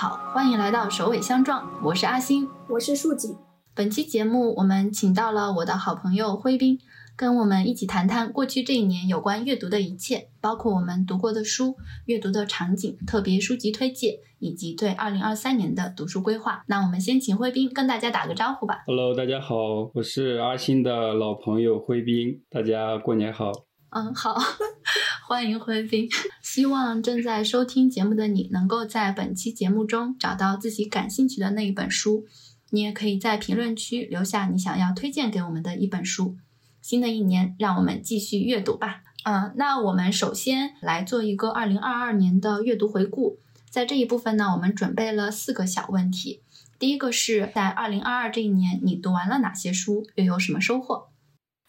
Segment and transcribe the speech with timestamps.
[0.00, 3.36] 好，欢迎来到首尾相撞，我是阿星，我是树锦。
[3.74, 6.78] 本期节目我们请到了我的好朋友辉斌，
[7.18, 11.76] 跟我们一起谈谈过去这一年有关阅读的一切，包括我们读过的书、
[12.06, 16.64] 阅读的场景、特别书籍推荐，以及对二零二三年的读书规划。
[16.68, 18.82] 那我们先请辉斌跟大家打个招呼吧。
[18.86, 19.54] Hello，大家好，
[19.92, 23.52] 我是阿星的老朋友辉斌，大家过年好。
[23.92, 24.36] 嗯，好，
[25.26, 26.08] 欢迎辉斌。
[26.42, 32.24] 希望正在收听节目的你能够在本期节目中找到自己感兴趣的那一本书。
[32.70, 36.36] 你也可以在评论区留下你想要推荐给我们的一本书。
[36.80, 39.02] 新的一年，让我们继续阅读吧。
[39.24, 43.40] 嗯，那我们首先来做一个二零二二年的阅读回顾。
[43.68, 46.42] 在这一部分呢，我们准备了四个小问题。
[46.78, 51.08] 第一个是在二零二二这一年，你读完了哪些书，又有什么收获？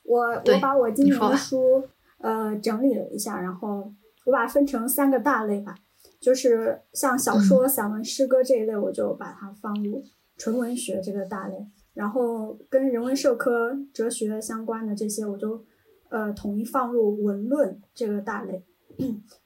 [0.03, 1.87] 我我把我今年的书
[2.21, 3.93] 呃整理了一下，然后
[4.25, 5.75] 我把它分成三个大类吧，
[6.19, 10.03] 就是像小说、散文、诗歌这一类，我就把它放入
[10.37, 11.55] 纯文学这个大类，
[11.93, 15.63] 然后跟人文社科、哲学相关的这些，我就
[16.09, 18.63] 呃统一放入文论这个大类，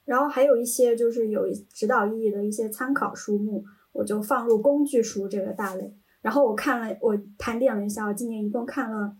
[0.03, 5.96] 然后还有一些就是有指导意义的一些参考书目，我就放入工具书这个大类。
[6.22, 9.16] 然后我看了，我盘点了一下，我今年一共看了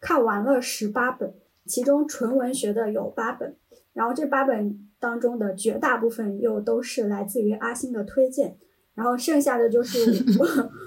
[0.00, 1.34] 看完了十八本，
[1.66, 3.56] 其中纯文学的有八本，
[3.92, 8.56] 然后这八本当中的绝大部分又都是来自于阿星的推荐，
[8.94, 10.22] 然后剩下的就 是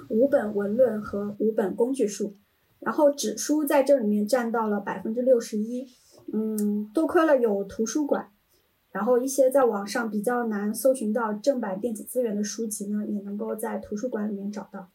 [0.09, 2.35] 五本文论和五本工具书，
[2.79, 5.87] 然后纸书在这里面占到了百分之六十一，
[6.33, 8.29] 嗯，多亏了有图书馆。
[8.91, 14.89] 然后一些在网上比较难搜寻到正版电子资源的书籍呢，也能够在图书馆里面找到。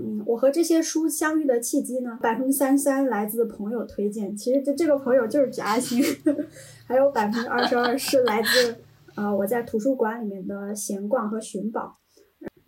[0.00, 6.00] 嗯，我和这些书相遇的契机呢，百分之三三来自朋友推荐，其实这这个朋友就是贾阿星，
[6.86, 8.76] 还有百分之二十二是来自
[9.16, 11.98] 呃我在图书馆里面的闲逛和寻宝。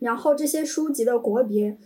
[0.00, 1.78] 然后这些书籍的国别，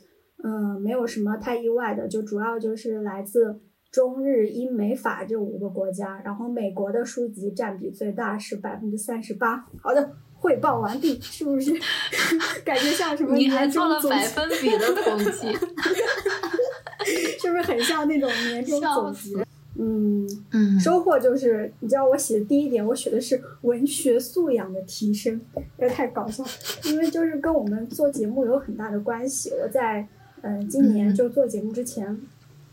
[0.42, 9.66] 嗯、没有什么太意外的，就主要就是来自中日英美法这五个国家，然后美国的书籍占比最大是百分之三十八。
[9.82, 10.12] 好的，
[10.44, 11.72] 汇报完毕，是不是
[12.66, 15.50] 感觉像什么你还年做了百终总结分比的统计，
[17.40, 19.30] 是不是很像那种年终总结？
[19.78, 25.40] 嗯，嗯，收获就是，你知道我写的第一点，我写的是文学素养的提升，
[25.78, 26.50] 这太搞笑了，
[26.84, 29.50] 因为就是跟我们做节目有很大的关系。
[29.62, 30.06] 我在
[30.42, 32.20] 嗯、呃今年嗯就做节目之前，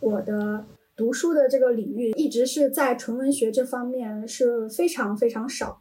[0.01, 0.65] 我的
[0.97, 5.79] 读书的这个领域一直是在纯文学这方面是非常非常少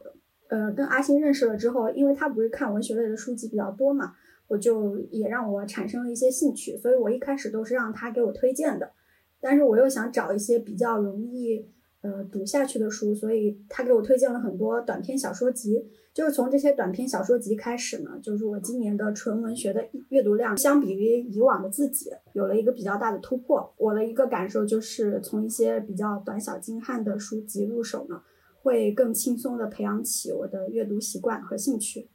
[0.51, 4.11] 呃，跟阿星认识了之后，因为他不是看文学类的书籍比较多嘛，
[4.49, 8.91] 我就也让我产生了一些兴趣，所以我一开始都是让他给我推荐的。
[9.39, 11.65] 但是我又想找一些比较容易
[12.01, 15.87] 呃读下去的书，所以他给我推荐了很多短篇小说集。
[16.13, 23.73] 就是从这些短篇小说集开始呢，就是我今年的纯文学的阅读量，相比于以往的自己，有了一个比较大的突破。
[23.77, 28.21] 我的一个感受就是，从一些比较短小精悍的书籍入手呢，
[28.61, 32.07] 会更轻松的培养起我的阅读习惯和兴趣。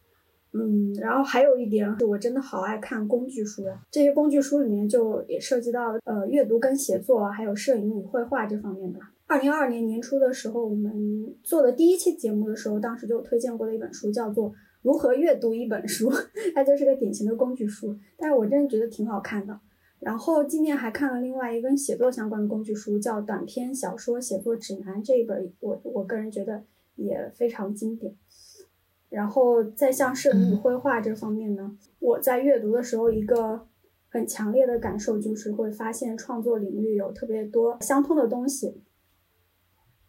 [0.53, 3.79] 嗯，然后还有一点是我真的好爱看工具书呀。
[3.91, 8.99] 这些工具书里面就也涉及到呃阅读跟写作，还有摄影与绘画这方面的。
[9.27, 14.51] 二零二二年年初的时候，我们做的第一期节目的时候，当时就推荐过的一本书叫做
[14.83, 16.11] 《如何阅读一本书》，
[16.55, 19.61] 它就是个典型的工具书，但是我真的觉得挺好看的。
[20.01, 26.63] 然后今年还看了另外一个跟写作相关的工具书，叫《短篇小说写作指南》这一本，我我个人觉得
[26.97, 28.15] 也非常经典。
[29.09, 33.67] 然后在像摄影与绘画这方面呢，我在阅读的时候，一个
[34.09, 38.83] 很强烈的感受就是会发现创作领域有特别多相通的东西。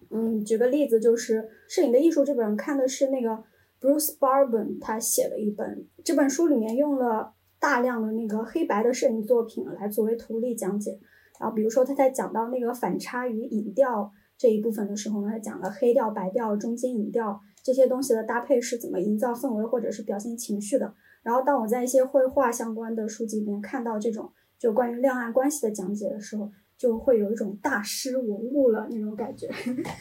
[0.09, 3.43] 嗯，举个例子，就是《摄影的艺术》这本看的是那个
[3.79, 10.99] Bruce Barben 他写的一本，这本书里面用了大量的那个黑白的摄影作品来作为图例讲解。
[11.39, 20.93] 然后比如说他在讲到那个反差与影调这一部分的时候呢，他讲了黑调、白调、中间影调这些东西的搭配是怎么营造氛围或者是表现情绪的。
[21.21, 29.47] 然后当我在一些绘画相关的书籍里面看到这种就关于亮暗关系的讲解的时候，就会有一种大师文物了那种感觉。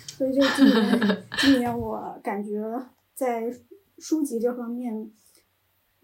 [0.07, 2.63] 所以就今年，今年我感觉
[3.15, 3.53] 在
[3.99, 5.11] 书籍这方面，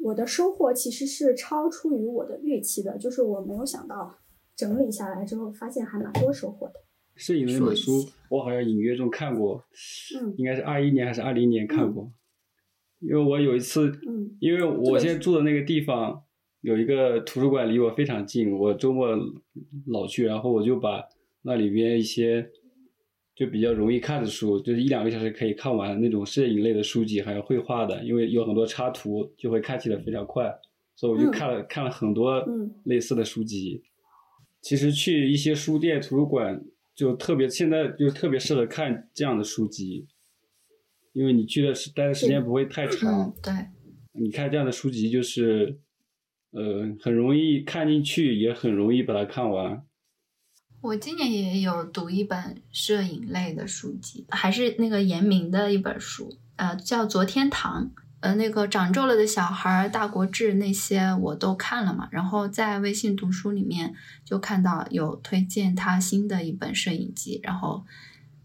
[0.02, 4.18] 我的收获其实是超出于我的预期的，就是我没有想到
[4.56, 6.74] 整理下来之后，发现还蛮多收获的。
[7.14, 9.64] 摄影的那本书，我好像隐约中看过，
[10.18, 12.10] 嗯应该是二一年还是二零年看过。
[13.00, 16.22] 因为我有一次，嗯因为我现在住的那个地方
[16.62, 19.08] 有一个图书馆离我非常近，我周末
[19.86, 21.04] 老去，然后我就把
[21.42, 22.50] 那里边一些
[23.42, 30.48] 就比较容易看的书，就是一两个小时可以看完那种摄影类的书籍，还有绘画的，因为有很多插图，就会看起来非常快，
[30.94, 33.82] 所以我就看了、看了很多嗯类似的书籍。
[34.60, 36.62] 其实去一些书店、图书馆，
[36.94, 40.06] 就特别现在就特别适合看这样的书籍，
[41.12, 43.24] 因为你去的是待的时间不会太长。
[43.24, 43.52] 嗯，对，
[44.12, 45.80] 你看这样的书籍，就是
[46.52, 49.82] 呃很容易看进去，也很容易把它看完。
[50.82, 57.86] 我今年也有读一本摄影类的书籍，还是那个严明的一本书，呃，叫《昨天堂》。
[58.18, 63.94] 呃，那个长皱了的小孩、大国志那些我都看了嘛，然后在微信读书里面
[64.24, 67.84] 就看到有推荐他新的一本摄影集，然后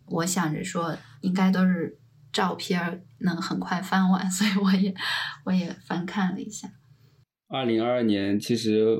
[0.06, 2.00] 我想着说应该都是
[2.32, 4.96] 照片能很快翻完，所以我也
[5.44, 6.68] 我也翻看了一下。
[7.48, 8.98] 二零二二年，其实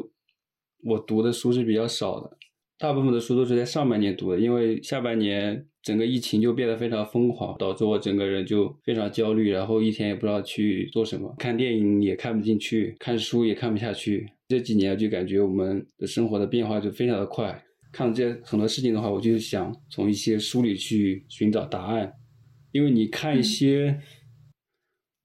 [0.84, 2.38] 我读的书是比较少的，
[2.78, 14.28] 大部分的书都是在上半年读的，因为下半年整个疫情就变得非常疯狂，导致我整个人就非常焦虑，然后一天也不知道去做什么，看电影也看不进去，看书也看不下去。
[14.48, 22.14] 这几年就感觉我们的生活的变化就非常的快，看到这些很多事情的话，我就想从一些书里去寻找答案，
[22.72, 24.00] 因为你看一些。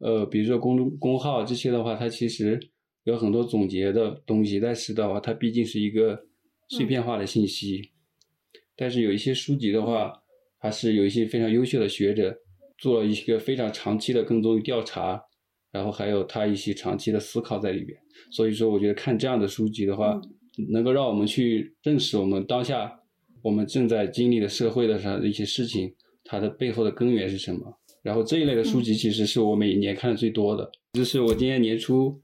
[0.05, 2.58] 呃，比如说公众公号这些的话，它其实
[3.05, 6.20] 有很多总结的东西，但是的话，它毕竟是一个
[6.72, 7.90] 碎片化的信息。
[8.74, 10.10] 但是有一些书籍的话，
[10.58, 12.34] 还是有一些非常优秀的学者
[12.78, 15.22] 做了一个非常长期的跟踪与调查，
[15.70, 17.98] 然后还有他一些长期的思考在里边。
[18.30, 20.19] 所以说，我觉得看这样的书籍的话，
[20.70, 22.90] 能够让我们去认识我们当下
[23.42, 27.78] 我们正在经历的社会的上的一些事情，它的背后的根源是什么。
[28.02, 32.20] 然后这一类的书籍其实是我每年看的最多的，就是我今年年初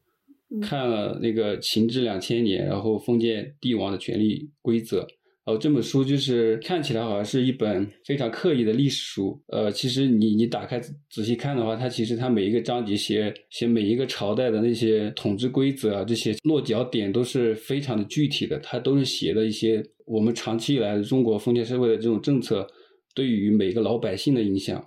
[0.62, 5.06] 看了那个《秦制两千年》，然后封建帝王的权力规则。
[5.44, 10.78] 然后这本书就是看起来好像是一本非常刻意的历史书，呃，其实你你打开
[11.08, 22.66] 仔细看的话，它其实它每一个章节写写每一个朝代的那些统治规则啊，这些落脚点都是非常的具体的，它都是写的一些我们长期以来中国封建社会的这种政策
[23.14, 24.84] 对于每个老百姓的影响。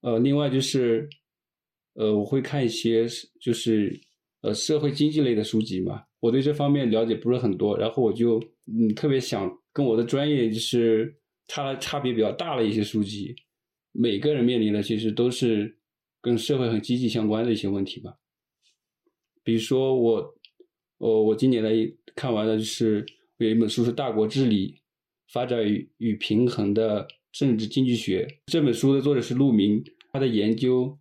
[0.00, 1.08] 呃，另外就是，
[1.94, 3.06] 呃，我会看一些
[3.40, 3.96] 就是
[4.42, 11.16] 呃社会经济类的书籍嘛，我对这方面了解不是很多，然后我就嗯特别想跟我的专业就是
[11.48, 13.34] 差的差别比较大的一些书籍，
[13.92, 15.78] 每个人面临的其实都是
[16.20, 18.14] 跟社会很积极相关的一些问题吧，
[19.42, 20.34] 比如说我，
[20.98, 21.70] 哦我今年的
[22.14, 23.04] 看完的就是
[23.38, 24.80] 有一本书是《大国治理：
[25.32, 27.04] 发展与与平衡的》。
[27.32, 30.98] 政治经济学这本书的作者是陆明，他的研究，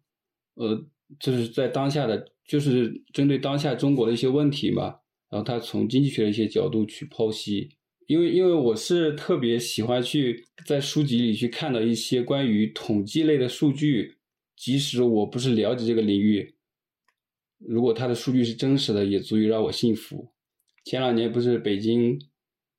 [0.53, 0.81] 呃，
[1.19, 4.95] 就是在当下的，就是针对当下中国的一些问题嘛，
[5.29, 7.69] 然后他从经济学的一些角度去剖析。
[8.07, 14.17] 因为因为我是特别喜欢去在书籍里去看到一些关于统计类的数据，
[14.57, 16.55] 即使我不是了解这个领域，
[17.59, 20.33] 如果他的数据是真实的，也足以让我信服。
[20.83, 22.19] 前两年不是北京，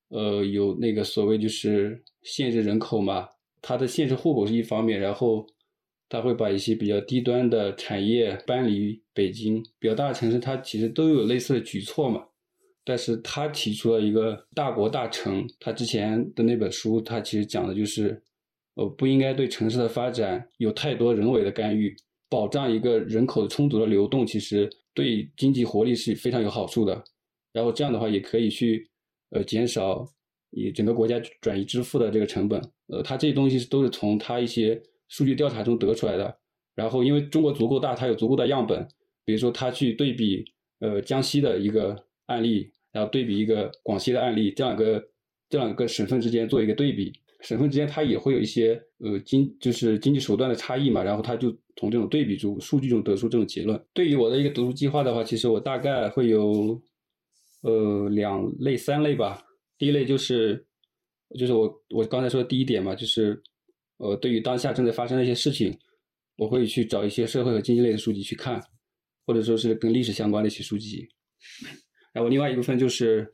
[0.09, 3.29] 呃，有那个所谓就是限制人口嘛。
[3.65, 5.47] 它的限制户口是一方面，然后
[6.13, 9.63] 他会把一些比较低端的产业搬离北京。
[9.79, 12.23] 比较大的城市，它其实都有类似的举措嘛。
[12.85, 18.21] 但是他提出了一个大国大城，他之前的那本书，他其实讲的就是，
[18.75, 21.95] 呃，不应该对城市的发展有太多人为的干预，
[22.29, 27.03] 保障一个人口的充足的流动，其实对经济活力是非常有好处的。
[27.53, 28.87] 然后这样的话，也可以去
[29.31, 30.07] 呃减少
[30.51, 32.61] 以整个国家转移支付的这个成本。
[32.89, 34.79] 呃，他这些东西都是从他一些
[35.13, 36.35] 数据调查中得出来的。
[36.73, 38.83] 然后，因为中国足够大，它有足够的样本，
[39.23, 40.43] 比如说它去对比
[40.79, 45.03] 呃江西的一个案例，然后对比一个广西的案例，这两个
[45.47, 51.03] 这两个省份之间做一个对比，省份之间它也会有一些呃经就是经济手段的差异嘛。
[51.03, 53.79] 然后它就从这种对比中数据中得出这种结论。
[53.93, 56.81] 对于我的一个读书计划的话，其实我大概会有
[57.61, 59.43] 呃两类三类吧。
[59.77, 60.65] 第一类就是。
[61.39, 63.41] 就是我我刚才说的第一点嘛，就是
[63.97, 65.77] 呃，对于当下正在发生的一些事情，
[66.35, 68.61] 我会去找一些社会和经济类的书籍去看，
[69.25, 71.07] 或者说是跟历史相关的一些书籍。
[72.11, 73.31] 然后另外一部分就是，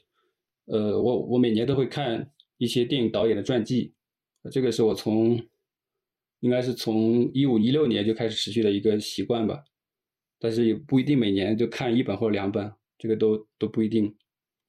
[0.65, 3.93] 呃，我我每年都会看一些电影导演的传记，
[4.51, 5.41] 这个是我从
[6.41, 9.63] 应该是从一五一六年就开始持续的一个习惯吧，
[10.39, 14.13] 但是也不一定每年就看一本或者两本，这个都都不一定。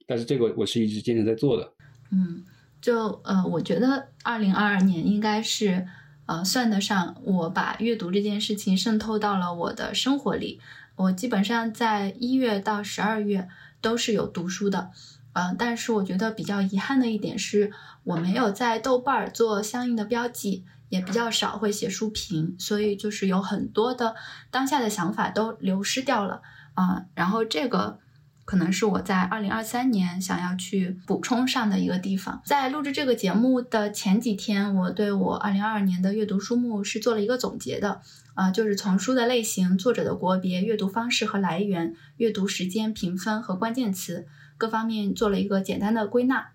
[0.07, 1.75] 但是这个我是一直坚持在做的。
[2.13, 2.45] 嗯。
[2.81, 5.87] 就呃，我觉得二零二二年应该是
[6.27, 10.61] 呃，算得上我把阅读这件事情渗透到了我的生活里。
[10.97, 13.49] 我基本上在一月到十二月
[13.81, 14.91] 都是有读书的，
[15.33, 17.73] 呃，但是我觉得比较遗憾的一点是，
[18.05, 24.15] 我没有在豆瓣儿做相应的标记，也比较少会写书评，所以就是有很多的
[24.51, 26.43] 当下的想法都流失掉了
[26.75, 27.07] 啊。
[27.15, 27.99] 然后这个
[28.45, 32.43] 可能是我在二零二三年想要去补充上的一个地方。
[32.45, 38.01] 在录制这个节目的前几天，我对我二零二二年的阅读书目是做了一个总结的。
[38.35, 46.49] 啊，就是从书的类型、作者的国别、阅读方式和来源、阅读时间、评分和关键词各方面做了一个简单的归纳。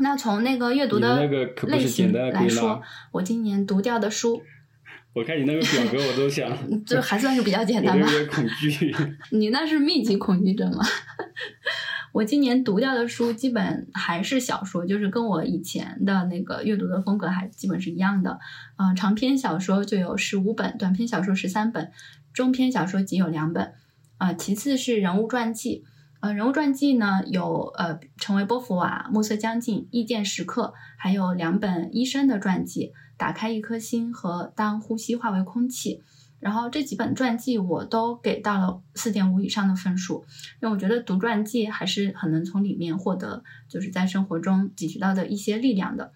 [0.00, 1.26] 那从那个阅读的
[1.66, 4.42] 类型来说，我今年读掉的书，
[5.14, 6.50] 我看你那个表格，我都想，
[6.86, 8.06] 这还算是比较简单吧？
[8.06, 8.94] 有点恐惧。
[9.30, 10.84] 你那是密集恐惧症吗？
[12.12, 18.38] 我今年读掉的书基本还是小说，就是跟我以前的那个阅读的风格还基本是一样的。
[18.76, 21.90] 嗯，长篇小说就有十五本，短篇小说十三本，
[22.32, 23.72] 中篇小说仅有两本。
[24.18, 25.84] 啊，其次是人物传记。
[26.20, 36.02] 呃，人物传记呢有呃，成为波伏娃、暮色将近、意见时刻，还有两本医生的传记，打开一颗心和当呼吸化为空气。
[36.40, 40.24] 然后这几本传记我都给到了四点五以上的分数，
[40.62, 46.12] 因为我觉得读传记还是很能从里面获得就是在生活中汲取到的一些力量的，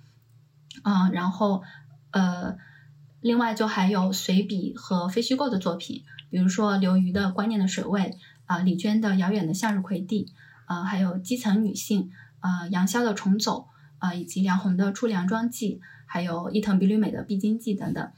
[0.85, 1.65] 嗯，然后
[2.13, 2.57] 呃，
[3.21, 8.01] 另外就还有随笔和非虚构的作品，比如说刘瑜的《观念的水位》
[8.53, 10.27] 啊，李娟的《遥远的向日葵地》
[10.67, 13.61] 啊，还有基层女性啊，杨潇的《重走》
[13.99, 18.11] 啊，以及梁红的《出梁庄记》，还有伊藤比吕美的《必经记》等等，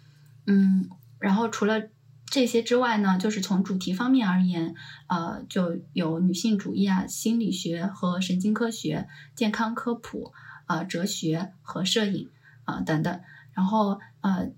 [0.46, 0.88] 嗯，
[1.20, 1.82] 然后除了。
[2.26, 4.74] 这些之外呢，就是从主题方面而言，
[5.06, 10.32] 呃，就有女性主义啊、心理学和神经科学、健康科普、
[10.66, 12.30] 呃，哲学和摄影
[12.64, 13.20] 啊等等。
[13.52, 14.50] 然后呃，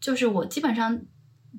[0.00, 1.02] 就是我基本上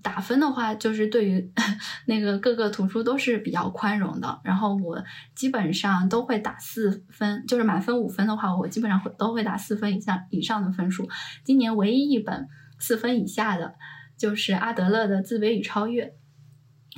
[0.02, 1.52] 打分的话，就是对于
[2.08, 4.40] 那个各个图书都是比较宽容的。
[4.44, 5.04] 然后我
[5.36, 11.10] 基本上都会打四分，就是满分五分的话，我基本上会都会打四分以上以上的分数。
[11.44, 12.48] 今年唯一一本
[12.80, 13.76] 四分以下的。
[14.18, 16.06] 就是阿德勒的《自卑与超越》，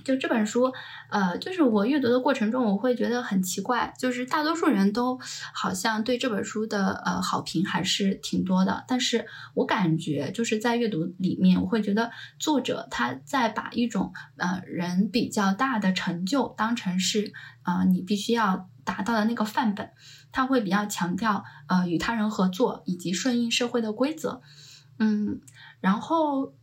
[0.03, 0.71] 就这本书，
[1.09, 5.19] 呃，就是我阅读的过程中，我会觉得很奇怪，就是大多数人都
[5.53, 17.31] 好像对这本书的呃好评还是挺多的，但是我感觉就是在阅读里面，我会觉得作者他在把一种呃人比较大的成就当成是
[17.63, 19.91] 呃你必须要达到的那个范本，
[20.31, 24.41] 他会比较强调呃与他人合作以及顺应社会的规则，
[24.99, 25.39] 嗯，
[25.79, 26.53] 然后。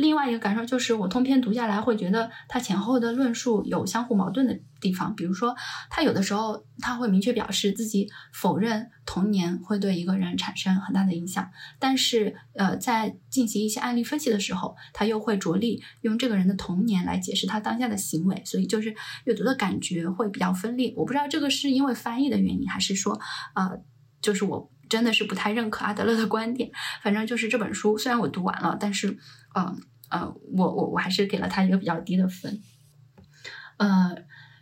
[0.00, 5.14] 另外一个感受就是，我通篇读下来会觉得他前后的论述有相互矛盾的地方。
[5.14, 5.54] 比如说，
[5.90, 18.42] 他有的时候他会明确表示自己否认童年会对一个人产生很大的影响，但是呃，在进行一些案例分析的时候，他又会着力用这个人的童年来解释他当下的行为。
[18.44, 20.92] 所以就是阅读的感觉会比较分裂。
[20.96, 23.20] 我不知道这个是因为翻译的原因，还是说
[23.54, 23.80] 呃，
[24.22, 26.70] 就是我真的是不太认可阿德勒的观点。
[27.02, 29.18] 反正就是这本书虽然我读完了，但是。
[29.52, 29.82] 嗯，
[30.56, 32.60] 我我我还是给了他一个比较低的分，
[33.76, 34.12] 呃，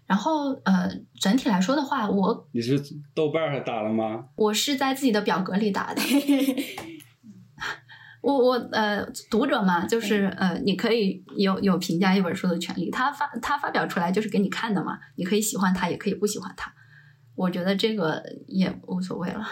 [0.07, 2.79] 然后呃，整体来说的话，我你是
[3.15, 4.29] 豆瓣上打了吗？
[4.37, 6.03] 我是在自己的表格里打的。
[8.21, 16.71] 我我呃，读者嘛，就是呃，你可以有有评价一本书的权利，他发他发表出来就是给你看的嘛，你可以喜欢他，也可以不喜欢他，
[17.35, 19.47] 我觉得这个也无所谓了。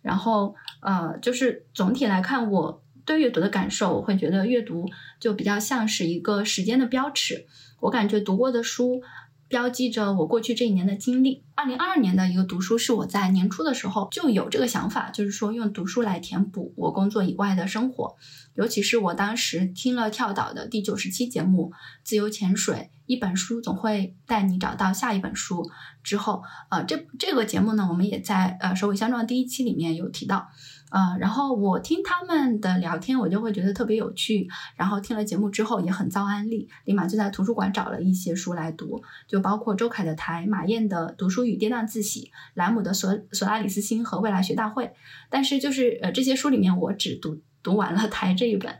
[0.00, 2.81] 然后呃，就是总体来看我。
[3.04, 7.46] 对阅读的感受，我会觉得阅读就比较像是一个时间的标尺。
[7.80, 9.02] 我感觉读过的书
[9.48, 11.42] 标记着我过去这一年的经历。
[11.54, 18.16] 二零二二年的一个读书是我在年初的时候就有这个想法，就是说用读书来填补我工作以外的生活。
[18.54, 22.74] 尤其是我当时听了跳岛的第九十期节目《自由潜水》，
[23.06, 25.70] 一本书总会带你找到下一本书。
[26.02, 30.48] 之后，呃，这这个节目呢，我们也在呃首尾相撞第一期里面有提到。
[30.92, 34.46] 呃，然后我听他们的聊天，我就会觉得特别有趣。
[34.76, 44.84] 然后听了节目之后，也很遭安利，立马就在图书馆找了一些书来读，就包括周凯的《台》、马燕的《读书与跌宕自喜》、莱姆的《索索拉里斯星》和《未来学大会》。
[45.30, 48.78] 但是就是呃这些书里面，我只读读完了《台》这一本，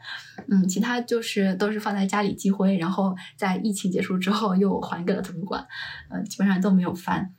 [0.48, 5.66] 嗯，其他就是都是放在家里积灰，然后在疫情结束之后又还给了图书馆，
[6.10, 7.32] 呃，基本上都没有翻。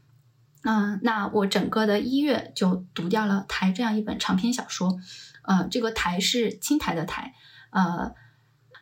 [0.64, 4.98] 嗯，那我整个的一月就读掉了《台》这样一本长篇小说，
[5.42, 7.34] 呃，这个“台”是青苔的“台”，
[7.72, 8.14] 呃，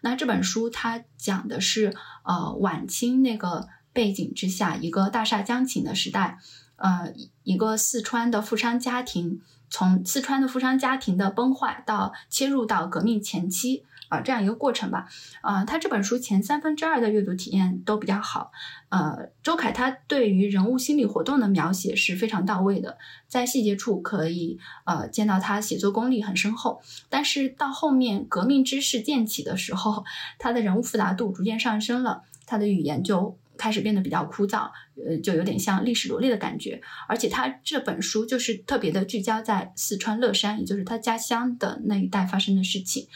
[0.01, 6.37] 那这本书它讲的是呃晚清那个背景之下一个大厦将倾的时代，
[6.75, 7.11] 呃，
[7.43, 13.85] 一个四川的富商家庭，从四川的富商家庭的崩坏到切入到革命前期。
[14.11, 15.07] 啊这样一个过程吧。
[15.41, 18.51] 啊，他这本书前三分之二的阅读体验都比较好。
[18.89, 26.81] 呃，周凯他对于人物心理活动的描写是非常到位的，在细节处可以呃见到他写作功力很深厚。
[27.09, 30.03] 但是到后面革命之势渐起的时候，
[30.37, 33.37] 他的人物复杂度逐渐上升了，他的语言就。
[33.61, 36.81] 开始变得比较枯燥，呃，就有点像历史罗列的感觉。
[37.07, 43.07] 而且他这本书就是特别的聚焦在四川乐山，也就是他家乡的那一带发生的事情，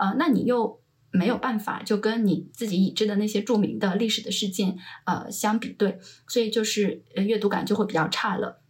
[0.00, 0.80] 呃，那你又
[1.12, 8.61] 没有办法就跟你自己已知的那些著名的历史的事件，呃，相比对，所以就是阅读感就会比较差了。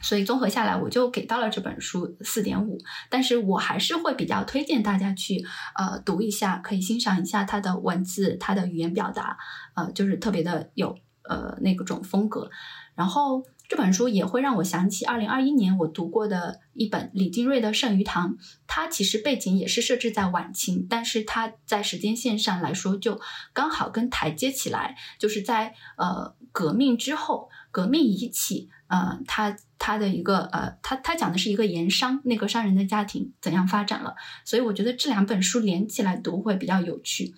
[0.00, 2.78] 所以综合下来，我就给到了这本书四点五。
[3.08, 5.44] 但是我还是会比较推荐大家去
[5.76, 9.36] 呃读一下，可以欣赏一下它的文字，它的语言表达，
[9.74, 12.50] 呃，就是特别的有呃那个种风格。
[12.94, 18.32] 然后这本书也会让我想起二零二一年我读过的一本李金瑞的《剩余堂》，
[18.66, 23.18] 它其实背景也是设置在晚清，但是它在时间线上来说就
[23.54, 28.68] 刚好跟台接起来，就是在呃革命之后，革命遗起。
[28.88, 37.32] 呃，他他的一个呃，他他讲的是一个盐商那个商人的家庭怎样发展了，所以我觉得这两本书连起来读会比较有趣。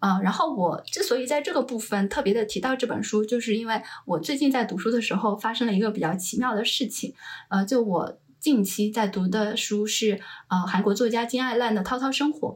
[0.00, 7.14] 呃，然后我之所以在这个部分特别的提到这本书，就是因为我最近在读书的时候发生了一个比较奇妙的事情。
[7.48, 12.48] 呃，就我近期在读的书是呃韩国作家金爱烂的《滔滔生活》。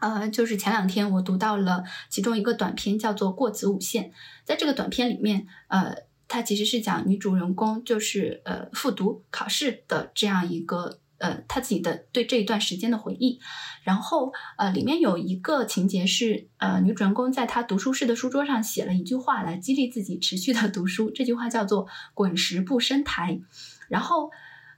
[0.00, 4.06] 呃，就是前两天我读到了其中一个短篇，叫做《过子午线》。
[4.44, 5.94] 在这个短片里面，呃。
[6.32, 13.38] 它其实是讲女主人公就是呃复读考试的这样一个呃她自己的对这一段时间的回忆，
[13.82, 23.38] 然后呃里面有一个情节是呃女主人公在她读书室的书桌上写了一句话来激励自己持续的读书，这句话叫做“滚石不生苔”，
[23.90, 24.30] 然后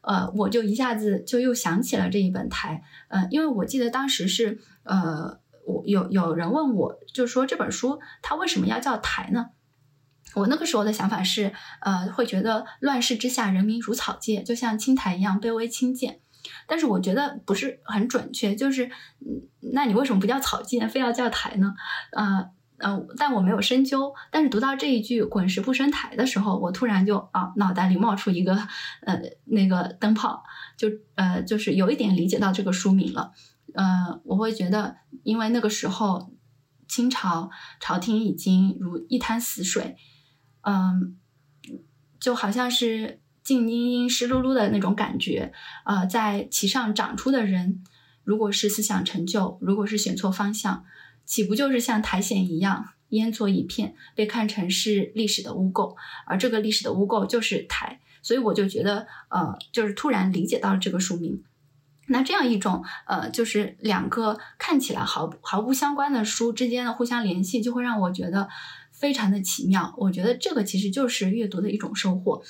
[0.03, 9.51] 呃我就一下子就又想起了这一本台，呃因为我记得当时是呃我有有人问我就说这本书它为什么要叫台呢？
[10.35, 16.21] 我那个时候的想法是，呃，会觉得乱世之下，人民如草芥，就像青苔一样卑微轻贱。
[16.67, 18.91] 但是我觉得不是很准确，就是，
[19.73, 21.75] 那你为什么不叫草芥，非要叫苔呢？
[22.13, 24.13] 呃呃，但我没有深究。
[24.31, 28.55] 但是读到这一句“滚石不生苔”的时候，我突然就啊，脑袋里冒出一个
[29.03, 30.43] 呃那个灯泡，
[30.77, 33.33] 就呃就是有一点理解到这个书名了。
[33.75, 36.31] 呃，我会觉得，因为那个时候
[36.87, 39.97] 清朝朝廷已经如一滩死水。
[40.65, 41.17] 嗯，
[42.19, 45.53] 就好像是静阴阴、湿漉漉的那种感觉。
[45.85, 47.83] 呃，在其上长出的人，
[48.25, 50.85] 如果是思想成就，如果是选错方向，
[51.25, 55.95] 岂不就是像苔藓一样烟作一片，被看成是历史的污垢？
[56.27, 58.01] 而这个历史的污垢就是苔。
[58.23, 61.43] 所以我就觉得，呃，就是突然理解到了这个书名。
[62.07, 68.49] 那这样一种，呃，就是两个看起来毫毫不相关的书之间的互相联系，就会让我觉得。
[68.95, 72.43] 非常的奇妙，我觉得这个其实就是阅读的一种收获。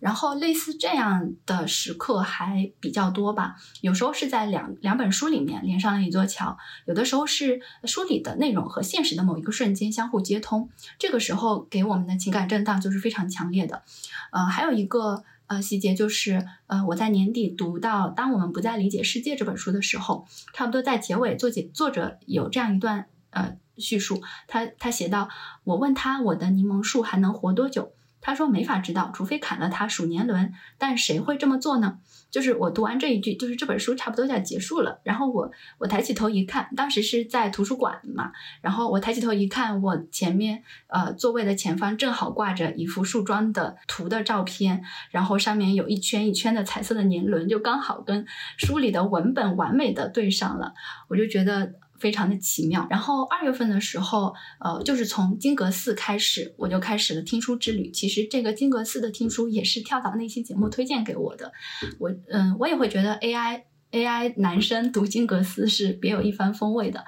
[0.00, 13.84] 然后类似这样的时刻还比较多吧，有时候是在两两本书里面连上了一座桥，有的时候是书里的内容和现实的某一个瞬间相互接通，这个时候给我们的情感震荡就是非常强烈的。
[14.32, 23.56] 呃，还有一个呃细节就是，呃，我在年底读到《当我们不再理解世界》这本书的时候，差不多在结尾，作者作者有这样一段呃。
[23.78, 25.30] 叙述他，他写道
[25.64, 27.94] ：“我问他，我的柠檬树还能活多久？
[28.20, 30.52] 他说没法知道，除非砍了它数年轮。
[30.76, 31.98] 但谁会这么做呢？
[32.30, 35.00] 就是我读完这一句，就是这本书差不多就要结束了。
[35.04, 38.32] 然后我我抬起头一看，当时是在图书馆嘛。
[38.60, 48.26] 然后我抬起头一看，我前面呃座位的前方正好挂着一幅树桩的图的照片，然后上面有一圈一圈的彩色的年轮，就刚好跟
[48.58, 50.74] 书里的文本完美的对上了。
[51.08, 52.84] 我就觉得。”非常的奇妙。
[52.90, 57.92] 然后二月份的时候，呃，就是从金阁寺开始，我就开始了听书之旅。
[57.92, 61.52] 其实这个金阁寺的听书也是跳蚤那期节目推荐给我的。
[62.00, 63.62] 我嗯，我也会觉得 AI
[63.92, 67.04] AI 男生读金阁寺是别有一番风味的。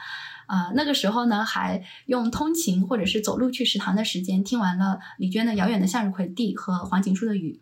[0.47, 7.61] 啊，那个时候呢，还用通勤或者是走路去食堂的时间听完了李娟的《遥远的向日葵地》和黄锦书的《雨》。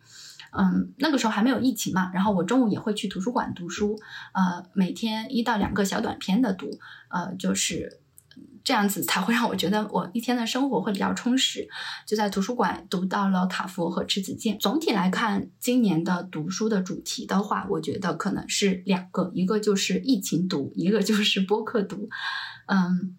[0.57, 3.99] 嗯，那个时候还没有疫情嘛，然后我中午也会去图书馆读书，
[4.33, 6.69] 呃，每天一到两个小短篇的读，
[7.09, 7.99] 呃，就是
[8.63, 11.67] 这样子才会让我觉得我一天的生活会比较充实。
[12.07, 14.57] 就在图书馆读到了卡佛和迟子建。
[14.57, 22.09] 总体来看，今年的读书的主题的话，我觉得可能是两个，一个就是疫情读，一个就是播客读。
[22.67, 23.17] 嗯，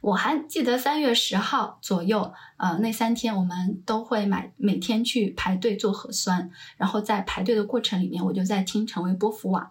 [0.00, 9.70] 我还记得三月十号左右，呃，那三天我们都会买每天去排队做核酸，然后在排队的过程里面，我就在听陈维波伏瓦，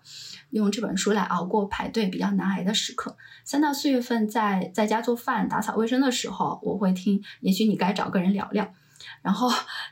[0.49, 3.15] 用这本书来熬过排队比较难挨的时刻。
[3.43, 8.73] 三到四月份在在家做饭、打扫卫生的时候，我会听，也许你该找个人聊聊。
[9.21, 9.49] 然后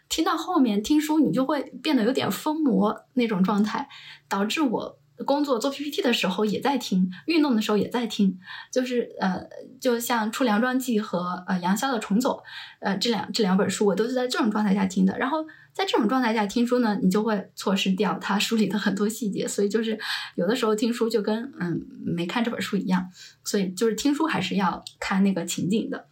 [0.10, 3.88] 听到后面听书，你就会变得有点疯魔那种状态，
[4.28, 4.98] 导致我。
[5.26, 8.39] 工作做 PPT 的时候也在听，运动的时候也在听，
[8.71, 9.47] 就是呃，
[9.80, 12.38] 就像《出梁庄记》和呃杨逍的《重走》，
[12.80, 15.17] 呃这两这两本书我都是在这种状态下听的。
[15.19, 19.99] 然后在这种状态下听书呢，你就会错失掉它书里的很多细节，所以就是
[20.34, 23.10] 有的时候听书就跟嗯没看这本书一样。
[23.43, 26.08] 所以就是听书还是要看那个情景的。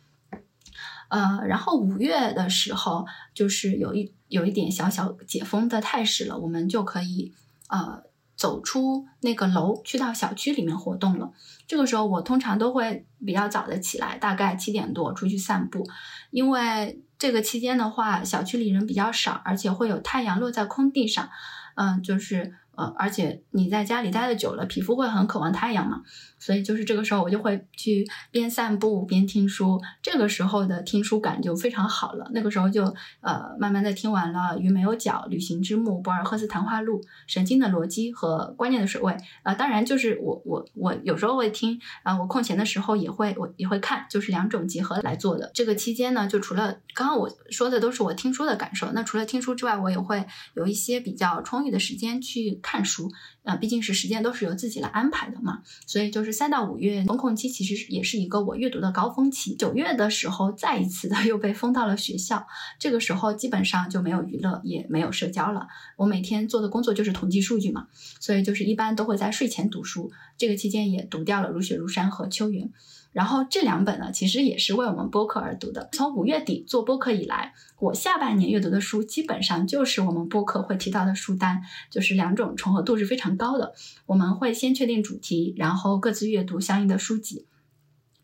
[1.09, 7.33] 呃，然后五月的时候就是有一有一点小小解封的态势了，我们就可以
[7.67, 8.03] 呃。
[8.41, 11.32] 走出那个楼，去到小区里面活动了。
[11.67, 15.88] 这个时候，我通常都会比较早的起来，大概七点多出去散步，
[16.32, 21.30] 因为这个期间的话，小区里人比较少，而且会有太阳落在空地上，
[21.75, 22.56] 嗯，就是。
[22.73, 26.01] 呃，而且你在家里待的久了，皮肤会很渴望太阳嘛，
[26.41, 32.30] 所以就是这个时候我就会去边散步边听书，这个时候的听书感就非常好了。
[32.34, 32.84] 那个时候就
[33.21, 45.51] 呃慢慢的听完了《鱼没有脚》《旅行之墓》《博尔赫斯谈话录》《神经的逻辑》和《观念的水位》啊，当然就是我我我有时候会听啊，我空闲的时候也会我也会看，就是两种结合来做的。
[45.54, 50.25] 这个期间呢，就除了刚刚我说的都是我听书的感受，那除了听书之外，我也会
[50.56, 52.60] 有一些比较充裕的时间去。
[52.62, 53.12] 看书，
[53.43, 59.55] 呃，毕竟是时间都是由自己来安排的嘛，所以就是三到五月封控期，其实也是一个我阅读的高峰期。
[59.55, 62.47] 九月的时候，再一次的又被封到了学校，
[62.79, 65.67] 这个时候基本上就没有娱乐，也没有社交了。
[65.97, 67.87] 我每天做的工作就是统计数据嘛，
[68.19, 70.11] 所以就是一般都会在睡前读书。
[70.37, 72.65] 这个期间也读掉了《如雪如山》和《秋云》。
[73.12, 75.89] 然后这两本呢，其实也是为我们播客而读的。
[75.91, 83.74] 从五月底做播客以来，我下半年阅读的书基本上就是我们播客会提到的书单，就是两种重合度是非常高的。
[84.06, 87.45] 我们会先确定主题，然后各自阅读相应的书籍。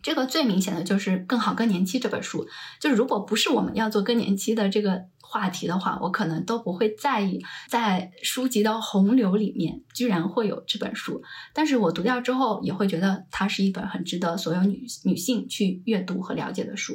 [0.07, 2.47] 这个最明显的就是《更好更年期》这本书，
[2.79, 5.03] 就是如果不是我们要做更年期的这个。
[5.29, 11.21] 话题的话，我可能都不会在意，在书籍的洪流里面居然会有这本书，
[11.53, 16.93] 但是我读掉之后也会觉得它是一本很值得所有女女性去阅读和了解的书，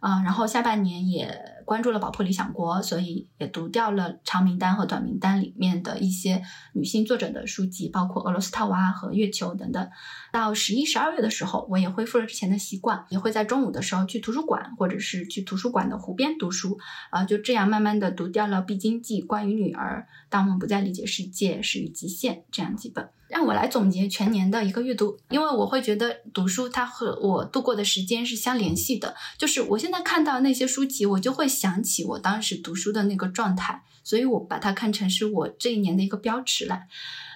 [0.00, 1.40] 啊，然后下半年也。
[1.64, 6.42] 关注了宝珀理想国，所以也读掉了长名单和短名单里面的一些
[6.74, 9.88] 女性作者的书籍，包括俄罗斯套娃和月球等等。
[10.32, 16.78] 到十一、十二月的时候，我也恢复了之前的习惯，也会在中午的时候去图书馆，或者是去图书馆的湖边读书。
[17.10, 23.08] 啊，就这样慢慢的读掉了《必经记》、关于女儿、当我们不再理解世界、始于极限这样几本。
[23.26, 29.16] 让我来总结全年的一个阅读，因为我会觉得读书它和我度过的时间是相联系的。
[29.38, 36.88] 就是我现在看到那些书籍，我就会想起我当时读书的那个状态，所以我把它看成是我这一年的一个标尺来，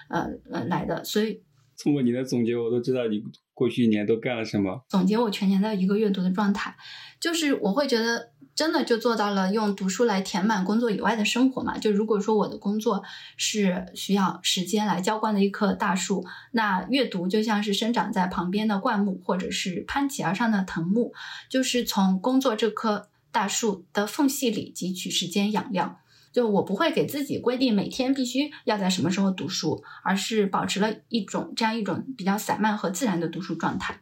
[0.09, 1.03] 呃呃来的。
[1.03, 1.41] 所以
[1.81, 4.83] 通过你的总结，我都知道你过去一年都干了什么。
[4.89, 6.75] 总结我全年的一个阅读的状态，
[7.19, 8.31] 就是我会觉得。
[8.55, 11.77] 真的就做到了用读书来填满工作以外的生活嘛？
[11.77, 13.01] 就如果说我的工作
[13.37, 21.13] 是需要时间来浇灌的一棵大树，那阅读就像是生长在旁边的灌木，或者是攀起而上的藤木，
[21.49, 25.99] 就是从工作这棵大树的缝隙里汲取时间养料。
[26.31, 33.99] 就我不会给自己规定每天必须要在什么时候读书，而是保持了一种这样一种比较散漫和自然的读书状态。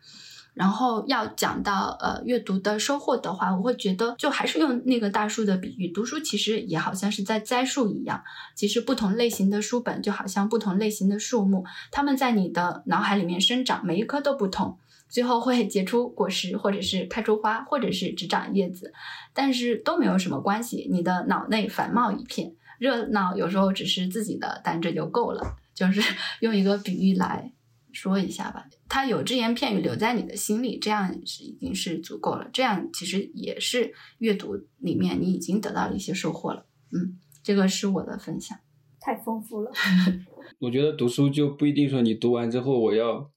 [0.54, 8.24] 然后要讲到呃阅读的收获的话，我会觉得就还是用那个大树的比喻，读书其实也好像是在栽树一样。
[8.56, 18.94] 其实不同类型的书本就好像不同类型的树木，它们在你的脑海里面生长，每一棵都不同，最后会结出果实，或者是开出花，或者是只长叶子，
[19.34, 20.88] 但是都没有什么关系。
[20.92, 25.56] 你的脑内繁茂一片，热闹有时候只是自己的，但这就够了。
[25.74, 26.02] 就是
[26.42, 27.54] 用一个比喻来。
[27.94, 32.48] 说一下吧，它有只言片语留在你的心里，这样是已经是足够了。
[32.54, 36.68] 这样其实也是阅读里面你已经得到了一些收获了。
[36.92, 38.56] 嗯，这个是我的分享，
[39.00, 39.72] 太丰富了。
[40.60, 43.32] 我觉得读书就不一定说你读完之后，我要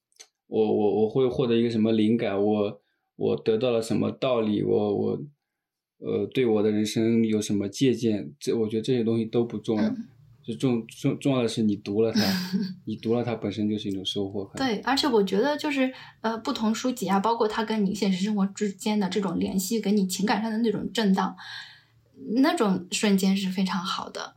[0.51, 2.83] 我我我会获得一个什么灵感，我
[3.15, 5.23] 我得到了什么道理，我我
[5.99, 9.95] 呃对我的人生有什么借鉴，这我觉得这些东西都不重要。
[10.43, 12.21] 就重重重要的是，你读了它，
[12.87, 14.51] 你读了它本身就是一种收获。
[14.57, 21.37] 对，而且我觉得就是呃，不同书籍啊，包括它跟你现实生活之间的这种联系，给你情感上的那种震荡，
[22.37, 24.35] 那种瞬间是非常好的。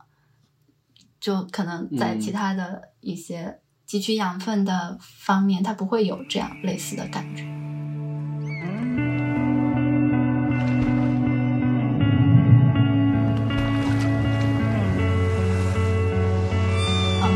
[1.18, 3.58] 就可能在其他的一些
[3.94, 7.44] 汲取养分的方面他不会有这样类似的感觉。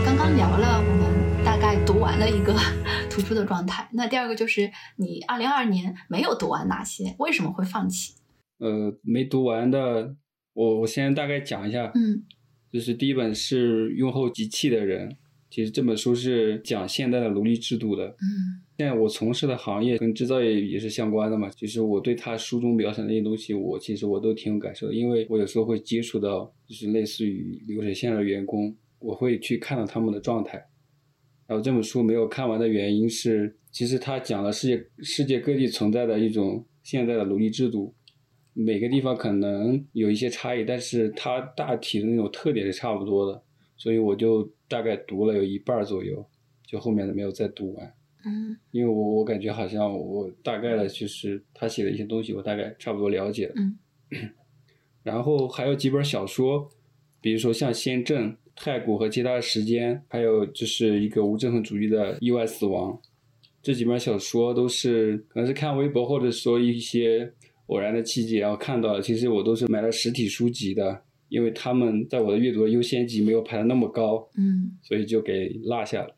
[0.04, 2.54] 刚刚聊了我们大概读完了一个
[3.10, 8.14] 图书的状态那第二个就是你二零二二年没有读完哪些为什么会放弃？
[8.58, 10.16] 呃没读完的
[10.54, 12.24] 我我先大概讲一下嗯。
[12.70, 15.16] 就是第一本是用后即弃的人
[15.50, 18.06] 其实这本书是讲现代的奴隶制度的。
[18.08, 30.64] 嗯现在我从事的行业跟制造业也是相关的嘛，就是我对他书中描写的那些东西，我其实我都挺有感受的，因为我有时候会接触到，就是类似于流水线的员工，我会去看到他们的状态。
[31.48, 37.92] 然后这本书没有看完的原因是，其实它讲了世界世界各地存在的一种现代的奴隶制度，
[38.52, 43.42] 每个地方可能有一些差异，但是它大体的那种特点是差不多的，
[43.76, 46.24] 所以我就大概读了有一半儿左右，
[46.66, 47.94] 就后面的没有再读完。
[48.24, 53.54] 嗯因为我我感觉好像我大概的就是他写的一些东西，我大概差不多了解了。
[53.56, 53.78] 嗯
[55.02, 56.68] 然后还有几本小说，
[57.20, 63.00] 比如说像《先正》《太古和其他的时间》，还有就是一个无政府主义的意外死亡，
[63.62, 67.32] 这几本小说都是可能是看微博或者说一些
[67.66, 69.00] 偶然的契机然后看到的。
[69.00, 74.28] 其实我都是买了实体书籍的，因为他们在我的阅读的优先级没有排的那么高。
[74.36, 76.14] 嗯所以就给落下了。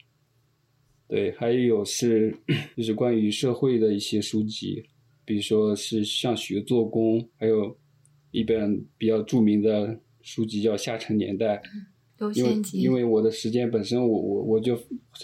[1.08, 2.36] 对，还有是
[2.76, 4.84] 就是关于社会的一些书籍，
[5.24, 7.76] 比如说是像学做工，还有
[8.30, 11.56] 一本比较著名的书籍叫《下沉年代》。
[12.18, 12.78] 优因为先级。
[12.80, 14.78] 因为我的时间本身我我我就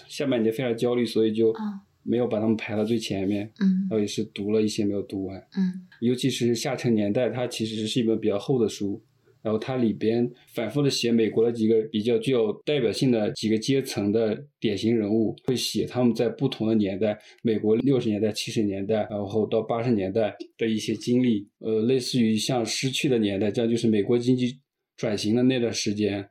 [0.07, 5.39] 下半年非常焦虑，所以就嗯没有把它们排到最前面，嗯然后也是读了一些没有读完。
[5.55, 9.01] 嗯尤其是《下沉年代》，它其实是一本比较厚的书，
[9.47, 24.59] 然后它里边反复的写美国的几个比较具有代表性的几个阶层的典型人物，会写他们在不同的年代，美国六十年代、七十年代，然后到八十年代的一些经历，呃，类似于像失去的年代，这样就是美国经济
[24.97, 26.27] 转型的那段时间。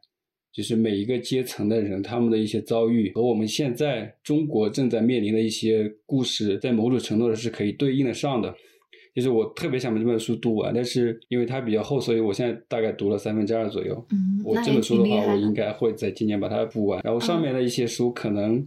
[0.53, 8.55] 就是每一个阶层的人，他们的一些遭遇和我们现在中国正在面临的一些故事，在某种程度上是可以对应得上的。
[9.17, 14.07] 就是我特别想把这本书读完，但是因为它比较厚，所以我现在大概读了三分之二左右。
[14.11, 17.01] 嗯，我这本书的话，我应该会在今年把它补完。
[17.03, 18.63] 然后上面的一些书可能、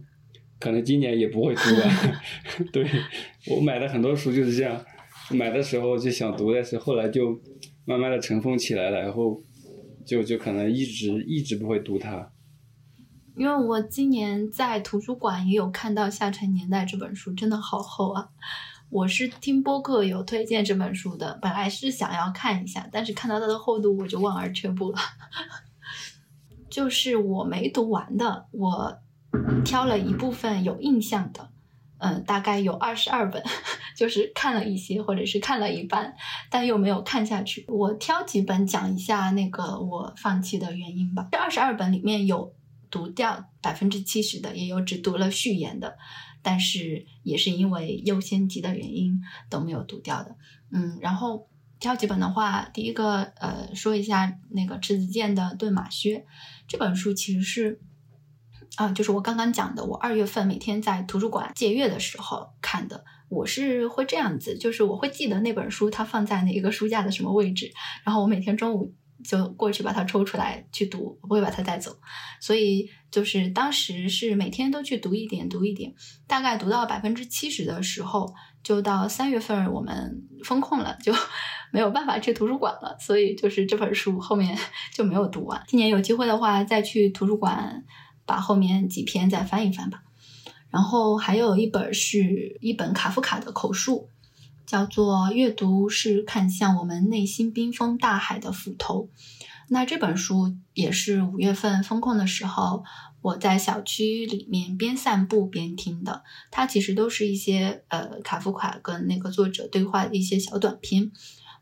[0.58, 2.18] 可能今年也不会读完。
[2.72, 2.84] 对
[3.48, 4.84] 我买的很多书就是这样，
[5.30, 7.40] 买的时候就想读，但是后来就
[7.84, 9.40] 慢慢的尘封起来了，然后
[10.04, 12.28] 就就可能一直一直不会读它。
[13.36, 18.28] 因为我今年在图书馆也有看到《下沉年代》这本书，真的好厚啊！
[18.90, 24.98] 我是听播客有推荐这本书的，本来是想要看一下，但是看到它的厚度，我就望而却步了。
[26.68, 28.98] 就是我没读完的，我
[29.64, 31.50] 挑了一部分有印象的，
[31.98, 33.40] 嗯，大概有二十二本，
[33.96, 36.16] 就是看了一些，或者是看了一半，
[36.50, 37.64] 但又没有看下去。
[37.68, 41.28] 我挑几本讲一下那个我放弃的原因吧。
[41.30, 42.52] 这二十二本里面有
[42.90, 45.96] 读掉百分之七十的，也有只读了序言的，
[46.42, 50.36] 但是也是因为优先级的原因都没有读掉的。
[50.72, 51.48] 嗯，然后
[51.78, 56.18] 挑几本的话，第一个呃说一下那个池子健的《顿马靴》
[56.66, 57.80] 这本书，其实是。
[58.76, 63.04] 啊，就是我刚刚讲的，我二月份每天在图书馆借阅的时候看的。
[63.28, 67.72] 我是会这样子，就是我会记得那本书它放在哪一个书架的什么位置，
[68.04, 71.96] 然后我每天中午就过去把它抽出来去读，我不会把它带走。
[72.40, 75.94] 所以就是当时是每天都去读一点，读一点，
[76.26, 81.12] 大概读到百分之七十的时候，就到三月份我们封控了，就
[81.72, 84.56] 没有办法去图书馆了，所以就是这本书后面
[84.94, 85.62] 就没有读完。
[85.66, 87.84] 今年有机会的话，再去图书馆。
[88.26, 90.04] 把后面几篇再翻一翻吧。
[90.68, 94.08] 然后还有一本是一本卡夫卡的口述，
[94.70, 99.02] 叫做《阅读是看向我们内心冰封大海的斧头》。
[99.68, 102.84] 那这本书也是五月份封控的时候，
[103.20, 106.22] 我在小区里面边散步边听的。
[106.52, 111.10] 它其实都是一些呃卡夫卡跟那个作者对话的一些小短片。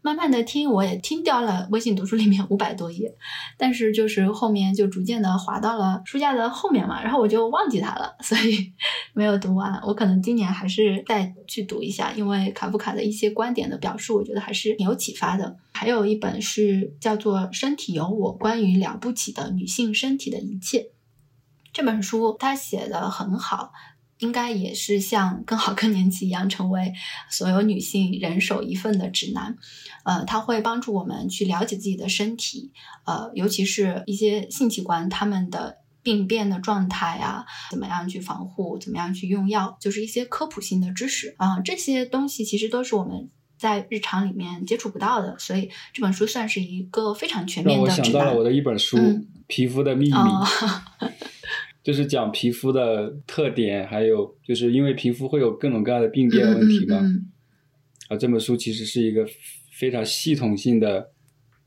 [0.01, 3.15] 慢慢的听，我也听掉了微信读书里面五百多页，
[3.57, 8.73] 但是就是后面就逐渐的滑到了书架的后面嘛，然后我就忘记它了，所以
[9.13, 9.81] 没有读完。
[9.85, 15.57] 我可能今年还是再去读一下，因为卡夫卡的一些观点的表述，我觉得还是挺有启发的。
[15.73, 20.79] 还有一本是叫做《身体有我：关于了不起的女性身体的一切》
[21.73, 23.73] 这本书，它写的很好。
[24.19, 26.93] 应该也是像更好更年期一样，成为
[27.31, 29.57] 所有女性人手一份的指南。
[30.05, 32.73] 呃，它会帮助我们去了解自己的身体，
[33.05, 41.63] 呃，尤其是一些性器官它们的病变的状态啊，怎么样去防护，怎么样去用药，就是一些科普性的知识啊、呃。
[41.63, 43.29] 这些东西其实都是我们
[43.59, 48.11] 在日常里面接触不到的，所以这本书算是一个非常全面的指南。
[48.11, 50.13] 让我想到了我的一本书《嗯、皮肤的秘密》。
[50.19, 50.47] 哦
[51.89, 56.99] 就是讲皮肤的特点，还有就是因为皮肤会有各种各样的病变问题嘛。
[57.01, 57.33] 嗯嗯
[58.11, 59.27] 啊，这本书其实是一个
[59.73, 61.11] 非常系统性的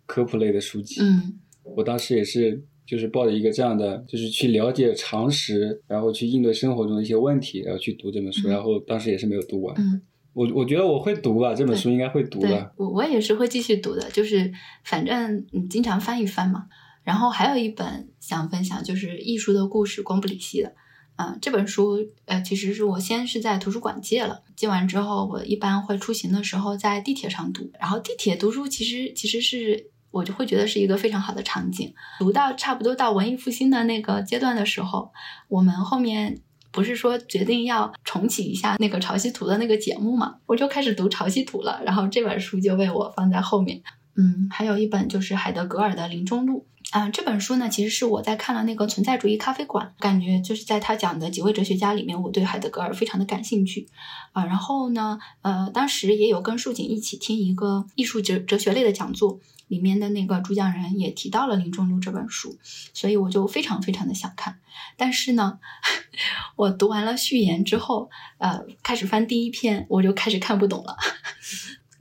[0.05, 1.01] 科普类的书籍。
[1.01, 8.47] 嗯我当时也是就是抱着一个这样的，就是去了解常识，然后去应对生活中的一些问题，然后去读这本书。
[8.47, 9.75] 嗯然后当时也是没有读完。
[9.79, 9.99] 嗯，
[10.33, 12.71] 我我觉得我会读吧，这本书应该会读对的。
[12.77, 14.53] 我我也是会继续读的，就是
[14.83, 16.67] 反正你经常翻一翻嘛。
[17.03, 20.73] 然后还有一本想分享，就是《艺术的故事》，光布里希的。
[21.17, 27.69] 嗯、这本书呃，其实是我先是在图书馆借了，借完之后，我一般会出行的时候在地铁上读。
[27.79, 31.93] 然后地铁读书其实其实是我就会觉得是一个非常好的场景。
[32.17, 35.11] 读到差不多到文艺复兴的那个阶段的时候，
[35.47, 41.81] 我们后面不是说决定要重启一下那个潮汐图的那个节目嘛，我就开始读潮汐图了。
[41.85, 43.83] 然后这本书就被我放在后面。
[44.15, 53.87] 嗯，还有一本就是海德格尔的《林中路》啊、这本书呢，其实是我在看了那个《存在主义咖啡馆》，感觉就是在他讲的几位哲学家里面，我对海德格尔非常的感兴趣
[54.33, 62.57] 啊、然后呢，呃，当时也有跟树景一起听一个艺术哲哲学类的讲座，里面的那个主讲人也提到了《林中路》这本书，
[62.93, 64.59] 所以我就非常非常的想看。
[64.97, 65.59] 但是呢，
[66.57, 70.97] 我读完了序言之后，呃，开始翻第一篇，我就开始看不懂了。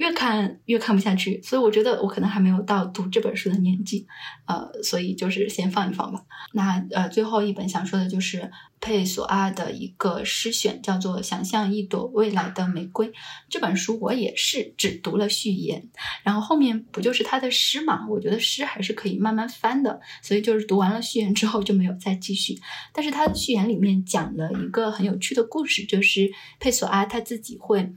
[0.00, 4.06] 越看越看不下去，所以我觉得我可能还没有到读这本书的年纪，
[4.46, 6.22] 呃，所以就是先放一放吧。
[6.54, 13.08] 那呃，最后一本想说的就是佩索阿的一个诗选，叫做《想象一朵未来的玫瑰》。
[13.50, 15.90] 这本书我也是只读了序言，
[16.22, 18.08] 然后后面不就是他的诗嘛？
[18.08, 22.58] 我觉得诗还是可以慢慢翻的，所以就是读完了序言之后就没有再继续。
[22.94, 27.92] 但是他的序言里面讲了一个很有趣的故事，就是佩索阿他自己会。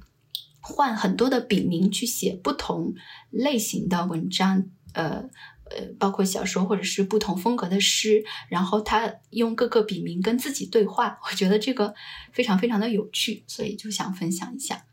[0.64, 2.94] 换很多的笔名去写不同
[3.30, 5.30] 类型的文章，呃
[5.66, 11.94] 呃，包括小说或者是不同风格的诗，然后他用各个笔名跟自己对话， 我觉得这个
[12.32, 14.86] 非常非常的有趣，所以就想分享一下。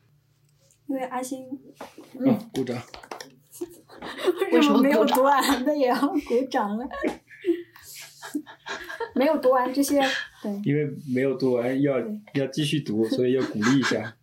[0.86, 1.46] 因为阿星
[2.18, 2.76] 嗯，鼓掌。
[4.52, 6.18] 为什么没有读完的也要鼓
[6.50, 6.84] 掌了？
[9.14, 10.00] 没有读完这些，
[10.42, 11.94] 对，因为没有读完，要
[12.34, 14.16] 要继续读，所以要鼓励一下。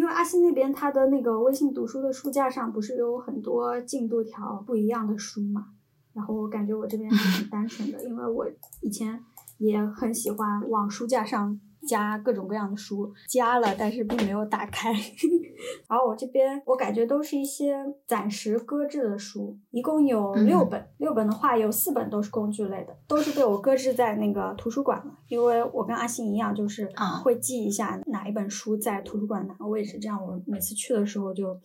[0.00, 5.66] 因为阿西那边他的那个微信读书的书架上不是有很多进度条不一样的书嘛，
[6.14, 8.46] 然后我感觉我这边还挺单纯的，因为我
[8.80, 9.22] 以前
[9.58, 14.92] 也很喜欢往书架上加各种各样的书，加了但是并没有打开。
[15.88, 25.18] 然后我这边我感觉都是一些暂时搁置的书，一共有嗯六本，六本的话有四本都是工具类的，都是被我搁置在那个图书馆了。
[25.28, 31.58] 因为我跟阿信一样，就是啊会记一下哪一本书在图书馆哪个位置，这样我每次去的时候就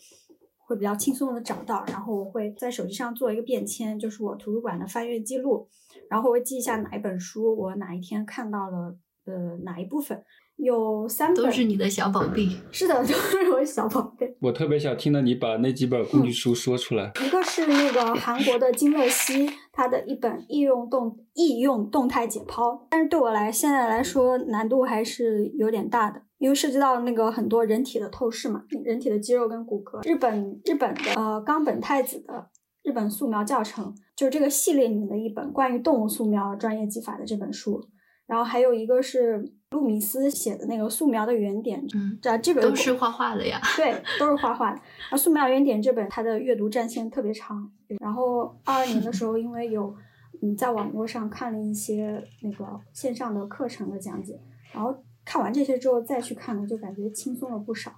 [0.58, 1.84] 会比较轻松的找到。
[1.88, 5.68] 然后我会在手机上做一个便签，就是我图书馆的翻阅记录，
[6.10, 10.24] 然后我会记一下哪一本书我哪一天看到了呃哪一部分。
[10.58, 14.38] 有三本都是你的小宝贝，是的，都是我小宝贝。
[14.40, 17.12] 我特别想听到你把那几本工具书说出来。
[17.26, 30.08] 一个是那个韩国的金乐熙，他的一本易用动易用动态解剖，但是对我来现在来说难度还是有点大的，因为涉及到那个很多人体的透视嘛，人体的肌肉跟骨骼。
[30.08, 32.48] 日本日本的呃冈本太子的
[32.82, 37.86] 日本素描教程，就是这个系列里面的一本关于动物素描专业技法的这本书。
[38.28, 43.60] 然后还有一个是路米斯写的那个素描的原点，嗯，这这本都是画画的呀。
[43.76, 44.78] 对，都是画画的。
[44.78, 47.72] 然后《素描原点》这本它的阅读战线特别长。
[48.00, 49.96] 然后二二年的时候，因为有
[50.42, 54.40] 嗯在网络上看了一些那个线上的课程的讲解，
[54.74, 57.92] 然后看完这些之后再去看呢，就感觉轻松了不少。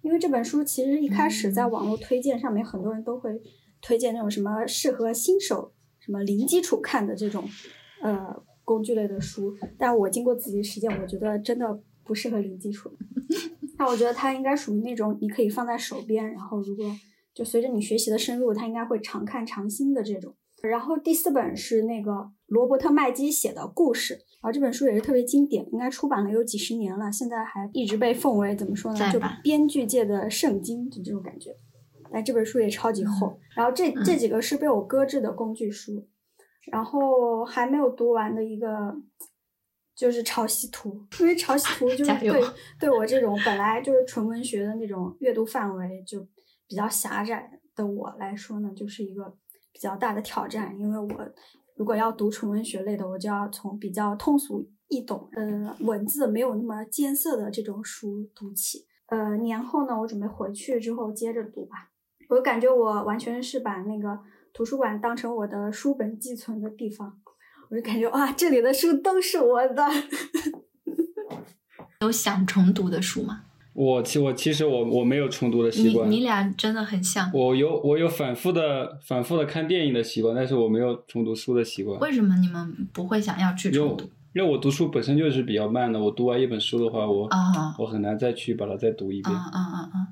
[0.00, 3.30] 因为这本书其实一开始在网络推荐上面，很多人都会
[3.80, 7.48] 推荐那种什么适合新手、什么零基础看的这种
[8.02, 12.90] 呃工具类的书，但我经过自己的实践，我觉得真的不适合零基础。
[13.76, 16.84] 但我觉得它应该属于那种你可以放在手边，然后如果
[17.34, 20.34] 就随着你学习的深入，它应该会常看常新的这种。
[20.62, 31.56] 然后第四本是那个罗伯特麦基写的故事，然后这本书也是特别经典，应该出版了有几十年了，现在还一直被奉为怎么说呢，就编剧界的圣经，就这种感觉。
[32.12, 36.06] 但这本书也超级厚，然后这这几个是被我搁置的工具书，
[36.70, 38.94] 然后还没有读完的一个
[39.94, 42.42] 就是潮汐图，因为潮汐图 就是对
[42.78, 46.26] 对我这种本来就是纯文学的那种阅读范围就
[46.66, 49.36] 比较狭窄的我来说呢，就是一个
[49.72, 51.32] 比较大的挑战，因为我
[51.74, 58.86] 如果要读纯文学类的，我就要从比较通俗易懂，呃，文字没有那么艰涩的这种书读起。
[59.06, 61.90] 呃，年后呢，我准备回去之后接着读吧。
[62.28, 64.18] 我感觉我完全是把那个
[64.52, 67.18] 图书馆当成我的书本寄存的地方，
[67.70, 69.82] 我就感觉哇，这里的书都是我的。
[72.02, 73.42] 有想重读的书吗？
[73.74, 76.10] 我其我其实我我没有重读的习惯。
[76.10, 77.30] 你你俩真的很像。
[77.32, 81.98] 我有我有反复的反复的看电影的习惯，但是我没有重读书的习惯。
[82.00, 84.04] 为什么你们不会想要去重读？
[84.34, 89.34] 因为我读书本身就是比较慢的，我读完一本书的话，我啊我很难再去把它再读一遍。
[89.34, 90.08] 啊啊啊啊！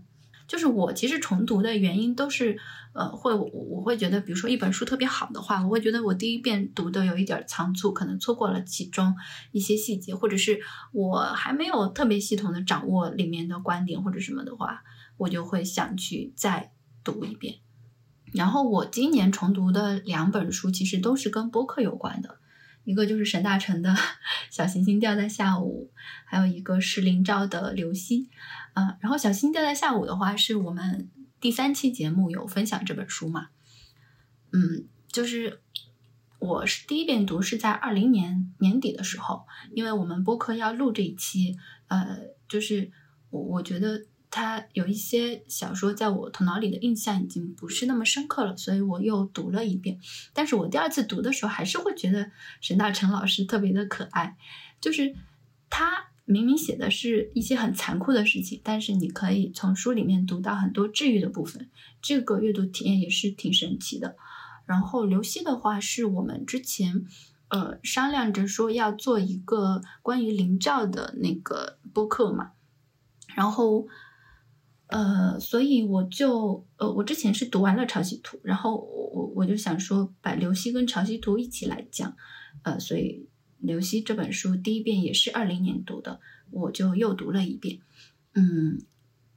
[0.50, 2.58] 就是我其实重读的原因都是，
[2.92, 9.14] 呃，会我我会觉得，比如说一本书特别好的话，我会觉得我第一遍读的有一点仓促，可能错过了其中
[9.52, 14.82] 一些细节，或者是我还没有特别系统的掌握里面的观点或者什么的话，
[15.18, 16.72] 我就会想去再
[17.04, 17.54] 读一遍。
[18.34, 22.38] 然后我今年重读的两本书其实都是跟播客有关的，
[22.82, 23.90] 一个就是沈大成的
[24.50, 25.92] 《小行星掉在下午》，
[26.24, 28.24] 还有一个是林兆的《流星》。
[28.74, 31.10] 嗯，然后小新掉在下午的话，是我们
[31.40, 33.48] 第三期节目有分享这本书嘛？
[34.52, 35.60] 嗯，就是
[36.38, 41.56] 我是第一遍读是在二零年年底的时候，因为我们播客要录这一期，
[41.88, 42.18] 呃，
[42.48, 42.90] 就是
[43.30, 49.98] 我我觉得他有一些小说在我头脑里的印象已经不是那么深刻了，所以我又读了一遍。
[50.32, 54.36] 但是我第二次读的时候，还是会觉得沈大成老师特别的可爱，
[54.80, 55.16] 就是
[55.68, 56.09] 他。
[56.30, 61.68] 明明写的是一些很残酷的事情，但是你可以从书里面读到很多治愈的部分，
[62.00, 64.16] 这个阅读体验也是挺神奇的。
[64.64, 67.04] 然后刘希的话是我们之前
[67.48, 72.52] 呃商量着说要做一个关于灵照的那个播客嘛，
[73.34, 73.88] 然后
[74.86, 82.14] 呃所以我就呃我之前是读完了《潮汐图》，然后我我我就想说把刘希跟《潮汐图》一起来讲，
[82.62, 83.26] 呃所以。
[83.60, 87.78] 刘希这本书第一遍也是二零年读的，我就又读了一遍。
[88.34, 88.78] 嗯，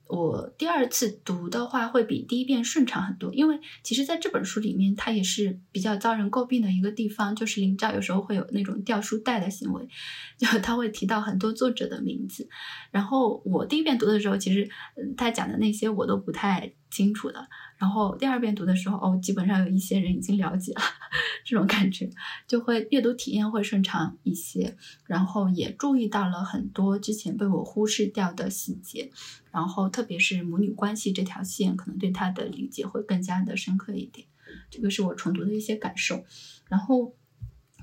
[0.08, 9.88] 我第二次读的话会比第一遍顺畅很多，因为其实在这本书里面，它也是比较遭人诟病的一个地方，就是林兆有时候会有那种掉书袋的行为，
[10.38, 12.48] 就他会提到很多作者的名字。
[12.92, 14.70] 然后我第一遍读的时候，其实
[15.18, 17.48] 他讲的那些我都不太清楚的。
[17.78, 20.82] 然后第二遍读的时候，哦，基本上有一些人已经了解了，
[21.44, 22.08] 这种感觉
[22.48, 24.78] 就会阅读体验会顺畅一些。
[25.06, 29.12] 然后也注意到了很多之前被我忽视掉的细节，
[29.52, 34.28] 然后特别是母女关系这条线，可能对他的理解会更加的深刻一点。
[34.70, 36.24] 这个是我重读的一些感受。
[36.70, 37.16] 然后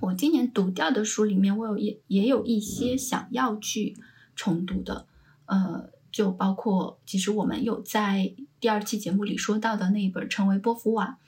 [0.01, 3.97] 我今年读掉的书里面，我有也也有一些想要去
[4.37, 5.09] 重读的，
[5.47, 5.91] 呃。
[6.13, 11.19] 就包括，其实我们有在第二期节目里说到的那一本《成为波伏娃》。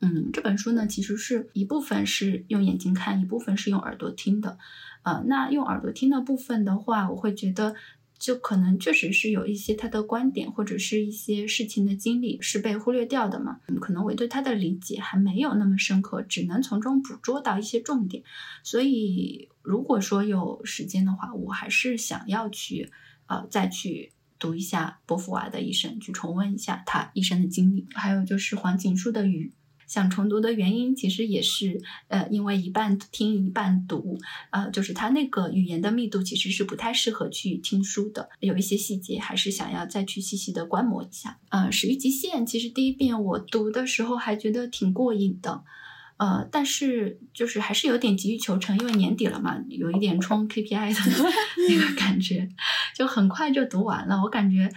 [0.00, 4.58] 嗯，这本书呢，其实是一部分是用眼睛看，一部分是用耳朵听的。
[5.02, 7.74] 呃，那用耳朵听的部分的话，我会觉得，
[8.18, 13.58] 就可能确实是有一些他的观点或者是一些事情的经历是被忽略掉的嘛。
[13.80, 18.22] 可能我对他的理解还没有那么深刻，只能从中捕捉到一些重点。
[18.62, 22.92] 所以，如果说有时间的话，我还是想要去，
[23.26, 24.12] 呃，再去。
[24.38, 27.86] 读一下波伏娃的一生，去重温一下他一生的经历。
[27.94, 29.52] 还有就是黄锦树的《雨》，
[29.92, 34.18] 想重读的原因其实也是，呃，因为一半听一半读，
[34.50, 41.38] 呃，就是他那个语言的密度其实是不太适合去听书的，有一些细节还是想要再去细细的观摩一下。
[41.50, 45.62] 呃，《始于极限》其实第一遍我读的时候还觉得挺过瘾的。
[46.18, 51.24] 呃，但是就是还是有点急于求成，因为年底了嘛，有一点冲 KPI 的
[51.68, 52.48] 那个感觉，
[52.94, 54.22] 就很快就读完了。
[54.22, 54.70] 我感觉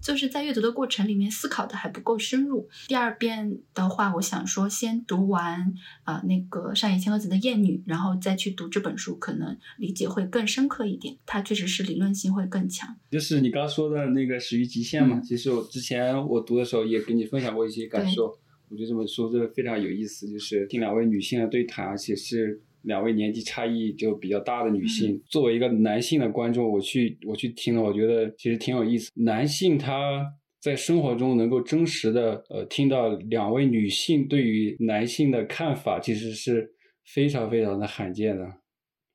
[0.00, 2.68] 就是在阅读的过程里面思考的还不够深入。
[2.86, 5.74] 第二遍的话，我想说先读完
[6.04, 11.16] 啊那个上野千鹤子的《艳女》，然后再去读这本书，可能理解会更深刻一点。
[11.26, 12.94] 它确实是理论性会更强。
[13.10, 18.38] 就是你刚说的那个始于极限嘛，其实我之前我读的时候也跟你分享过一些感受。
[18.70, 25.22] 我觉得这本书真的非常有意思，就是听两位女性的对谈，而且是两位年纪差异就比较大的女性。
[25.28, 29.10] 作为一个男性的观众，我去我去听了，我觉得其实挺有意思。
[29.14, 30.24] 男性他
[30.60, 36.72] 在生活中能够真实的呃听到两位女性对于男性的看法，其实是
[37.14, 38.44] 非常非常的罕见的，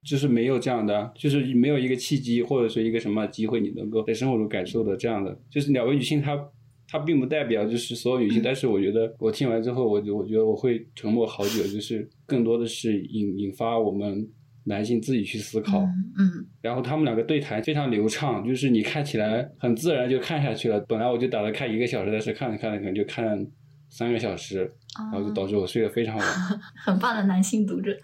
[0.08, 6.40] 就是没有这样的，就是没有一个契机或者说一个什么机会你能够在生活中感受的这样的，就是两位女性她。
[6.92, 14.28] 它并不代表就是所有女性，但是我觉得我听完之后，我我觉得我会沉默好久，就是更多的是引引发我们
[14.64, 15.82] 男性自己去思考。
[16.18, 20.80] 嗯，然后他们两个对谈非常流畅，就是你看起来很自然就看下去了。
[20.88, 23.46] 本来我就打算看一个小时，但是看着看着可能就看
[23.90, 26.28] 三个小时，然后就导致我睡得非常晚。
[26.84, 27.96] 很棒的男性读者。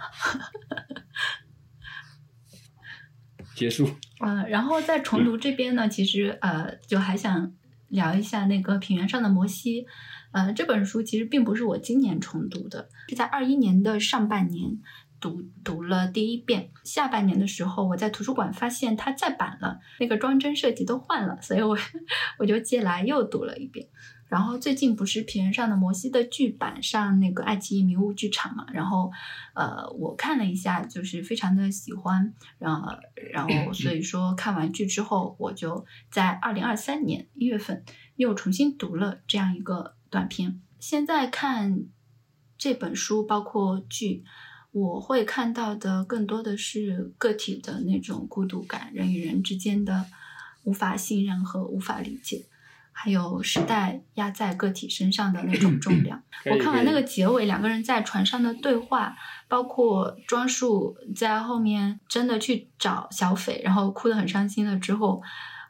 [3.55, 3.89] 结束。
[4.19, 7.51] 嗯， 然后在重读这边呢，其实呃，就还想。
[7.95, 9.87] 聊一下那个平原上的摩西，
[10.31, 14.77] 呃，这本书其实并不是我今年重读的，是在二一年的上半年
[15.19, 16.69] 读读了第一遍。
[16.83, 21.75] 下半年的时候，我在图书馆发现它再版了，那个装帧设计都换了，所以我
[22.37, 23.87] 我就借来又读了一遍。
[24.27, 29.11] 然后最近不是《平原上的摩西》的剧版上那个爱奇艺迷雾剧场嘛，然后
[29.53, 32.91] 呃我看了一下，就是非常的喜欢，然后
[33.31, 37.83] 然后所以说看完剧之后，我就在二零二三年一月份
[38.15, 40.59] 又重新读了这样一个短片。
[40.79, 41.83] 现在看
[42.57, 44.23] 这本书，包括剧，
[44.71, 50.05] 我会看到的更多的是个体的那种孤独感，人与人之间的
[50.63, 52.45] 无法信任和无法理解。
[52.97, 56.23] 还有时代压在个体身上的那种 重量。
[56.49, 59.13] 我看完那个结尾，两个人在船上的对话，
[59.49, 65.21] 包括庄树在后面真的去找小斐，然后哭得很伤心了之后，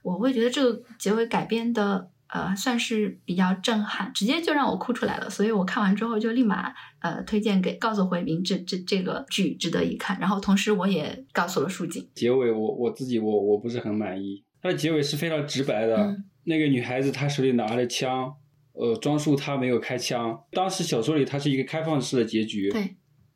[0.03, 5.27] 我会觉得这个结尾改编的呃算是比较震撼，直接就让我哭出来了。
[5.27, 10.19] 所以我看完之后就立马呃推荐给告诉回民这这这个剧值得一看。
[10.19, 16.15] 然后同时我也告诉了树景，结尾我我自己我我不是很满意，它的结尾是非常直白的。
[16.45, 18.33] 那个女孩子她手里拿着枪，
[18.73, 20.43] 呃，庄树她没有开枪。
[20.51, 22.69] 当时小说里它是一个开放式的结局。
[22.71, 22.95] 对，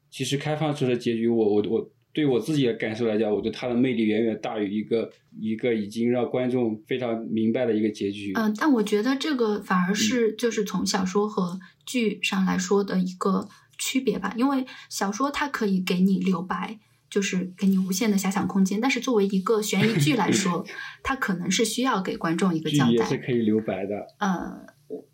[0.10, 8.34] 其实开放式的结局，我我我对我自己的感受来讲，我觉得它的魅力远远大于一个一个已经让观众非常明白的一个结局。
[8.36, 13.47] 嗯，但我觉得这个反而是就是从小说和剧上来说的一个
[13.78, 16.80] 区别吧，因为小说它可以给你留白。
[17.10, 20.64] 就是给你无限的遐想空间，但是作为一个悬疑剧来说，
[21.01, 22.91] 它可能是需要给观众一个交代。
[22.91, 24.07] 也是可以留白的。
[24.20, 25.05] 呃，我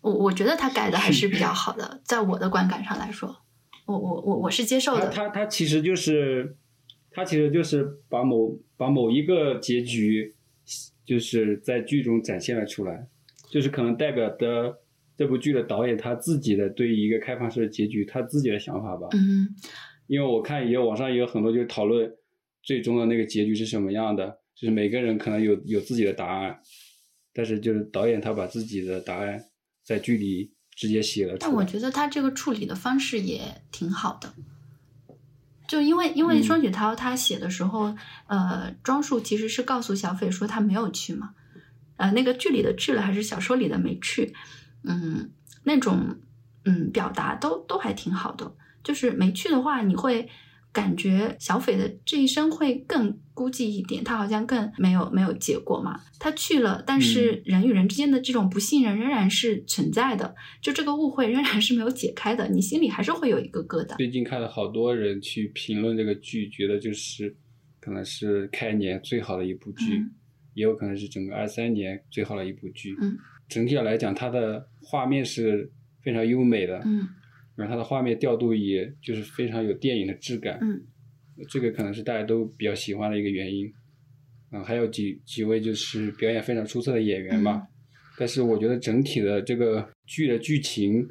[0.00, 3.36] 我我觉得他改的还是比较好的，在我的观感上来说，
[3.86, 5.08] 我我我我是接受的。
[5.10, 6.56] 他他其实就是，
[7.10, 10.34] 他其实就是把某把某一个结局，
[11.06, 13.06] 就是在剧中展现了出来，
[13.48, 14.80] 就是可能代表的
[15.16, 19.06] 这部剧的导演他自己的对于一个开放式的结局他自己的想法吧。
[19.12, 19.54] 嗯。
[20.06, 22.12] 因为我看也有网上也有很多就是讨论
[22.62, 26.60] 最终的那个结局是什么样的，就是每个人可能有有自己的答案，
[27.32, 29.44] 但是就是导演他把自己的答案
[29.82, 31.36] 在剧里直接写了。
[31.38, 34.34] 但我觉得他这个处理的方式也挺好的，
[35.66, 37.94] 就因为因为双雪涛他写的时候，
[38.26, 41.34] 呃，庄树其实是告诉小斐说他没有去嘛，
[41.96, 44.34] 呃，那个剧里的去了还是小说里的没去，
[44.82, 45.30] 嗯，
[45.64, 46.18] 那种
[46.64, 48.54] 嗯表达都都还挺好的。
[48.84, 50.28] 就是没去的话，你会
[50.72, 56.00] 感觉小斐的这一生会更孤寂一点，他好像更没有没有结果嘛。
[56.18, 63.96] 他去了，但是人与人之间的这种不信任仍然是存在的，就这个误会仍然是没有解开的，你心里还是会有一个疙瘩。
[63.96, 67.34] 最近看了好多人去评论这个剧，觉得就是
[67.80, 70.02] 可能是开年最好的一部剧，
[70.54, 72.96] 也有可能是整个二三年最好的一部剧。
[73.00, 73.16] 嗯，
[73.48, 75.70] 整体上来讲，它的画面是
[76.02, 76.82] 非常优美的。
[76.84, 77.08] 嗯。
[77.56, 80.82] 然后它的画面调度也就是非常有电影的质感，嗯，
[81.48, 83.72] 这个可能是大家都比较喜欢的一个原因，
[84.50, 87.66] 嗯，还有几几位就是表演非常出色的演员嘛，
[88.18, 91.06] 但是我觉得整体的这个剧的剧情，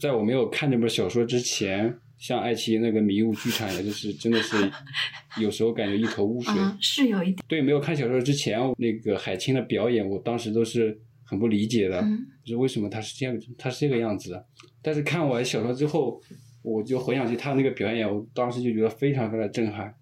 [0.00, 4.56] 在我没有看这本小说之前，像爱奇艺那个迷雾剧场，也就是真的是
[5.42, 10.98] 有时候感觉一头雾水，是有一点，对，没有看小说之前，那个海清的表演，我当时都是。
[11.26, 12.00] 很不理解的，
[12.44, 14.46] 就是为什么他是这样，他是这个样子的。
[14.80, 16.22] 但是看完小说之后，
[16.62, 19.92] 我就回想起他那个表演，我当时就觉得非常非常震撼。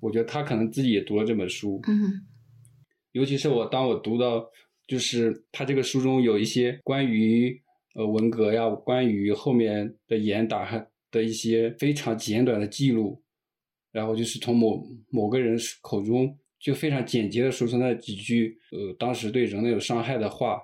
[0.00, 1.96] 我觉得他可能自己也读了这本书，嗯，
[3.12, 4.44] 尤其是我当我读到，
[4.86, 7.58] 就是他这个书中有一些关于
[7.94, 13.22] 呃文革呀，关于后面的严打的一些非常简短的记录，
[13.90, 16.38] 然后就是从某某个人口中。
[16.58, 20.58] 就非常简洁的说出那几句，呃，当时对人类有伤害的话，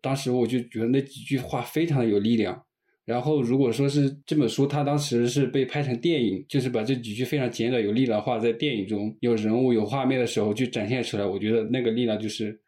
[0.00, 2.64] 当时我就觉得那几句话非常的有力量。
[3.04, 12.58] 然后如果说是这本书，它当时是被拍成电影，就是把这几句非常简短有力的话，在电影中有人物有画面的时候去展现出来，我觉得那个力量就是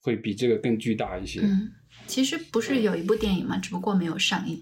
[0.00, 1.40] 会比这个更巨大一些。
[1.40, 1.70] 嗯，
[2.06, 4.60] 其实不是有一部电影嘛，只不过没有上映，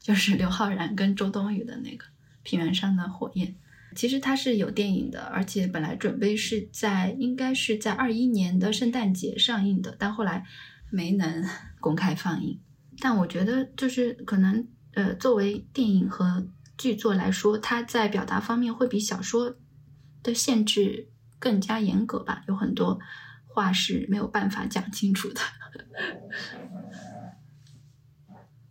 [0.00, 2.04] 就是刘昊然跟周冬雨的那个
[2.42, 3.48] 《平原上的火焰》。
[3.94, 10.44] 其实它是有电影的，而且本来准备是在应该是在二一年的圣诞节上映的，但后来
[10.90, 11.44] 没能
[11.80, 12.60] 公开放映。
[13.00, 16.46] 但我觉得就是可能呃，作为电影和
[16.78, 19.56] 剧作来说，它在表达方面会比小说
[20.22, 22.98] 的限制更加严格吧，有很多
[23.46, 25.40] 话是没有办法讲清楚的。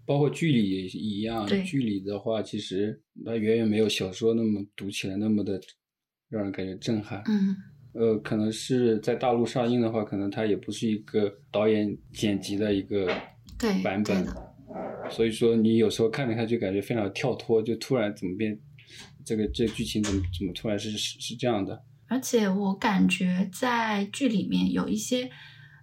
[0.06, 5.60] 包括剧里也一样，剧里的话，其实它远远没有小说那么读起来那么的
[6.30, 7.22] 让人感觉震撼。
[7.28, 7.56] 嗯，
[7.94, 13.08] 呃，可能是在大陆上映的话，可能它也不是一个导演剪辑的一个
[13.84, 14.26] 版本，
[15.10, 18.60] 所以说你有时候看着看就感觉非常跳脱，就突然怎么变
[19.24, 21.82] 这个这剧情怎么怎么突然是是是这样的？
[22.08, 25.30] 而且我感觉在剧里面有一些，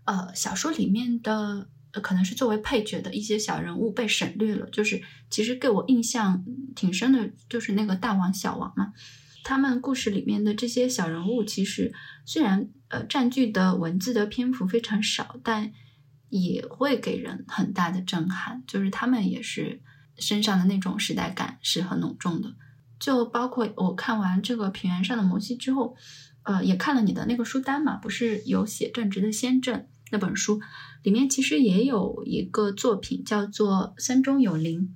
[0.04, 4.66] 呃，小说里面的呃可能是作为配角的一些小人物被省略了。
[4.70, 6.44] 就是其实给我印象
[6.76, 8.92] 挺深的，就是那个大王小王嘛，
[9.42, 11.92] 他们故事里面的这些小人物，其实
[12.24, 15.72] 虽然呃占据的文字的篇幅非常少，但
[16.28, 18.62] 也会给人很大的震撼。
[18.66, 19.80] 就是他们也是
[20.18, 22.54] 身上的那种时代感是很浓重的。
[23.00, 25.96] 就包括我看完这个《平原上的摩西》之后，
[26.42, 30.60] 呃，也看了你的那个书单嘛，不是有写正直的先正那本书，
[31.02, 34.94] 里面其实也有一个作品叫做《森中有灵》，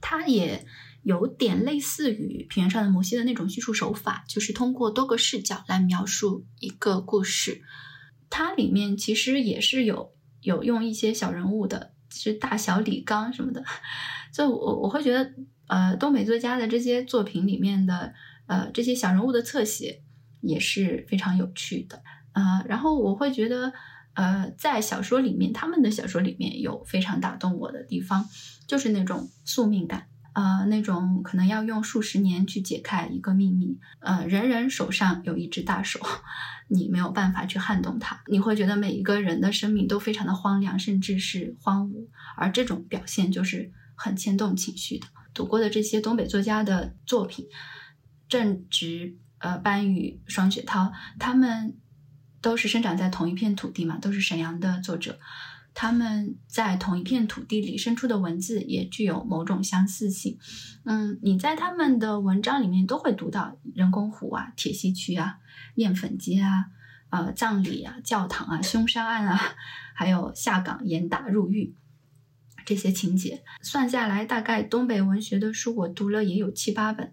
[0.00, 0.66] 它也
[1.02, 7.62] 有点类似于《平原上的摩西》的那种叙述手法，就是通过多个视角来描述一个故事。
[8.30, 13.64] 它里面其实也是有有用一些小人物的，是大小李刚什么的，
[14.32, 15.32] 就我我会觉得。
[15.66, 18.12] 呃，东北作家的这些作品里面的
[18.44, 20.02] 呃这些小人物的侧写
[20.42, 22.02] 也是非常有趣的
[22.34, 23.72] 呃，然后我会觉得
[24.14, 28.26] 呃在小说里面，他们的小说里面有非常打动我的地方，
[28.66, 36.00] 就是那种宿命感呃，那种可能要用数十年去解开一个秘密，呃，人人手上有一只大手，
[36.68, 45.06] 你没有办法去撼动它，你会觉得每一个人的生命都非常的荒凉，甚至是荒芜，而这种表现就是很牵动情绪的。
[45.32, 47.46] 读过的这些东北作家的作品，
[48.28, 51.76] 郑直、呃班宇、双雪涛，他们
[52.44, 55.18] 都是生长在同一片土地嘛，都是沈阳的作者。
[55.72, 60.38] 他们在同一片土地里生出的文字也具有某种相似性。
[60.84, 65.38] 嗯，你在他们的文章里面都会读到人工湖啊、铁西区啊、
[65.74, 66.66] 面粉街啊、
[67.08, 69.40] 呃葬礼啊、教堂啊、凶杀案啊，
[69.94, 71.74] 还有下岗严打入狱。
[72.66, 77.10] 这些情节算下来，大概东北文学的书我读了也有七八本，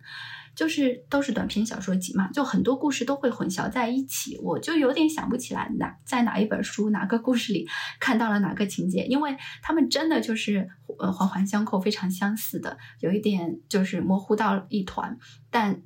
[0.56, 7.68] 就是都是短篇小说集嘛，就很多故事都会混淆在一起，我就有点想不起来哪在哪一本书哪个故事里
[8.00, 15.18] 看到了哪个情节，因为他们真的就是呃环环相扣，非常相似的，有一点就是模糊到一团，
[15.50, 15.82] 但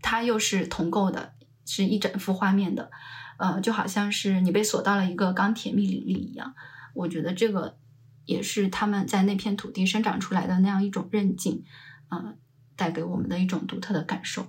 [0.00, 1.32] 它又是同构的，
[1.64, 2.90] 是一整幅画面的，
[3.38, 6.54] 呃，就好像是你被锁到了一个钢铁密林里一样，
[6.94, 7.78] 我觉得这个。
[8.26, 11.62] 也是他们在那片土地生长出来的那样一种韧劲，
[12.08, 12.32] 啊，
[12.76, 14.46] 带给我们的一种独特的感受。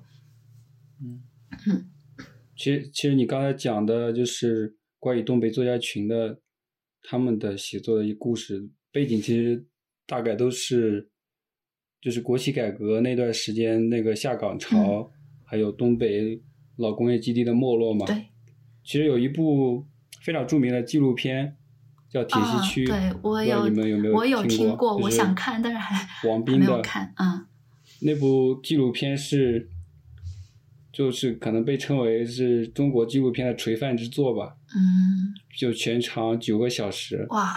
[1.02, 1.24] 嗯
[1.68, 1.90] 嗯，
[2.56, 6.40] 其实其实你刚才讲的就是关于东北作家群的
[7.04, 9.66] 他们的写作的一故事背景，其实
[10.06, 11.10] 大概都是
[12.02, 15.12] 就是国企改革那段时间那个下岗潮，
[15.44, 16.42] 还有东北
[16.78, 18.06] 老工业基地的没落嘛。
[18.06, 18.26] 对，
[18.84, 19.86] 其实有一部
[20.22, 21.58] 非常著名的纪录片。
[22.08, 24.96] 叫铁西区，对我有，你们有没有我有听过？
[24.96, 27.14] 我想看，但是还王斌没有看。
[27.18, 27.46] 嗯，
[28.02, 29.70] 那部纪录片是，
[30.92, 34.56] 就是可能被称为是中国纪录片的垂范之作吧。
[34.76, 37.26] 嗯，就全长九个小时。
[37.30, 37.54] 哇，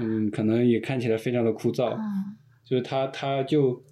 [0.00, 1.94] 嗯，可能也看起来非常的枯燥。
[1.94, 3.82] 嗯，就是他，他就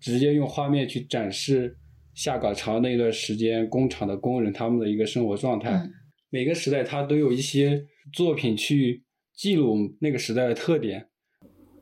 [0.00, 1.76] 直接用画面去展示
[2.14, 5.88] 下岗潮那段时间工厂的工人他们的一个生活状态。
[6.30, 9.04] 每个时代他都有一些作品去。
[9.38, 11.06] 记录那个时代的特点。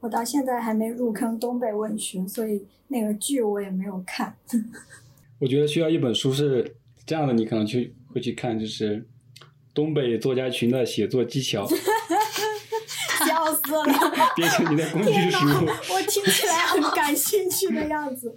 [0.00, 4.36] 我到现在还没入坑东北文学，所以那个剧我也没有看。
[5.38, 9.06] 我觉得需要一本书是这样的，你可能去会去看，就是
[9.74, 11.68] 东北作家群的写作技巧。
[13.26, 13.82] 笑死了！
[14.36, 15.46] 变成你的工具书。
[15.92, 18.36] 我听起来很感兴趣的样子。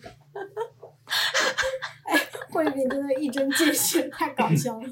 [2.05, 4.89] 哎，慧敏真的一针见血，太搞笑了。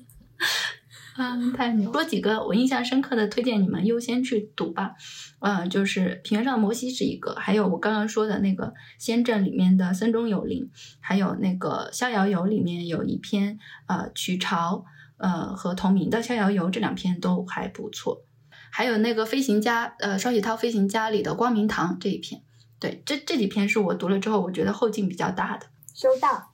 [1.18, 1.92] 嗯，太牛！
[1.92, 4.94] 说几个我印象深刻的，推荐你们优先去读吧。
[5.40, 8.66] 嗯，就是《平原上的摩西》是一个，还有我刚刚说的那个
[8.98, 10.68] 《仙镇》里面的森中有灵，
[11.00, 14.84] 还有那个《逍遥游》里面有一篇呃曲潮
[15.18, 18.24] 呃和同名的《逍遥游》，这两篇都还不错。
[18.72, 22.42] 还有那个《飞行家》呃双雪涛《飞行家》里的光明堂这一篇，
[22.80, 25.68] 对，这这几篇是我读了之后我觉得后劲比较大的。
[25.94, 26.52] 收到。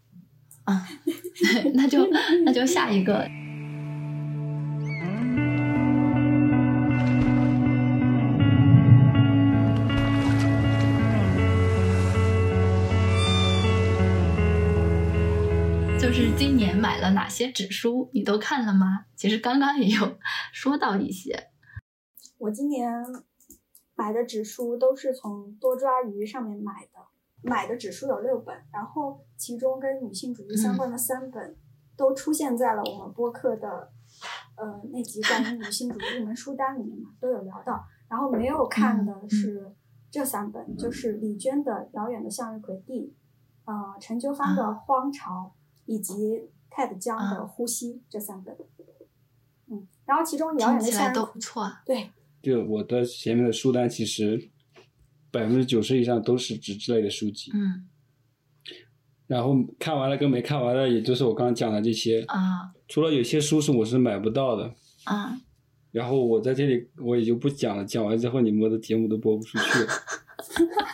[0.66, 0.82] 嗯，
[1.76, 2.08] 那就
[2.46, 3.30] 那就下一个。
[16.46, 19.06] 今年买了哪些纸书，你都看了吗？
[19.16, 20.18] 其实刚刚也有
[20.52, 21.52] 说到一些。
[22.38, 23.02] 我今年
[23.96, 27.00] 买的纸书都是从多抓鱼上面买的，
[27.44, 31.56] 买的纸书有六本，然后其中跟女性主义相关的三本
[31.96, 33.94] 都出现在了我们播客的
[34.58, 37.86] 呃那集关于女性主义入门书单里面嘛，都有聊到。
[38.10, 39.74] 然后没有看的是
[40.12, 43.16] 这三本，就是李娟的《遥远的向日葵地》。
[43.72, 45.56] 呃陈秋芳的《荒潮》
[45.86, 46.14] 以及
[46.70, 48.56] 泰德江的《呼吸》这三本。
[49.70, 51.82] 嗯，然后其中遥远的向日都不错啊。
[51.86, 52.10] 对，
[52.42, 54.50] 就我的前面的书单，其实
[55.32, 57.52] 百分之九十以上都是纸质类的书籍。
[57.54, 57.88] 嗯。
[59.26, 62.74] 然后看完了跟没看完的，也就是我刚刚讲的这些啊。
[62.88, 64.74] 除了有些书是我是买不到的
[65.06, 65.40] 啊。
[65.92, 69.88] 然后我在这里我也就不讲了，讲完之后你们的节目都播不出去了。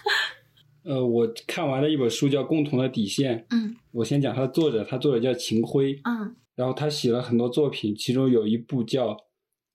[0.83, 3.39] 呃，我看完了一本书叫《共同的底线》。
[3.49, 3.75] 嗯。
[3.91, 5.99] 我先讲它的作者，他作者叫秦晖。
[6.03, 6.35] 嗯。
[6.55, 9.13] 然后他写了很多作品，其中有一部叫《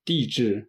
[0.04, 0.60] 帝制》，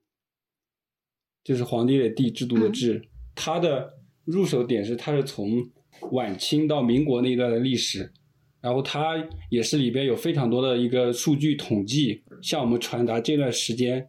[1.44, 3.06] 就是皇帝的帝，制度的制。
[3.36, 5.62] 他的入手点是，他是从
[6.12, 8.14] 晚清到民国那一段的历史，
[8.62, 14.08] 然后他也是里边有非常多的一个数据统计，向我们传达这段时间，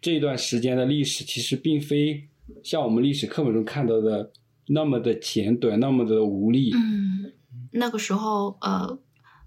[0.00, 2.20] 这段时间的历史其实并非
[2.64, 4.32] 像我们历史课本中看到的
[4.66, 6.72] 那么的简短，那么的无力。
[6.74, 7.32] 嗯，
[7.72, 8.98] 那个时候，呃，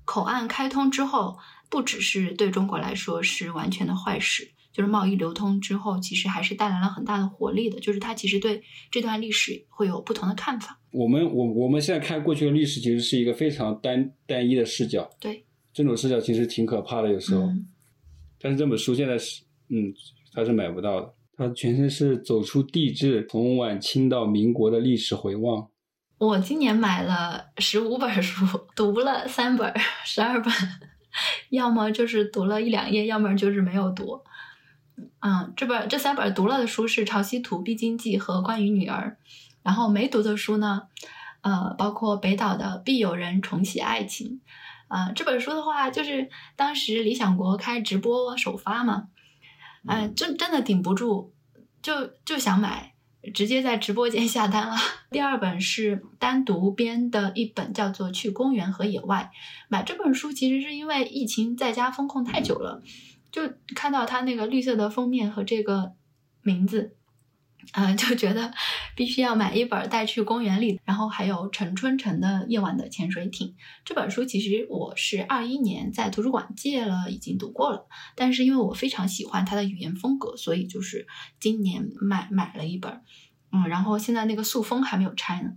[0.05, 1.37] 口岸开通之后。
[1.69, 7.77] 不只是对中国来说是完全的坏事，就是贸易流通之后，其实还是带来了很大的活力的。
[7.81, 10.79] 就是他其实对这段历史会有不同的看法。
[10.91, 15.09] 我们我我们现在看过去的历史，其实是一个非常单单一的视角。
[15.19, 15.43] 对，
[15.73, 17.51] 这种视角其实挺可怕的，有时候。
[18.39, 19.93] 但是这本书现在是，嗯，
[20.31, 21.13] 它是买不到的。
[21.37, 25.69] 它全身是走出帝制，从晚清到民国的历史回望。
[26.17, 28.43] 我今年买了十五本书，
[28.75, 29.71] 读了三本，
[30.03, 30.51] 十二本。
[31.51, 34.21] 要么就是读了一两页，要么就是没有读。
[35.19, 39.17] 嗯，这本这三本读了的书是《潮汐图》《必经记》和《关于女儿》，
[39.61, 40.87] 然后没读的书呢，
[41.41, 44.27] 呃，包括北岛的《必有人重启爱情》。
[44.87, 49.09] 啊，这本书的话，就是当时理想国开直播首发嘛，
[49.87, 51.31] 哎，真真的顶不住，
[51.81, 52.93] 就就想买。
[53.33, 54.75] 直接在直播间 下单了。
[55.09, 59.31] 第二本是单独编的一本，叫做《去公园和野外》。
[59.67, 62.81] 买这本书其实是因为疫情在家封控太久了，
[63.31, 63.41] 就
[63.75, 65.93] 看到它那个绿色的封面和这个
[66.41, 66.96] 名字。
[67.73, 68.53] 嗯，就觉得
[68.95, 70.79] 必须要买一本带去公园里。
[70.85, 73.47] 然后还有陈春成的《夜晚的潜水艇》
[73.83, 77.87] 这本书，其实我是二一年在图书馆借了，已经读过了。
[78.15, 81.05] 但是因为我非常喜欢他的语言风格，所以就是
[81.39, 83.01] 今年买买了一本。
[83.51, 85.51] 嗯，然后现在那个塑封还没有拆呢。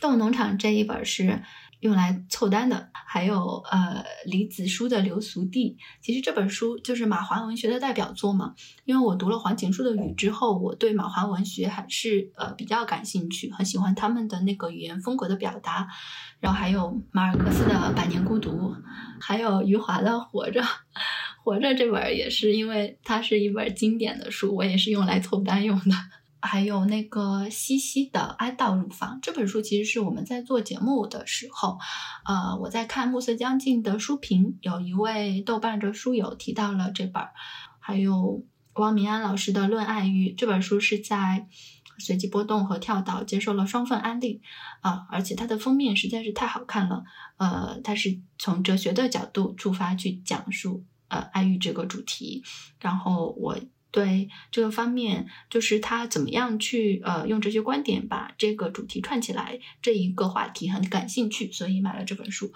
[0.00, 1.42] 动物农场这一本是。
[1.84, 8.54] 用来凑单的，还有呃李子书的《流俗地》，其实这本书就是马华文学的代表作嘛。
[8.86, 15.86] 因为我读了黄锦树的《雨》之后，我对马华文学还是呃比较感兴趣，很喜欢他们的那个语言风格的表达。
[16.40, 18.50] 然后还有马尔克斯的《百年孤独》，
[19.20, 20.62] 还有余华的《活着》。
[21.42, 25.94] 活着这本也是因为它是一本经典的书，我也是用来凑单用的。
[26.46, 31.78] 还有那个西西的《哀悼乳房》这本书，其实是我们在做节目的时候，
[32.26, 37.32] 呃，我在看暮色将近的书评，有一位豆瓣的书友提到了这本儿。
[37.80, 41.48] 还有汪明安老师的《论爱欲》这本书是在
[41.98, 44.42] 随机波动和跳岛接受了双份安利
[44.82, 47.04] 啊，而且它的封面实在是太好看了。
[47.38, 52.44] 呃，它是从哲学的角度出发去讲述呃爱欲这个主题，
[52.78, 53.58] 然后我。
[53.94, 62.52] 对这个方面，就是他怎么样去呃用这些观点把这个主题串起来，这一个话题很感兴趣，所以买了这本书。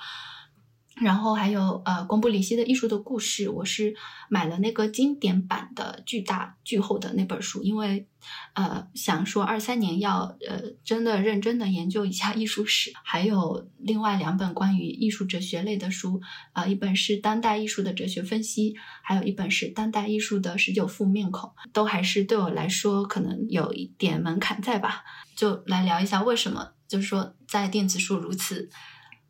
[1.01, 3.95] 然后还有呃，贡布里希的艺术的故事，我是
[4.29, 8.07] 买了那个经典版的巨大巨厚的那本书，因为
[8.55, 12.93] 呃想说二三年要呃真的认真的研究一下艺术史。
[13.05, 16.21] 还有另外两本关于艺术哲学类的书，
[16.53, 25.05] 啊，一本是当代艺术的哲学分析，还有一本是当代艺术的十九副面孔，都还是对我来说可能有一点门槛在吧？
[25.37, 28.69] 就来聊一下为什么，就是说在电子书如此。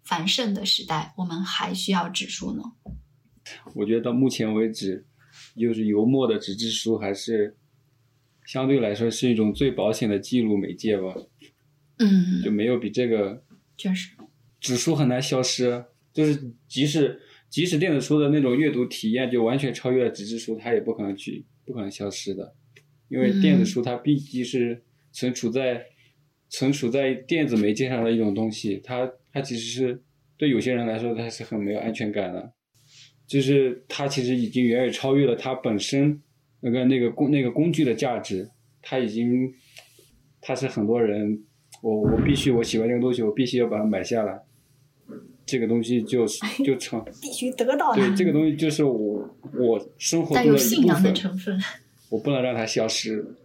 [0.09, 2.63] 繁盛的时代，我们还需要纸书呢。
[3.75, 5.05] 我觉得到目前为止，
[5.55, 7.55] 就是油墨的纸质书还是
[8.47, 11.15] 相对来说是一种最保险的记录媒介吧。
[11.99, 13.45] 嗯，就没有比这个
[13.77, 14.13] 确实，
[14.59, 15.85] 纸书很难消失。
[16.11, 22.55] 就是即使即使电子书的那种阅读体验就完全超越了纸质书，它也不可能去不可能消失的，
[23.09, 24.83] 因为电子书它毕竟是
[25.13, 25.85] 存储在
[26.49, 29.11] 存储在电子媒介上的一种东西，它。
[29.31, 30.03] 它其实是
[30.37, 32.53] 对有些人来说，它是很没有安全感的，
[33.25, 36.21] 就是它其实已经远远超越了它本身
[36.61, 38.51] 那个那个工那个工具的价值，
[38.83, 39.53] 它已经，
[40.41, 41.41] 它是很多人，
[41.83, 44.41] 我我必须我喜欢这个东西，我必须要把它买下来，
[45.47, 51.61] 这个东西就是就成必须得到对这个东西就是我我生活中的一部分，成分，
[52.09, 53.37] 我不能让它消失。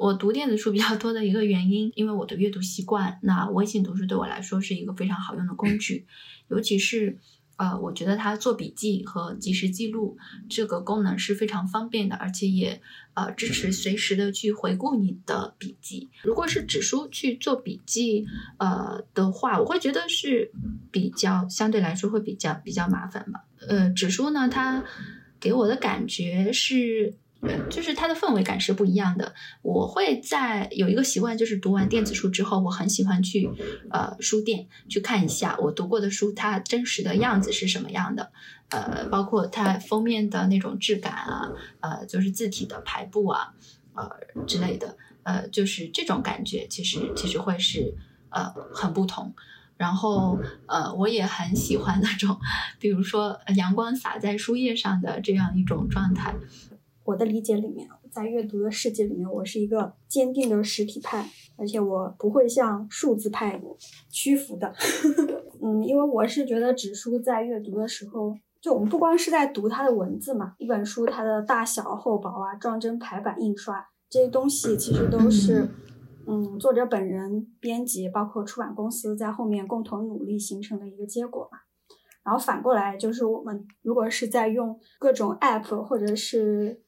[0.00, 6.06] 我读电子书比较多的一个原因，因为我的阅读习惯，那微信读书对我来说是一个非常好用的工具，
[6.48, 7.18] 尤其是。
[7.56, 10.16] 呃，我觉得它做笔记和及时记录
[10.48, 12.80] 这个功能是非常方便的，而且也
[13.12, 16.08] 呃支持随时的去回顾你的笔记。
[16.22, 18.24] 如果是纸书去做笔记，
[18.56, 20.50] 呃的话，我会觉得是
[20.90, 23.44] 比较相对来说会比较比较麻烦吧。
[23.68, 24.82] 呃，纸书呢，它
[25.38, 27.12] 给我的感觉是。
[27.70, 29.34] 就是它的氛围感是不一样的。
[29.62, 33.50] 我会在有一个习惯，就是读完电子书之后，我很喜欢去
[33.90, 38.30] 呃书店去看一下我读过的书，它真实的样子是什么样的。
[38.68, 43.54] 呃，包括它封面的那种质感啊，呃，就是字体的排布啊，
[43.94, 44.08] 呃
[44.46, 47.94] 之类的，呃，就是这种感觉，其实其实会是
[48.28, 49.34] 呃很不同。
[49.76, 52.38] 然后呃，我也很喜欢那种，
[52.78, 56.34] 比如说阳光洒在书页上的这样一种状态。
[57.10, 63.60] 我的理解里面，在阅读的世界里面，我是一个坚定的实体派，而且我不会向数字派
[64.08, 64.72] 屈服的。
[65.60, 75.68] 嗯，因为我是觉得纸书在阅读的时候，就我们不光是在读它的文字嘛，一本书它的大小、厚薄啊、装帧、排版、印刷这些东西，其实都是
[76.28, 81.58] 嗯作者本人、编辑，包括出版公司在后面共同努力形成的一个结果嘛。
[82.22, 86.82] 然后反过来，就是我们如果是在用各种 app 或者是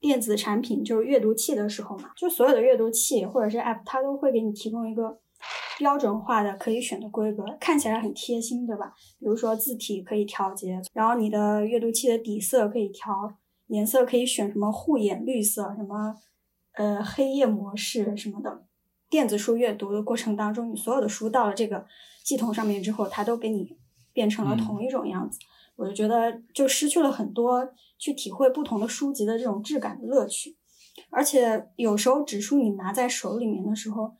[0.00, 5.20] 电子产品就是阅读器的时候嘛，就所有的阅读器或者是 App，它都会给你提供一个
[5.78, 8.94] 标准化的可以选的规格，看起来很贴心，对吧？
[9.18, 13.32] 比如说字体可以调节，然后你的阅读器的底色可以调
[13.68, 16.14] 颜色，可以选什么护眼绿色，什么
[16.74, 18.64] 呃黑夜模式什么的。
[19.08, 21.84] 电子书阅读的过程当中，你所有的书到了这个
[22.24, 23.76] 系统上面之后，它都给你
[24.12, 25.38] 变成了同一种样子。
[25.76, 27.66] 我就觉得就失去了很多
[28.00, 30.56] 去体会不同的书籍的这种质感的乐趣，
[31.10, 34.14] 而且有时候纸书你拿在手里面的时候，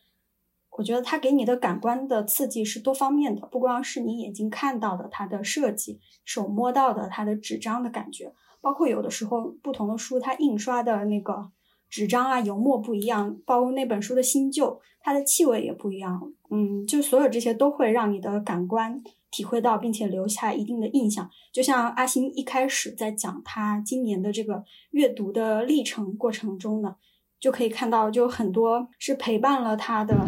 [0.77, 11.51] 我觉得它给你的感官的刺激是多方面的，不光是你眼睛看到的它的设计，手摸到的它的纸张的感觉，包括有的时候不同的书它印刷的那个
[11.91, 19.03] 纸张啊油墨不一样，包括那本书的新旧，它的气味也不一样，嗯，就所有这些都会让你的感官。
[19.33, 26.97] 体会到并且留下一定的印象，就像阿星一开始在讲他今年的这个阅读的历程过程中呢，
[27.39, 30.27] 就可以看到，就很多是陪伴了他的，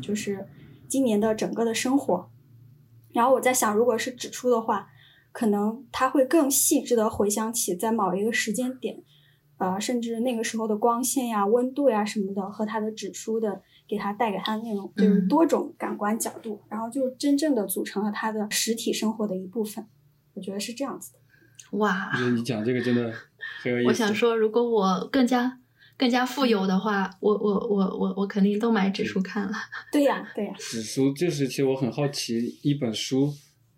[0.00, 0.46] 就是
[0.88, 2.30] 今年的整个的生活。
[3.12, 4.86] 然后我在想，如果是指出的话，
[5.32, 9.02] 可能他会更细致的回想起在某一个时间点，
[9.58, 13.62] 呃，甚至那个时候的光线呀、温度呀什么的，和他的指书的。
[13.86, 19.86] 给他带给他的内容就是多种感官角度，然后就真正的组成了他的实体生活的一部分。
[20.32, 21.18] 我觉得是这样子的。
[21.76, 22.10] 哇！
[22.14, 23.12] 我觉得你讲这个真的
[23.62, 23.88] 很有意思。
[23.88, 25.60] 我想说，如果我更加
[25.98, 29.52] 更加富有的话，我我我我我肯定都买纸书看了。
[29.92, 30.54] 对呀，对呀。
[30.58, 33.34] 纸书就是，其实我很好奇，一本书。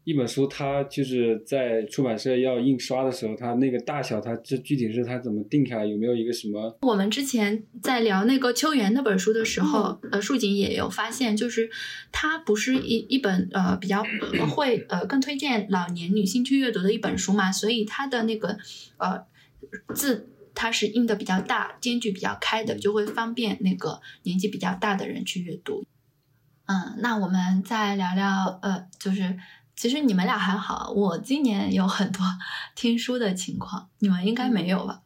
[0.07, 5.85] 一本书，它就是在出版社要印刷的时候，它那个大小，它这具体是它怎么定下来？
[5.85, 6.79] 有没有一个什么？
[6.83, 11.69] 我们之前在聊那个秋园那本书的时候，呃，树井也有发现，就是
[12.13, 14.05] 它不是一一本呃比较
[14.55, 18.57] 会呃更推荐老年女性去阅读的一本书嘛，所以它的那个
[18.99, 19.25] 呃
[19.93, 25.85] 字它是印的比较大，间距比较开的，就会方便那个年纪比较大的人去阅读。
[26.67, 29.37] 嗯，那我们再聊聊呃，就是。
[29.77, 32.23] 其实你们俩还好，我今年有很多
[32.75, 35.03] 听书的情况，你们应该没有吧？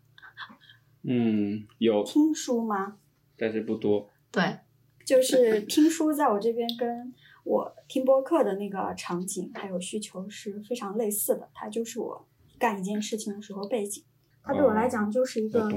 [1.02, 2.96] 嗯，有听书吗？
[3.36, 4.08] 但是不多。
[4.30, 4.60] 对，
[5.04, 7.12] 就是听书，在我这边跟
[7.42, 11.48] 我听播客的那个场景还有需求是非常类似的。
[11.52, 14.04] 它就是我干一件事情的时候背景。
[14.44, 15.68] 它对我来讲就是一个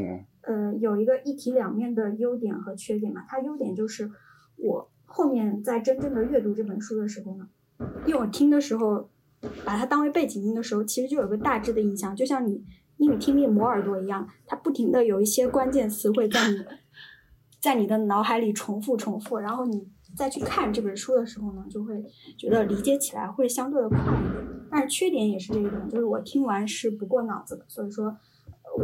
[0.41, 3.25] 呃，有一个一体两面的优点和缺点嘛。
[3.27, 4.11] 它优点就是
[4.57, 7.49] 我后面在真正的阅读这本书的时候呢。
[8.05, 9.09] 因为我听的时候，
[9.65, 12.63] 把它当为背景音的时候，其实就有个大致的印象，就像你
[12.97, 16.63] 英语听力磨耳朵一样，它不停的有一些关键词会在你，
[17.59, 22.03] 在你的脑海里重复重复，然后你再去看这本书的时候呢，就会
[22.37, 24.43] 觉得理解起来会相对的快一点。
[24.69, 28.15] 但是缺点也是这一点，就是我听完是不过脑子的，所以说，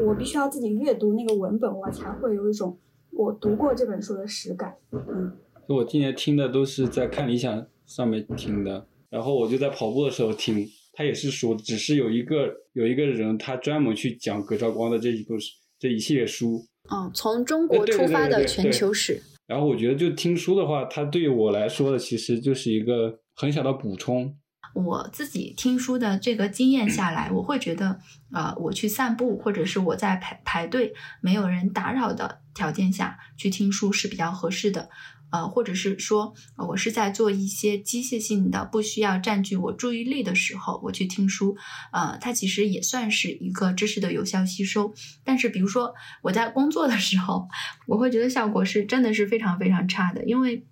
[0.06, 2.78] 我必须要自己阅读那个文本，我才会有一种
[3.12, 4.76] 我读过这本书的实感。
[4.92, 5.32] 嗯，
[5.68, 7.66] 就我今年听的都是在看理想。
[7.90, 15.34] 上面听的，然后我就在跑步的时候听，他也是说，只是有一个有一个人，他专门去讲葛兆光的这一部
[15.80, 16.64] 这一系列书。
[16.92, 19.22] 嗯，从中国出发的全球史。
[19.48, 24.38] 然后我觉得，就听书的话，它对于我来说的，其实就是一个很小的补充。
[24.76, 28.00] 我自己听书的这个经验下来，我会觉得，
[28.32, 34.90] 呃，我去散步，或者是我在排排队没有人打扰的条件下去听书是比较合适的。
[35.32, 36.34] 呃，或者是说，
[36.70, 41.56] 我是在做一些机械性的、不需要占据我注意力的时候，我去听书，
[41.92, 44.94] 呃，它其实也算是一个知识的有效吸收。
[45.24, 47.48] 但是，比如说我在工作的时候，
[47.88, 50.66] 我会觉得效果是真的是非常非常差的，因为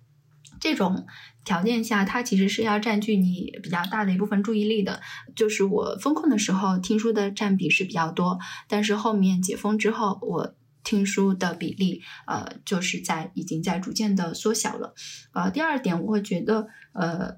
[0.60, 1.06] 这种
[1.44, 5.00] 条件下，它其实是要占据你比较大的一部分注意力的。
[5.36, 10.54] 就是我封控的时候，听书的占比是比较多，但是后面解封之后，我。
[10.88, 14.94] 听书的比例，呃，就是在已经在逐渐的缩小了。
[15.34, 17.36] 呃，第二点，我会觉得，呃。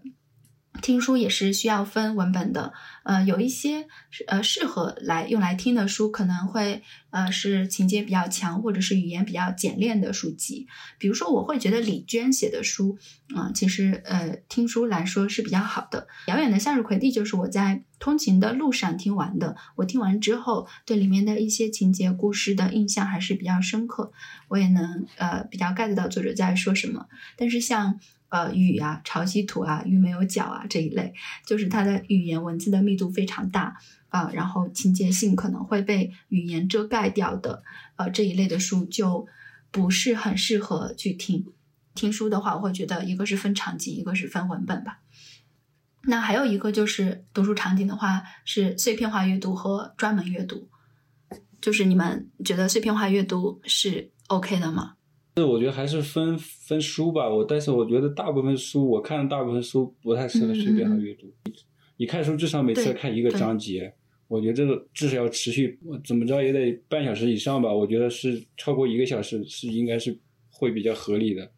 [0.83, 2.73] 听书也是需要分文本的，
[3.05, 3.87] 呃，有一些
[4.27, 10.67] 呃适合来用来听的书，可能会呃是情节比较强，或者是语言比较简练的书籍。
[10.99, 12.99] 比如说，我会觉得李娟写的书，
[13.37, 16.09] 嗯，其实呃听书来说是比较好的。
[16.27, 24.13] 遥远的向日葵地就是我在通勤的路上听完的，我听完之后对里面的一些情节故事的印象还是比较深刻，
[24.49, 27.07] 我也能呃比较 get 到作者在说什么。
[27.37, 28.01] 但是像
[28.31, 31.13] 呃，雨啊，潮汐图啊，鱼没有脚啊，这一类，
[31.45, 33.77] 就是它的语言文字的密度非常大
[34.09, 37.63] 啊，然后情节性可能会被语言遮盖掉的，
[37.97, 39.27] 呃，这一类的书就
[39.71, 41.45] 不是很适合去听。
[41.95, 45.01] 听书的话，我会觉得一个是分场景，一个是分文本吧。
[46.05, 50.69] 那还有一个就是读书场景的话，是碎片化阅读和专门阅读。
[51.61, 54.95] 就是你们觉得碎片化阅读是 OK 的吗？
[55.41, 61.33] 是我觉得还是分分书吧，我但是我觉得大部分书我看的大部分书不太适合随便阅读。
[61.97, 63.93] 你看书至少每次看一个章节，
[64.29, 67.73] 我觉得这个至少要持续，我怎么着也得半小时以上吧。
[67.73, 70.17] 我觉得是超过一个小时是应该是
[70.51, 71.51] 会比较合理的。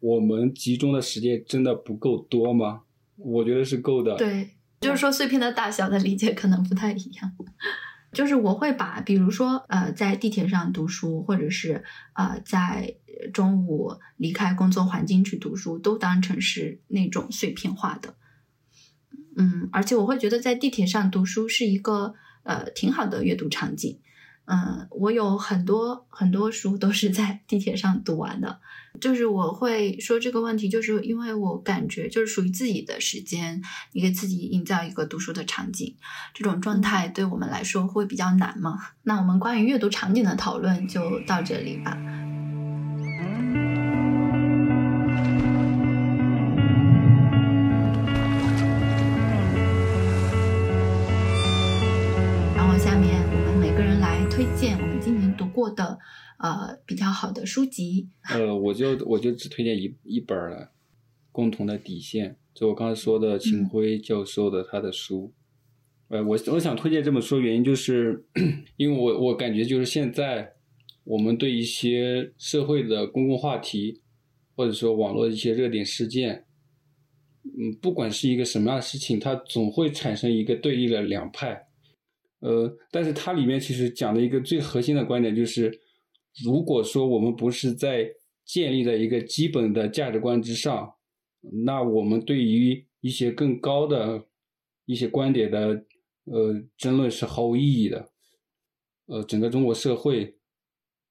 [0.00, 2.82] 我们集中的时间真的不够多吗？
[3.16, 4.16] 我觉得是够的。
[4.16, 7.32] 对，就是说碎片的大小的理解可能不太一样。
[8.12, 11.84] 就是我会把，比如说，呃，在地铁上读书，或者是
[12.14, 12.96] 呃，在
[13.32, 18.14] 中午离开工作环境去读书，都当成是那种碎片化的。
[19.36, 24.00] 嗯，而且我会觉得在地铁上读书是一个呃挺好的阅读场景。
[24.50, 28.60] 嗯，我有很多很多书都是在地铁上读完的。
[28.98, 35.94] 就是我会说这个问题，就是因为我感觉就是属于自己的时间，你给自己营造一个读书的场景，
[36.34, 38.78] 这种状态对我们来说会比较难嘛？
[39.02, 41.96] 那我们关于阅读场景的讨论就到这里吧。
[55.78, 55.98] 的
[56.38, 58.08] 呃比较好的书籍。
[58.28, 60.56] 呃，我就我就只推荐一一本了，
[61.30, 65.32] 《共同的底线》，就我刚才说的秦晖教授的他的书。
[66.08, 68.24] 呃，我我想推荐这本书的原因就是，
[68.76, 70.54] 因为我我感觉就是现在
[71.04, 74.00] 我们对一些社会的公共话题，
[74.56, 76.46] 或者说网络的一些热点事件，
[77.44, 81.67] 嗯，不管是一个什么样的事情，它总会产生一个对立的两派。
[82.40, 85.76] 呃，但是它里面其实讲的一个最核心的观点就是，
[86.44, 88.08] 如果说我们不是在
[88.44, 90.94] 建立在一个基本的价值观之上，
[91.64, 94.24] 那我们对于一些更高的
[94.84, 95.84] 一些观点的
[96.26, 98.08] 呃争论是毫无意义的。
[99.06, 100.36] 呃，整个中国社会，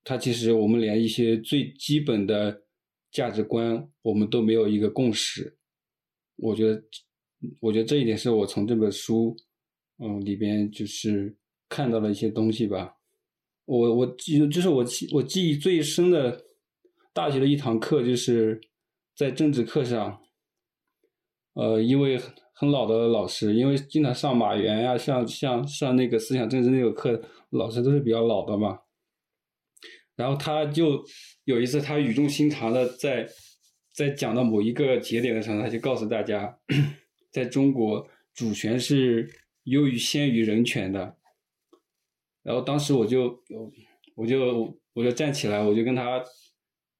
[0.05, 2.63] 它其实我们连一些最基本的
[3.11, 5.57] 价值观我们都没有一个共识。
[6.37, 6.83] 我觉得，
[7.59, 9.35] 我觉得这一点是我从这本书。
[9.99, 11.35] 嗯，里边就是
[11.67, 12.97] 看到了一些东西吧。
[13.65, 16.45] 我我记，就是我记我记忆最深的
[17.13, 18.61] 大学的一堂课，就是
[19.15, 20.21] 在政治课上。
[21.53, 22.19] 呃，因为
[22.53, 27.19] 很老的老师，因为经常上马原呀，像像上那个思想政治那个课，
[27.49, 28.79] 老师都是比较老的嘛。
[30.15, 31.03] 然后他就
[31.45, 33.27] 有一次，他语重心长的在
[33.93, 36.59] 在讲到某一个节点的时候，他就告诉大家，
[37.33, 39.27] 在中国主权是。
[39.67, 41.17] 优于先于人权的，
[42.41, 43.43] 然后当时我就
[44.15, 46.23] 我就我就站起来，我就跟他，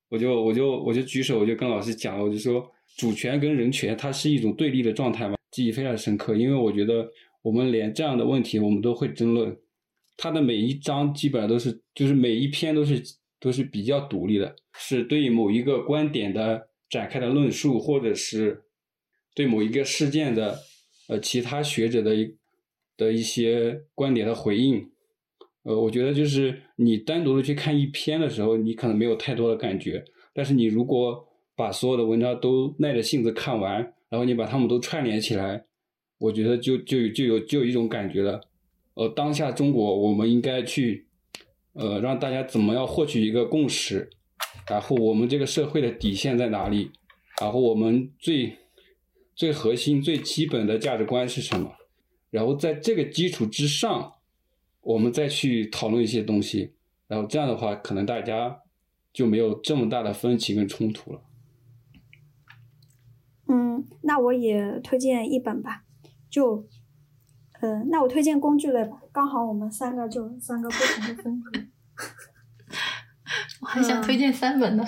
[0.10, 7.10] 我就我就我就举手，我就跟老师讲，我就说主权跟人权它是一种对立的状态嘛，记忆非常深刻，因为我觉得
[7.42, 9.58] 我们连这样的问题我们都会争论，
[10.18, 13.02] 他的每一章基本上都是就是每一篇都是
[13.40, 18.66] 都是比较独立的，是对某一个观点的展开的论述，或者是
[19.34, 20.60] 对某一个事件的
[21.08, 22.36] 呃其他学者的一。
[22.98, 24.90] 的一些观点的回应，
[25.64, 30.04] 呃，我觉得就是你单独的去看一篇的时候，你可能没有太多的感觉。
[30.34, 35.66] 但是你如果把所有的文章都耐着性子看完，然后你把它们都串联起来，
[36.18, 38.42] 我觉得就就就有就有一种感觉了。
[38.94, 41.06] 呃，当下中国我们应该去，
[41.74, 44.10] 呃，让大家怎么样获取一个共识，
[44.70, 46.90] 然后我们这个社会的底线在哪里，
[47.40, 48.58] 然后我们最
[49.36, 51.72] 最核心、最基本的价值观是什么，
[52.30, 54.14] 然后在这个基础之上，
[54.82, 56.74] 我们再去讨论一些东西，
[57.08, 58.62] 然后这样的话，可能大家
[59.14, 61.22] 就没有这么大的分歧跟冲突了。
[63.48, 65.84] 嗯，那我也推荐一本吧，
[66.30, 66.68] 就，
[67.62, 71.60] 呃，那我推荐工具类吧，刚好我们三个就三个不同的风格。
[73.62, 74.86] 我还想推荐三本呢。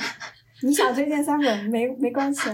[0.61, 2.49] 你想推荐三本没没关系。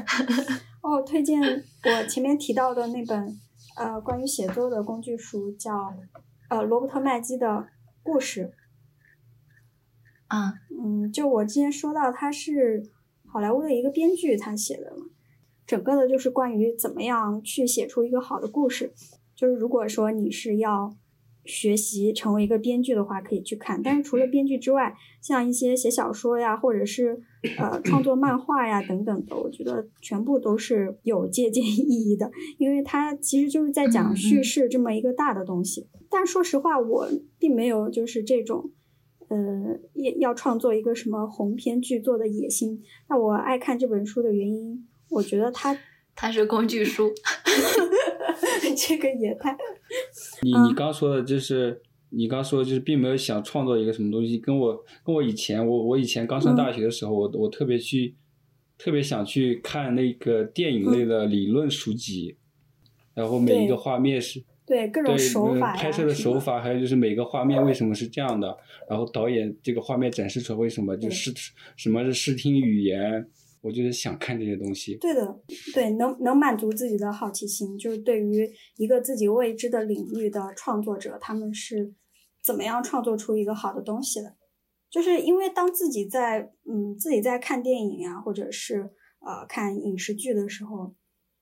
[0.82, 3.40] 哦，推荐我前面提到的那本
[3.76, 5.94] 呃关于写作的工具书，叫
[6.50, 7.68] 呃罗伯特麦基的
[8.04, 8.54] 故事。
[10.28, 12.84] 啊，嗯，就我之前说到他是
[13.28, 15.06] 好莱坞的一个编剧，他写的嘛。
[15.68, 18.94] 整个的就是关于怎么样去写出一个好的故事。
[19.36, 20.96] 就是如果说你是要
[21.46, 23.82] 学习成为一个编剧的话，可以去看。
[23.82, 27.22] 但是除了编剧之外，像一些写小说呀，或者是
[27.58, 35.88] 呃创作漫画呀等等的，我觉得全部都是有借鉴 意义的，因为它其实就是在讲叙事这么一个大的东西。
[36.10, 38.72] 但说实话，我并没有就是这种
[39.28, 39.78] 呃
[40.20, 42.82] 要创作一个什么鸿篇巨作的野心。
[43.10, 44.88] 那我爱看这本书的原因。
[45.08, 45.78] 我觉得它
[46.16, 47.14] 它是工具书，
[48.78, 49.56] 这个也太
[50.44, 58.16] 你你刚说的就是你刚说的就是并没有想创作一个什么东西，跟我跟我以前我我以前刚上大学的时候，我我特别去
[58.78, 62.36] 特别想去看那个电影类的理论书籍，
[63.14, 68.58] 然后每一个画面是对各种手法拍摄的手法，还有就是每个画面为什么是这样的，
[68.90, 71.34] 然后导演这个画面展示出来为什么就是
[71.76, 73.28] 什么是视听语言。
[73.66, 74.96] 我就是想看这些东西。
[74.98, 75.40] 对的，
[75.74, 78.48] 对，能能满足自己的好奇心，就是对于
[78.78, 81.92] 一个自己未知的领域的创作者，他们是
[82.44, 84.36] 怎么样创作出一个好的东西的？
[84.88, 90.94] 就是因为当自己在嗯自己在看电影啊，或者是呃看影视剧的时候，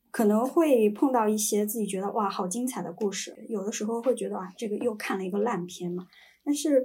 [0.10, 6.08] 可能会碰到一些自己觉得哇好精彩的故事，有的时候会觉得啊这个又看了一个烂片嘛。
[6.46, 6.80] 但是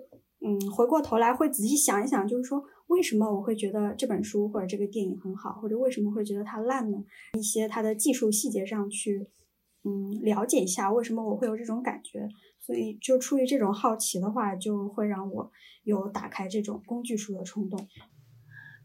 [0.45, 2.61] 嗯回过头来会仔细想一想，就是说。
[2.89, 6.97] 为什么我会觉得这本书或者这个电影很好，或者为什么会觉得它烂呢？
[7.39, 9.29] 一些它的技术细节上去，
[9.85, 12.27] 嗯，了解一下为什么我会有这种感觉。
[12.61, 15.51] 所以就出于这种好奇的话，就会让我
[15.85, 17.87] 有打开这种工具书的冲动。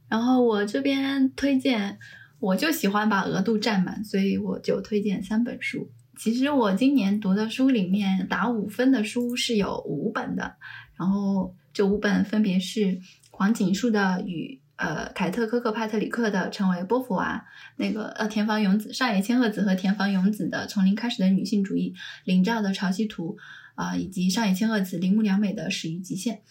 [0.09, 1.97] 然后我这边推荐，
[2.39, 5.89] 我就喜欢把额度占满，所以我就推荐三本书。
[6.17, 10.57] 其实我今年读的书里面打五分的书是有五本的，
[10.97, 12.99] 然后这五本分别是。
[13.35, 17.43] 黄锦树的与呃凯特科克帕特里克的成为波伏娃，
[17.77, 23.35] 那个呃田房勇子上野千鹤子和田房勇子的从零开始的女性主义，林兆的潮汐图
[23.73, 26.43] 啊，以及上野千鹤子铃木良美的始于极限。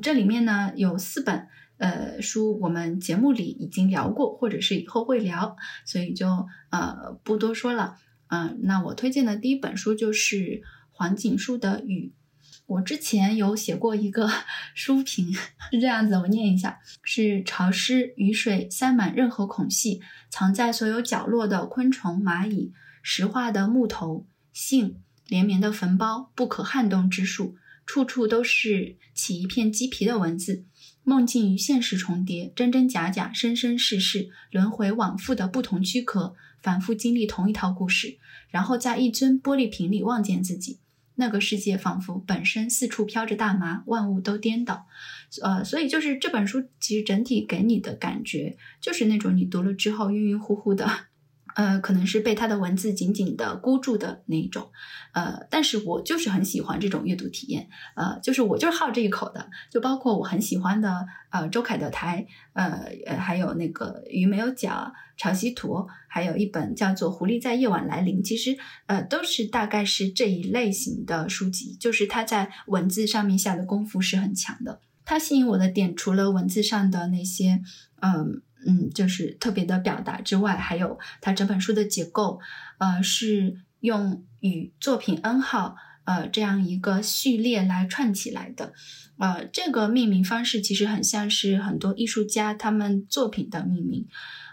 [0.00, 7.96] 这里面呢有四本呃书，我们节目里已经聊过，或者是以后会聊，所以就呃不多说了。
[8.28, 10.62] 嗯，那我推荐的第一本书就是
[10.92, 12.12] 黄锦树的与。
[12.68, 14.30] 我之前有写过一个
[14.74, 15.32] 书评，
[15.70, 24.96] 是这样子，我念一下：是潮湿、雨水塞满任何孔隙，藏在所有角落的昆虫、蚂蚁，石化的木头、杏
[25.26, 27.56] 连绵的坟包，不可撼动之树，
[27.86, 30.66] 处处都是起一片鸡皮的文字，
[31.02, 38.18] 梦境与现实重叠，真真假假，生生世世，轮回往复的不同躯壳，反复经历同一套故事，
[38.50, 40.80] 然后在一尊玻璃瓶里望见自己。
[41.18, 44.86] 那个世界仿佛本身四处飘着大麻，万物都颠倒，
[45.42, 50.88] 呃，所以就是这本书其实整体给你的感觉就是那种你读了之后晕晕乎乎的。
[51.54, 54.70] 呃，可能是被他的文字紧紧的箍住的那一种，
[55.12, 68.56] 呃，但是我就是很喜欢这种阅读体验，呃，就是我就是好这一口的，就包括我很喜欢的，呃，周凯的台，呃，呃，还有那个鱼没有脚，潮汐图，还有一本叫做《狐狸在夜晚来临》，其实，
[68.86, 74.80] 呃，都是大概是这一类型的书籍，就是他在文字上面下的功夫是很强的。
[75.04, 77.62] 它吸引我的点，除了文字上的那些，
[78.00, 78.42] 嗯。
[78.70, 82.38] 嗯，就是特别的表达之外，还有它整本书的结构，
[82.76, 85.74] 呃，是用与作品 N 号，
[86.04, 88.74] 呃，这样一个序列来串起来的，
[89.16, 94.06] 呃，这个命名方式其实很像是很多艺术家他们作品的命名，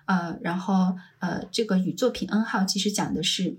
[0.06, 3.58] 呃，然后呃，这个与作品 N 号其实讲的是，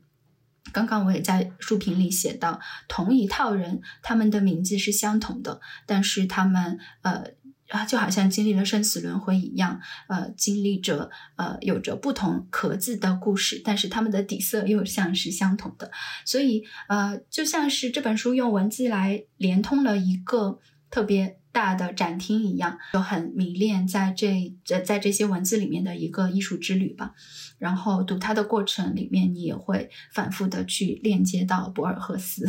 [0.73, 7.25] 刚刚我也在书评里写到，同一套人他们的名字是相同的，但是他们呃。
[7.69, 15.91] 啊，就好像经历了生死轮回一样，呃，经历着呃有着不同壳子的故事，但是他们的底色又像是相同的，
[16.25, 20.59] 所以呃，就像是这本书用文字来连通了一个
[20.91, 21.39] 特别。
[21.57, 27.15] 大的展厅一样，就很迷恋在这在在这些文字里面的一个艺术之旅吧。
[27.57, 32.47] 然后读它的过程里面，你也会反复的去链接到博尔赫斯，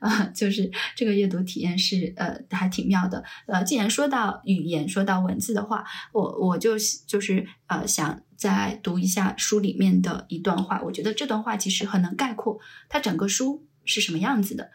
[0.00, 3.22] 啊，就是这个阅读体验是呃还挺妙的。
[3.46, 6.72] 呃，既然说到语言，说到文字的话，我我就
[7.06, 10.82] 就是呃想再读一下书里面的一段话。
[10.82, 12.58] 我觉得这段话其实很能概括
[12.88, 14.72] 它整个书是什么样子的。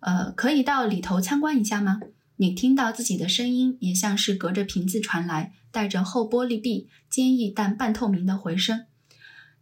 [0.00, 2.00] 呃，可以到里头参观一下吗？
[2.36, 8.86] 你听到自己的声音，也像是隔着瓶子传来，带着厚玻璃壁、坚毅但半透明的回声。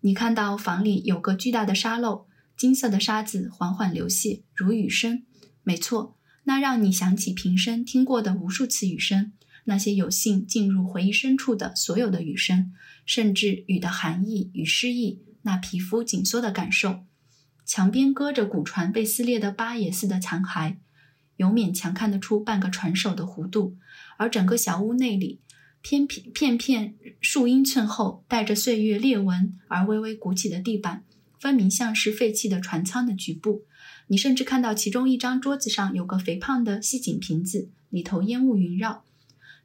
[0.01, 2.27] 你看到房里有个巨大的沙漏，
[2.57, 5.23] 金色的沙子缓缓流泻，如雨声。
[5.63, 9.33] 没错，那让你想起平生听过的无数次雨声，
[9.65, 12.73] 那些有幸进入回忆深处的所有的雨声，
[13.05, 17.05] 甚至雨的寒意与诗意，那皮肤紧缩的感受。
[17.67, 20.77] 墙边搁着古船被撕裂的八野似的残骸。
[21.37, 23.77] 有勉强看得出半个船首的弧度，
[24.17, 25.41] 而整个小屋内里，
[25.81, 31.05] 片片片片数英寸厚、带着岁月裂纹而微微鼓起的地板，
[31.41, 33.65] 分明像是废弃的船舱的局部。
[34.09, 39.05] 你甚至看到其中一张桌子上有个肥胖的细颈瓶子，里头烟雾云绕，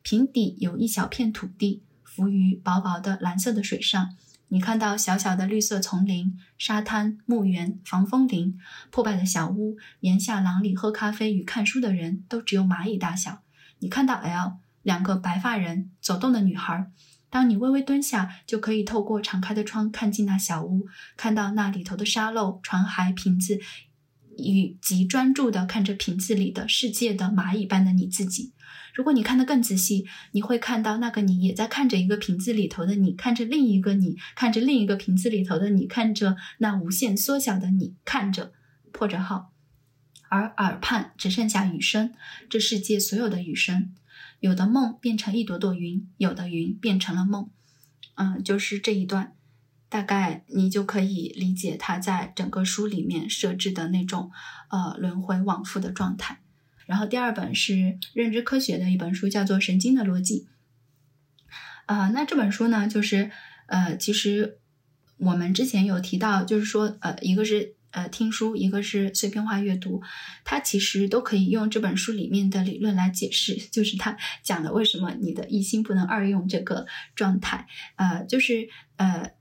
[0.02, 4.16] 瓶底有一小片土地浮于薄薄的蓝色的水上。
[4.50, 8.58] 你看到小小的绿色丛林、沙滩、墓园、防风林、
[8.90, 13.44] 破败的小屋，檐下廊里喝咖啡与看书的人都只有蚂蚁大小。
[13.80, 16.90] 你看到 L 两个白发人走动的女孩。
[17.30, 20.88] 当你微微蹲下，就可以透过敞开的窗看进那小屋，
[21.18, 23.60] 看到那里头的沙漏、船骸、瓶子，
[24.38, 28.54] 以及专注地看着瓶子里的世界的蚂蚁般的你自己。
[28.98, 38.52] 如果你看得更仔细，你会看到那个你也在看着一个瓶子里头的你，看着另一个你，看着另一个瓶子里头的你，看着那无限缩小的你，看着
[38.92, 39.54] 破折号，
[40.30, 42.12] 而耳畔只剩下雨声，
[42.50, 43.94] 这世界所有的雨声，
[44.40, 47.52] 有的梦变成一朵朵云，有的云变成了梦，
[48.16, 49.36] 嗯，就是这一段，
[49.90, 54.32] 大概你就可以理解他在整个书里面设置的那种
[54.70, 56.42] 呃轮回往复的状态。
[56.88, 60.48] 然后第二本是认知科学的一本书，叫做《神经的逻辑》。
[61.86, 63.30] 啊，那这本书呢，就是
[63.68, 64.58] 呃，其实
[65.18, 70.02] 我们之前有提到，就是说呃，一个是呃听书，一个是碎片化阅读，
[70.44, 77.68] 它其实都可以用这本书里面的理论来解释，就是它讲的为什么你的一心不能二用这个状态。
[77.98, 79.32] 呃，就是呃。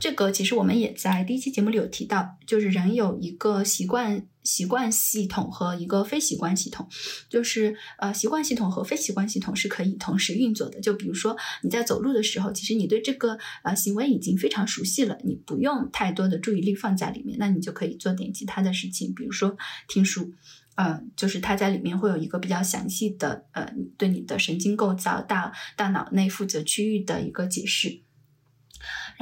[0.00, 6.88] 这个其实我们也在第一期节目里有提到，就是人有一个习惯习惯系统和一个非习惯系统，
[7.28, 10.80] 就是呃习惯系统和非习惯系统是可以同时运作的。
[10.80, 19.56] 就比如说你在走路的时候，其实你对这个呃行为已经非常熟悉了，你不用太多的注意力放在里面，那你就可以做点其他的事情，比如说
[19.88, 20.32] 听书，
[20.74, 28.00] 呃，就是它在里面会有一个比较详细的呃对你的神经构造、大大脑内负责区域的一个解释。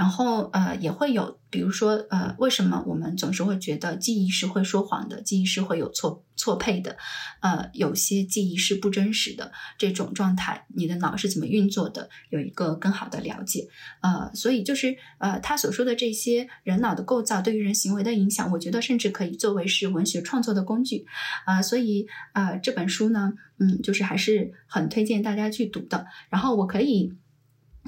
[0.00, 6.96] 然后呃也会有，比如说呃为什么我们总是会觉得记忆是会说谎的，记忆是会有错错配的，
[7.42, 13.68] 呃有些记忆是不真实的这种状态，你的脑是怎么运作的，有一个更好的了解，
[14.00, 21.04] 呃所以就是呃他所说的这些人脑的构造对于人行为的影响，我觉得甚至可以作为是文学创作的工具，
[21.44, 27.12] 啊所以啊这本书呢，嗯就是还是很推荐大家去读的，然后我可以。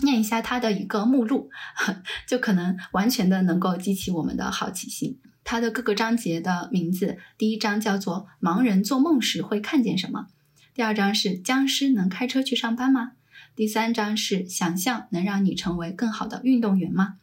[0.04, 1.50] 念一下它的一个目录，
[2.26, 5.18] 就可能完全的能够激起我们的好奇心。
[5.44, 10.28] 它的各个章节的名字，第一章叫做“盲人做梦时会看见什么”，
[10.72, 13.12] 第二章是“僵尸能开车去上班吗”，
[13.56, 17.16] 第三章是“想象能让你成为更好的运动员吗”，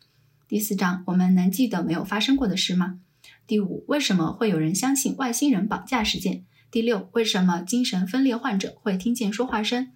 [0.49, 2.99] 第四章我们能记得没有发生过的事吗？
[3.47, 6.43] 第五，为什么会有人相信外星人绑架事件？
[6.69, 9.91] 第六，为什么精神分裂患者会听见说话声？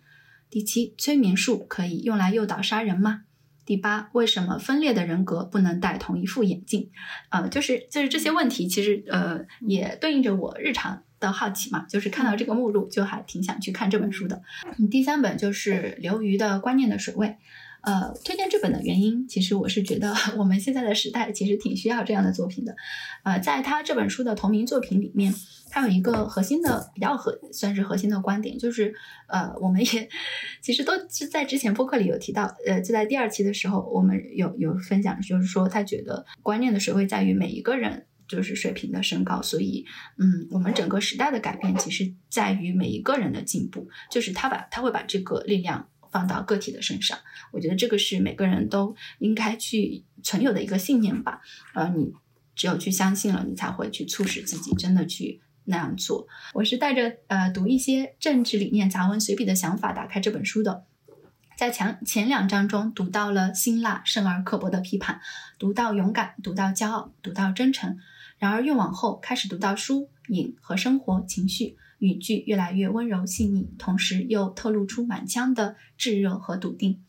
[0.53, 3.21] 第七，催眠术可以用来诱导杀人吗？
[3.65, 6.91] 第八，为什么分裂的人格不能戴同一副眼镜？
[7.29, 14.43] 呃，就是就是这些问题，其实呃也对应着我日常的好奇嘛，就是看到这个目录就还挺想去看这本书的。
[14.91, 17.27] 第三本就是刘瑜的《观念的水位》。
[17.83, 22.75] 呃，推荐这本的原因，其实我是觉得我们现在的时代其实挺需要这样的作品的。
[23.23, 25.33] 呃，在他这本书的同名作品里面，
[25.69, 28.95] 他有一个核心的比较核算是核心的观点，就是
[29.27, 30.09] 呃，我们也
[30.61, 38.05] 其实都是在之前播客里有提到，呃，就在第二期的时候，我们有有分享，就是说他觉得观念的水位在于每一个人。
[38.25, 39.41] 就是水平的升高。
[39.41, 39.85] 所以，
[40.17, 47.17] 嗯，我们整个时代的改变，其实在于每一个人的进步，就是他把他会把这个力量放到个体的身上。
[47.51, 51.41] 我觉得这个是每个人都应该去存有的一个信念吧。
[51.73, 52.13] 呃，你
[52.55, 56.27] 只有去相信了，你才会去促使自己真的去那样做。
[56.53, 60.85] 我是带着呃读一些政治理念杂文随笔的想法打开这本书的。
[61.55, 65.21] 在前前两章中读到了辛辣、生而刻薄的批判，
[65.59, 67.97] 读到勇敢，读到骄傲，读到真诚。
[68.39, 77.01] 然而越往后，开始读到书影和生活情绪，语句越来越温柔细腻，同时又透露出满腔的炙热和笃定。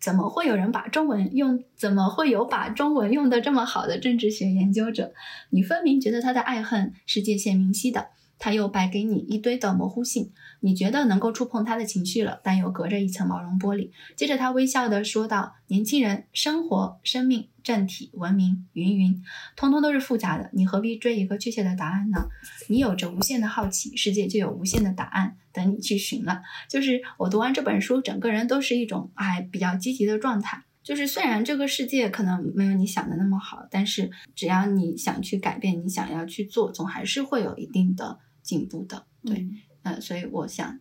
[0.00, 1.64] 怎么会有人把中文用？
[1.74, 5.12] 怎么会有把中文用的这么好的政治学研究者？
[5.50, 8.10] 你分明觉得他的爱恨是界限明晰的。
[8.38, 13.90] 他又摆给你一堆的模糊性，你觉得能够触碰他的情绪了，但又隔着一层毛绒玻璃。
[14.16, 19.22] 接着他微笑地说道：“年轻人，生活、生命、政体、文明，云云，
[19.56, 20.50] 通通都是复杂的。
[20.52, 22.28] 你何必追一个确切的答案呢？
[22.68, 30.64] 你有着无限的好奇，世界就有无限的答案等你去寻了。”就是我读完这本书，整个人都是一种还比较积极的状态。
[30.82, 38.18] 就是虽然这个世界可能没有你想的那么好，但是只要你想去改变，你想要去做，总还是会有一定的。
[38.42, 39.46] 进步的，对，
[39.82, 40.80] 呃，所以我想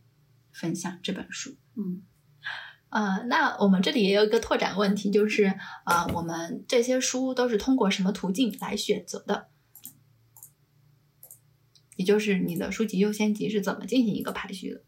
[0.51, 2.01] 分享这本书，嗯，
[2.89, 5.53] 呃，那我们这里也有一个拓展问题，就是
[5.85, 9.47] 呃，我们这些书都是通过什么途径来选择的？
[11.95, 14.81] 也就是你的书籍优先级是怎么进行一个排序的？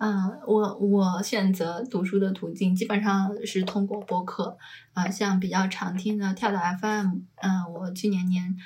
[0.00, 4.56] 嗯，我我选择读书的途径基本上是通过播客，
[4.92, 7.06] 啊，像比较常听的跳岛 FM，
[7.36, 8.56] 嗯，我去年年。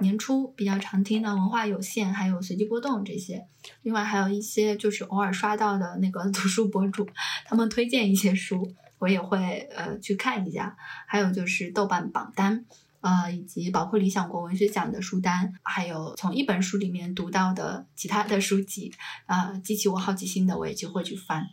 [0.00, 3.46] 年初比较常听的文化有限，还有随机波动这些，
[3.82, 7.06] 另外还有一些就是偶尔刷到的那个 读书博主，
[7.44, 10.76] 他们推荐一些书，我也会呃去看一下。
[11.06, 12.64] 还有就是豆瓣榜单，
[13.02, 18.92] 呃，以及包括理想国文学奖的书单，还有从一本书里面读到的其他的书籍，
[19.26, 21.46] 啊，激起我好奇心的，我也就会去翻。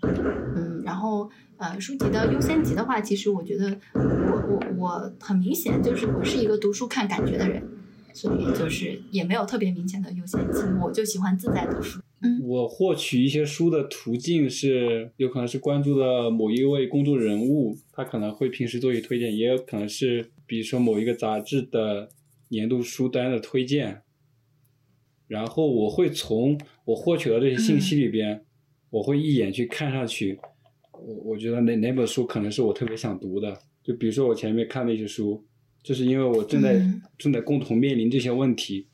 [0.56, 4.02] 嗯，然后呃，书籍的优先级的话，其实我觉得我
[4.48, 7.62] 我我很明显就是我是一个读书看感觉的人。
[8.14, 12.02] 所以就是也没有特别明显的优先级，我就喜欢自在读书。
[12.22, 22.10] 嗯，我获取一些书的途径是有可能是关注的某一位公众人物，他可能会平时做一些推荐，也有可能是比如说某一个杂志的
[22.50, 24.02] 年度书单的推荐。
[25.28, 28.44] 然后我会从我获取的这些信息里边，
[28.90, 30.40] 我会一眼去看上去，
[30.92, 33.58] 我我觉得哪哪本书可能是我特别想读的。
[33.84, 35.46] 就比如说我前面看那些书。
[35.82, 36.80] 就是因为我正在
[37.18, 38.88] 正在共同面临这些问题，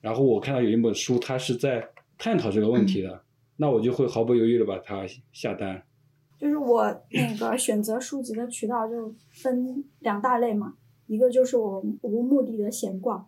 [0.00, 1.88] 然后我看到有一本书，它是在
[2.18, 3.22] 探讨这个问题的，
[3.56, 5.82] 那我就会毫不犹豫的把它下单。
[6.38, 10.74] 就是我那个选择书籍的渠道就分两大类嘛，
[11.06, 13.26] 一个就是我无目的的闲逛，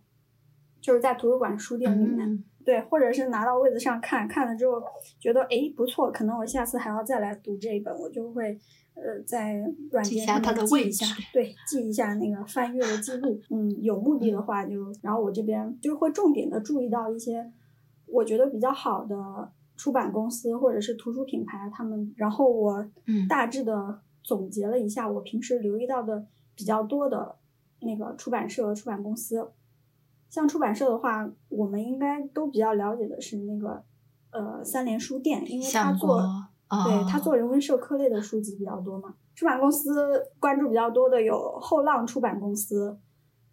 [0.81, 4.83] 就是在图书馆、书店里面，对，或者是拿到位子上看看了之后
[5.19, 8.59] 觉得哎不错，可能我下次还要再来读这一本，我就会。
[9.01, 9.55] 呃，在
[9.93, 13.41] 软件上记一下，对，记一下那个翻阅的记录。
[13.49, 17.49] 嗯，有目的的话就，然后我这边就会重点的注意到一些
[18.07, 19.15] 我觉得比较好的
[19.77, 22.85] 出版公司或者是图书品牌，他们，然后我
[23.29, 26.27] 大致的总结了一下我平时留意到的
[26.57, 27.37] 比较多的
[27.83, 29.49] 那个出版社、出版公司。
[30.29, 33.83] 像出版社的话，我们应该都比较了解的是那个
[34.31, 36.23] 呃三联书店，因为他做。
[36.71, 42.99] 对他做人文社科类的书籍比较多嘛，出版公司关注比较多的有后浪出版公司。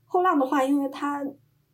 [0.03, 1.25] 后浪的话，因为它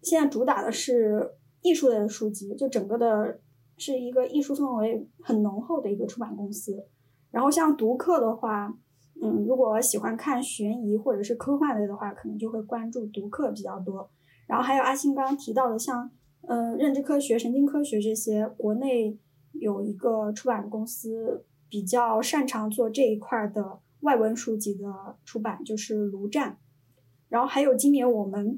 [0.04, 1.34] 现在主打的是
[1.64, 3.40] 艺术类的书籍，就整个的
[3.76, 6.86] 是一个艺术氛围很浓厚的一个出版公司。
[7.32, 8.72] 然后像读客的话，
[9.20, 14.08] 嗯，如果喜欢看悬疑或者是科幻类的话，可能就会关注读客比较多。
[14.48, 16.12] 然后还有阿星刚刚提到的，像
[16.42, 19.18] 呃认知科学、神经科学这些国内。
[19.54, 26.58] 有一个出版公司比较擅长做这一块的外文书籍的出版，就是卢站。
[27.28, 28.58] 然后还有今年我们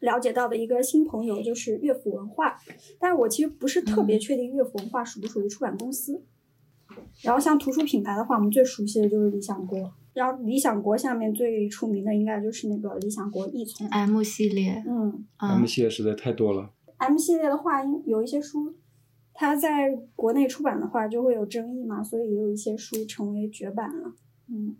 [0.00, 2.58] 了解到的一个新朋友，就是乐府文化。
[2.98, 6.24] 但是我其实不是特别确定乐府文化属不属于出版公司。
[7.22, 9.94] 然后像图书品牌的话，我们最熟悉的就是理想国。
[10.14, 14.82] 然后理想国下面最出名的应该就是那个理想国一丛 M 系列。
[14.86, 16.70] 嗯，M 系列实在太多了。
[16.98, 18.74] M 系列的话，有一些书。
[19.34, 24.12] 它在国内出版的话就会有争议嘛，所以也有一些书成为绝版了。
[24.46, 24.76] 嗯，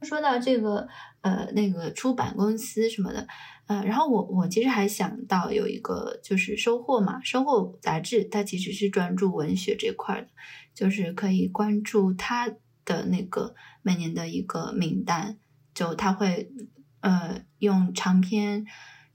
[0.00, 0.88] 说到这个
[1.20, 3.26] 呃那个出版公司什么的，
[3.66, 10.28] 呃，然后我我其实还想到有一个就是收获嘛，收获杂志它其实是专注文学这块的，
[10.72, 12.50] 就是可以关注它
[12.84, 15.38] 的那个每年的一个名单，
[15.74, 16.50] 就它会
[17.00, 18.66] 呃用长篇。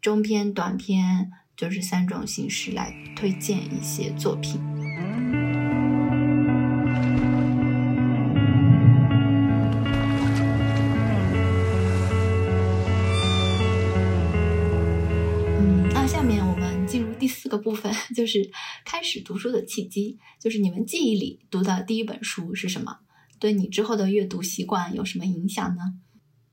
[0.01, 4.61] 中篇、短篇，就是三种形式来推荐一些作品。
[15.57, 18.49] 嗯，那下面我们进入第四个部分， 就是
[18.85, 22.99] 开始读书的契机，就是你们记忆里读的第一本书是什么？
[23.39, 25.81] 对你之后的阅读习惯有什么影响呢？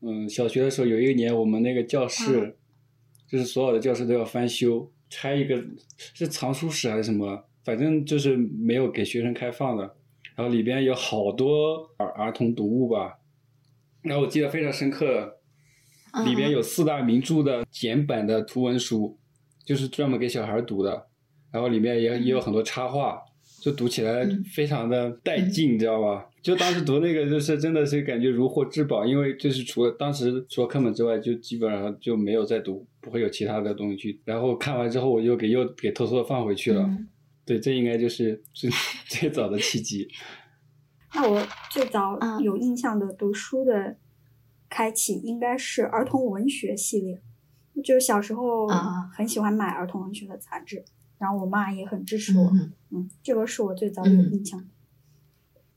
[0.00, 2.56] 嗯，小学的时候有一年，我们那个教室，嗯。
[3.28, 5.60] 就是所有的教室都要翻修，拆一个
[6.14, 9.96] 是藏书室还是什么，反正就是没有给学生开放的。
[10.36, 13.18] 然后里边有好多儿儿童读物吧，
[14.02, 15.40] 然后我记得非常深刻，
[16.24, 19.18] 里边有四大名著的简版的图文书，
[19.64, 21.08] 就是专门给小孩读的，
[21.50, 23.20] 然后里面也也有很多插画，
[23.66, 26.24] 就读起来嗯非常的带劲，你知道吧？
[26.40, 34.20] 就当时读那个，就是真的是感觉如获至宝，因为就是除了当时除了课本之外，就基本上就没有再读，不会有其他的东西去。
[34.24, 36.82] 然后看完之后，我又给又给偷偷的放回去了。
[36.82, 37.08] 嗯
[37.44, 38.70] 对，这应该就是最
[39.08, 40.08] 最早的契机。
[41.12, 43.96] 那我最早嗯有印象的读书的
[44.68, 47.20] 开启应该是儿童文学系列，
[47.82, 50.84] 就小时候啊很喜欢买儿童文学的杂志，
[51.18, 54.66] 然后我妈也很支持我，嗯嗯，这个是我最早有印象的。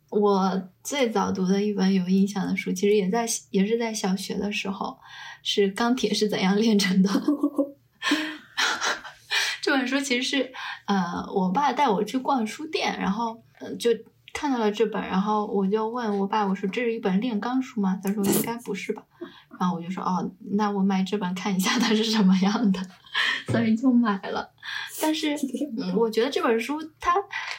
[0.10, 4.98] 我最早读的一本有印象的书，其实也在也是在小学的时候，
[5.44, 7.10] 是《钢铁是怎样炼成的》。
[9.61, 10.52] 这本书其实是
[10.88, 13.91] 呃，我爸带我去逛书店，然后呃就
[14.34, 17.99] 看到了这本，然后我就问我爸，我说这是一本炼钢书吗？
[18.03, 19.03] 他说应该不是吧。
[19.60, 22.80] 然后我就说哦，那我买这本看一下它是什么样的，
[23.47, 24.49] 所以就买了。
[25.01, 25.35] 但是
[25.77, 27.14] 嗯，我觉得这本书它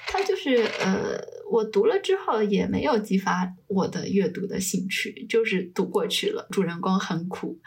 [0.07, 1.21] 它就是呃，
[1.51, 6.47] 我读了之后也没有激发我的阅读的兴趣，就是读过去了。
[6.51, 7.59] 主人公很苦，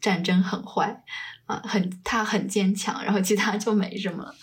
[0.00, 1.02] 战争很坏，
[1.44, 4.34] 啊、很他很坚强，然后其他就没什么了。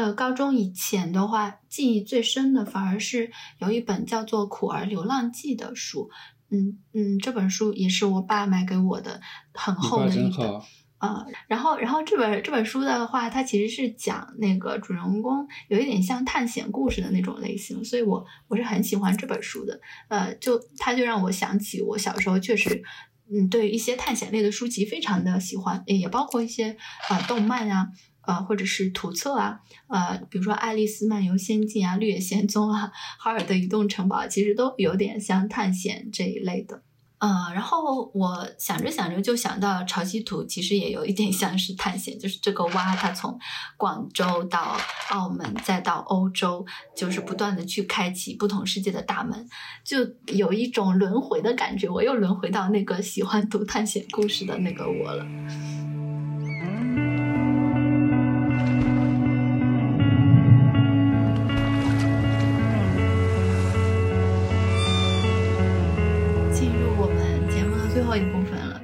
[0.00, 6.08] 呃，高中以前的话，记忆最深的反而是有一本叫做《苦儿流浪记》的书。
[6.48, 9.20] 嗯嗯，这本书也是我爸买给我的，
[9.52, 10.32] 很厚的一本。
[10.32, 10.66] 真好，
[10.96, 19.78] 啊、然后，然后这本这本书的话，它其实是讲那个主人公有一点像探险故事的那种类型，所以我我是很喜欢这本书的。
[20.08, 22.82] 呃，就它就让我想起我小时候确实，
[23.30, 26.76] 嗯，对于一些探险类的书籍非常的喜欢，也包括一些
[27.10, 27.88] 呃动漫啊，
[28.30, 32.86] 呃或者是图册啊，呃，比如说《爱丽丝漫游仙境》啊，《绿野仙踪》啊，
[33.18, 36.82] 《哈尔的移动城堡》，其实都有点像探险这一类的。
[37.18, 43.38] 呃，然后我想着想着就想到潮汐图，其实也有一点像是探险，就是这个蛙它从
[43.76, 44.74] 广州到
[45.10, 46.64] 澳门再到欧洲，
[46.96, 49.46] 就是不断的去开启不同世界的大门，
[49.84, 49.98] 就
[50.34, 51.90] 有一种轮回的感觉。
[51.90, 55.26] 我又轮回到那个喜欢读探险故事的那个我了。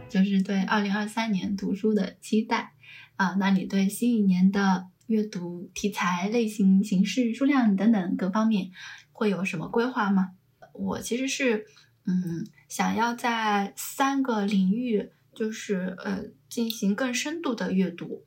[0.08, 2.72] 就是对二零二三年读书的期待
[3.16, 3.34] 啊。
[3.34, 8.70] 那你对新一年的阅读题材、类型、形式、数量等等各方面
[9.12, 10.30] 会有什么规划吗？
[10.72, 11.66] 我其实是
[12.04, 18.24] 嗯，想要在三个领域，就是呃，进行更深度的阅读。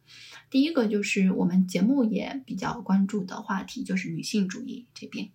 [0.49, 5.29] 第一个就是我们节目也比较关注的话题，就是女性主义这边。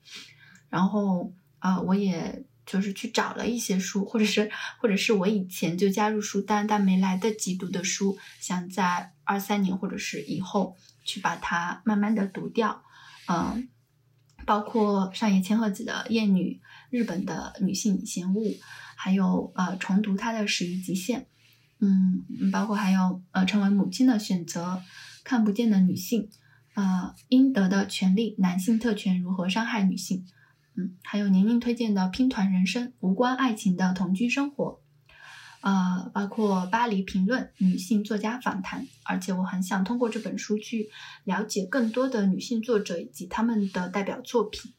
[0.68, 12.82] 然后啊、我也就是去找了一些书，或者是或者是我以前就加入书单但没来得及读的书，想在二三年或者是以后去把它慢慢的读掉。
[13.26, 13.68] 嗯、
[14.44, 16.60] 包括上野千鹤子的《厌女》，
[16.90, 18.54] 日本的女性以前物，
[18.96, 21.20] 还有呃重读她的《始于极限》。
[21.80, 24.82] 嗯，包括还有呃，成为母亲的选择，
[25.22, 26.30] 看不见的女性，
[26.74, 30.24] 呃，应得的权利，男性特权如何伤害女性，
[30.76, 34.80] 嗯，还有宁宁推荐的《拼团人生》，无关爱情的同居生活，
[35.60, 40.90] 呃，包括《巴黎评论》女性作家访谈，而且我很想通过这本书去
[41.24, 44.72] 了解更多的女性作者以及他们的代表作品，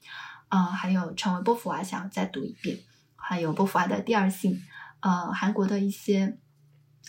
[0.49, 2.77] 啊、还有成为波伏娃想要再读一遍，
[3.15, 4.61] 还有波伏娃的第二性，
[4.99, 6.37] 呃，韩国的一些。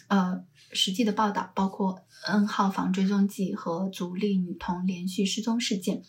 [0.08, 6.02] 呃，实际的报道包括 N 号房追踪记和足利女童连续失踪事件，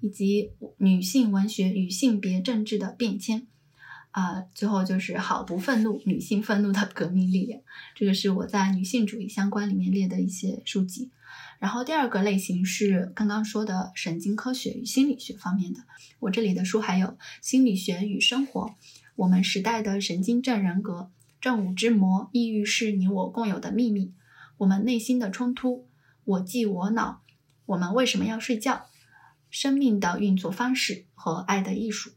[0.00, 3.46] 以及女性文学与性别政治的变迁。
[4.10, 7.60] 啊、最后就是好不愤怒，女性愤怒的革命力量。
[7.94, 11.10] 这个是我在女性主义相关里面列的一些书籍。
[11.60, 15.80] 然后第二个类型是刚刚说的神经科学与心理学方面的。
[16.18, 17.06] 我这里的书还有
[17.40, 18.62] 《心理学与生活》，
[19.14, 21.10] 我们时代的神经症人格。
[21.40, 24.12] 正午之魔，抑郁是你我共有的秘密。
[24.56, 25.86] 我们内心的冲突，
[26.24, 27.22] 我记我脑，
[27.66, 28.86] 我们为什么要睡觉？
[29.60, 32.12] 生命的运作方式和爱的艺术。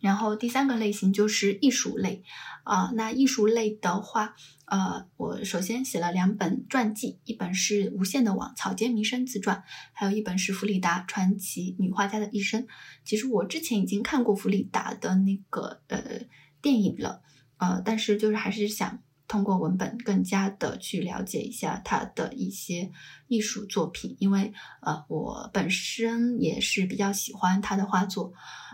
[0.00, 2.22] 然后第三个类型就是艺术类，
[2.64, 4.34] 啊，那艺术类的话，
[4.64, 9.58] 呃，我首先写了两本传记，一本是《无限的网：草间弥生自传》，
[9.92, 12.62] 还有一本是《弗里达传奇：女画家的一生》。
[13.04, 16.22] 其实我之前已经看过弗里达的那个呃
[16.62, 17.20] 电影了，
[17.58, 19.02] 呃，但是就是还是想。
[19.28, 22.90] 通过文本更加的去了解一下他的一些
[23.28, 28.32] 艺术作品，因为呃我本身也是比较喜欢他的画作，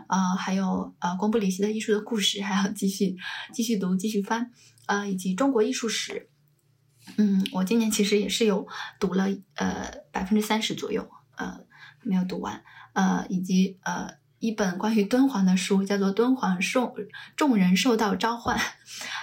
[0.08, 3.16] 呃还有呃贡布里希的艺术的故事，还要继续
[3.52, 4.52] 继续读继续翻，
[4.86, 6.30] 呃以及中国艺术史，
[7.16, 8.66] 嗯我今年其实也是有
[9.00, 9.26] 读了
[9.56, 11.60] 呃百分之三十左右，呃
[12.02, 12.62] 没有读完，
[12.92, 14.22] 呃以及呃。
[14.44, 16.94] 一本关于敦煌的书，叫做《敦煌受
[17.34, 18.58] 众人受到召唤》，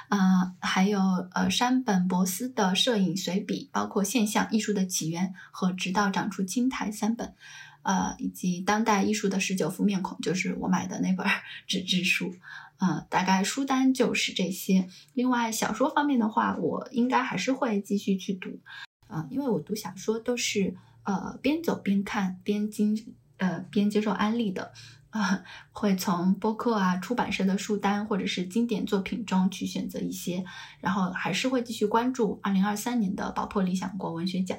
[0.09, 0.99] 啊，还有
[1.33, 7.35] 呃山本博斯的摄影随笔，包括现象艺术的起源和直到长出青苔三本，
[7.83, 11.27] 呃，以及当代艺术的十九副面孔，就是我买的那本
[11.67, 12.33] 纸质书，
[12.79, 14.89] 呃，大概书单就是这些。
[15.13, 18.59] 另外小说方面的话，我应该还是会继续去读，
[19.05, 24.73] 啊，因为我读小说都是呃边走边看边经呃边接受安利的。
[25.11, 30.43] 啊，会从播客啊、出版社的书单或者是经典作品中去选择一些，
[30.79, 34.57] 然后还是会继续关注二零二三年的爆破理想国文学奖，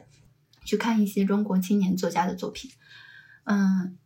[0.65, 2.71] 去看一些中国青年作家的作品。
[3.45, 3.99] 嗯。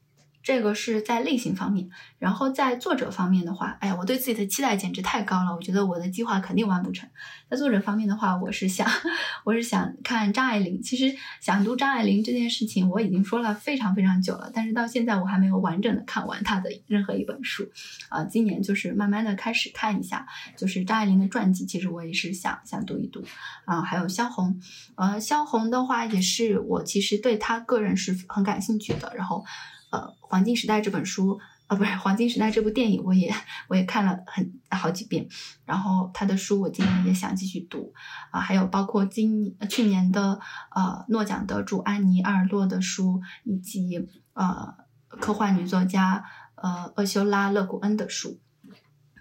[0.47, 1.91] 这个是在类型方面，
[2.21, 7.09] 然后在作者方面的话，哎呀，我对自己的期待简直太高了，我觉得我的计划肯定完不成。
[7.51, 8.89] 在作者方面的话，我是想，
[9.43, 10.81] 我是想看张爱玲。
[10.81, 17.69] 其实想读张爱玲这件事情，我已经说了非常非常久了，但是到现在我还没有完整的看完她的任何一本书。
[18.09, 23.25] 啊，今年就是慢慢的开始看一下，就是张爱玲的传记，其实我也是想想读一读。
[23.65, 24.61] 啊，还有萧红，
[24.95, 29.45] 呃，萧红的话也是我其实对她个人是很感兴趣的，然后。
[29.91, 33.33] 呃，《黄金时代》这本书，啊，不是《黄金时代》这部电影，我也
[33.69, 35.29] 我也看了很好几遍。
[35.65, 37.93] 然后他的书，我今年也想继续读
[38.31, 38.41] 啊。
[38.41, 40.41] 还有包括今去年的
[40.75, 44.75] 呃诺奖得主安妮·阿尔洛的书，以及呃
[45.09, 46.25] 科幻女作家
[46.57, 48.41] 呃厄修拉·勒古恩的书，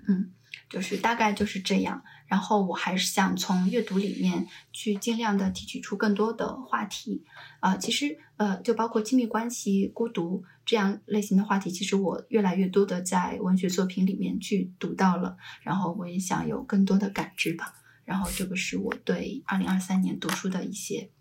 [0.08, 0.32] 嗯，
[0.70, 2.04] 就是大概就是这样。
[2.28, 7.24] 然后我还是想从阅读里面去尽量的提取出更多的话题，
[7.60, 17.76] 啊，其实呃，就包括亲密关系、孤独这样类型的话题，其实我越来越多的在文学作品里面去读到了，然后我也想有更多的感知吧。
[18.04, 21.12] 然后这个是我对二零二三年读书的一些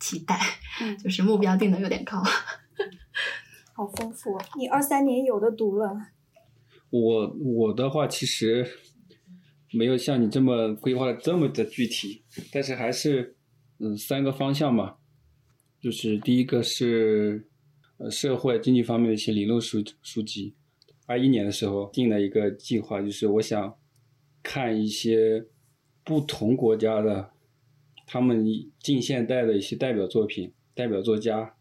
[0.00, 0.40] 期待，
[0.80, 2.20] 嗯，就是目标定的有点高，
[3.72, 6.08] 好丰富，你二三年有的读了。
[7.00, 8.66] 我我的话其实。
[9.76, 12.22] 没有像你这么规划的这么的具体，
[12.52, 13.34] 但是还是，
[13.80, 14.98] 嗯，三个方向嘛，
[15.80, 17.48] 就是第一个是，
[17.96, 20.54] 呃，社会经济方面的一些理论书书籍。
[21.06, 23.76] 二一年的时候定了一个计划，就是我想
[24.44, 25.44] 看一些
[26.04, 27.32] 不同国家的
[28.06, 28.46] 他们
[28.78, 31.56] 近现代的一些代表作品、代表作家。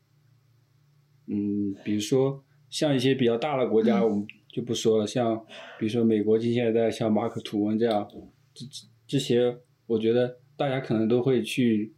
[1.26, 4.28] 嗯，比如说像一些比较大的国家，我们。
[4.54, 5.36] 就不说了，像
[5.80, 8.08] 比如说美国近现代，像马克吐温这样，
[8.54, 8.66] 这
[9.08, 9.58] 这些，
[9.88, 11.92] 我觉得大家可能都会去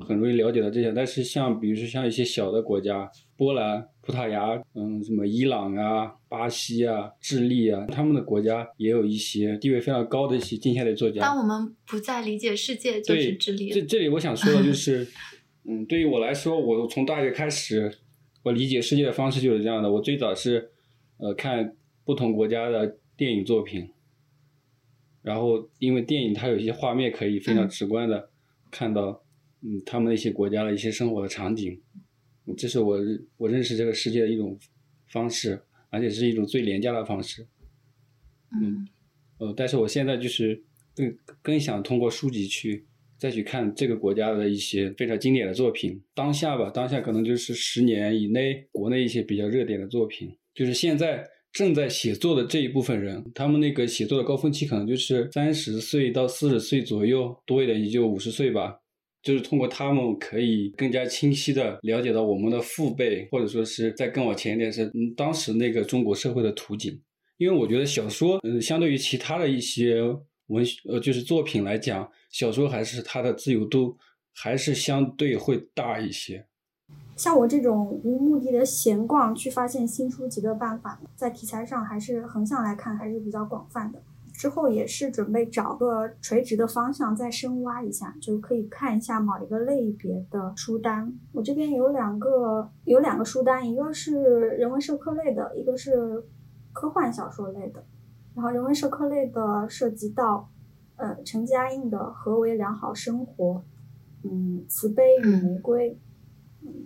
[0.00, 0.92] 很容易了解到这些。
[0.92, 11.22] 但是像比如说像一些小的国家，波兰、葡萄牙，嗯，什么伊朗啊、巴西啊、智利啊，他们的国家也有一些地位非常高的一些近现代作家。
[11.22, 13.70] 当我们不再理解世界，就是智利。
[13.70, 15.08] 这这里我想说的就 是，
[15.64, 17.90] 嗯，对于我来说，我从大学开始，
[18.42, 19.90] 我理解世界的方式就是这样的。
[19.90, 20.70] 我最早是，
[21.16, 21.74] 呃，看。
[22.04, 23.88] 不同国家的电影作品，
[25.22, 28.28] 然后因为电影它有一些画面可以非常直观的
[28.72, 29.24] 看到，
[29.60, 31.80] 嗯，他们那些国家的一些生活的场景，
[32.56, 32.98] 这是我
[33.36, 34.58] 我认识这个世界的一种
[35.06, 37.46] 方式，而且是一种最廉价的方式。
[38.50, 38.88] 嗯，
[39.38, 40.60] 呃，但是我现在就是
[40.96, 42.84] 更更想通过书籍去
[43.16, 46.02] 再去看这个国家的一些非常经典的作品。
[46.14, 51.24] 当下吧，当下可能就是十年以内国内一些比较热点的作品，就是现在。
[51.52, 58.78] 正在写作的这一部分人，他们那个写作的高峰期可能就是三十岁到四十岁左右，多一点也就五十岁吧。
[59.22, 67.00] 就是通过他们，可以更加清晰的了解到我们的父辈，或者说是再更往前一点是当时那个中国社会的图景。
[67.36, 70.02] 因为我觉得小说，嗯，相对于其他的一些
[70.46, 73.96] 文学，呃，就是作品来讲，小说还是它的自由度
[74.34, 76.44] 还是相对会大一些。
[77.16, 84.00] 像我这种无目的的闲逛去发现新书籍的办法，在题材上还是横向来看还是比较广泛的。
[84.32, 91.12] 之后也是准备找个垂直的方向再深挖一下，就可以看一下某一个类别的书单。
[91.32, 94.20] 我这边有两个有两个书单，一个是
[94.52, 96.24] 人文社科类的，一个是
[96.72, 97.84] 科幻小说类的。
[98.34, 100.48] 然后人文社科类的涉及到
[100.96, 103.62] 呃陈嘉映的《何为良好生活》，
[104.28, 106.00] 嗯，慈悲与玫瑰，嗯，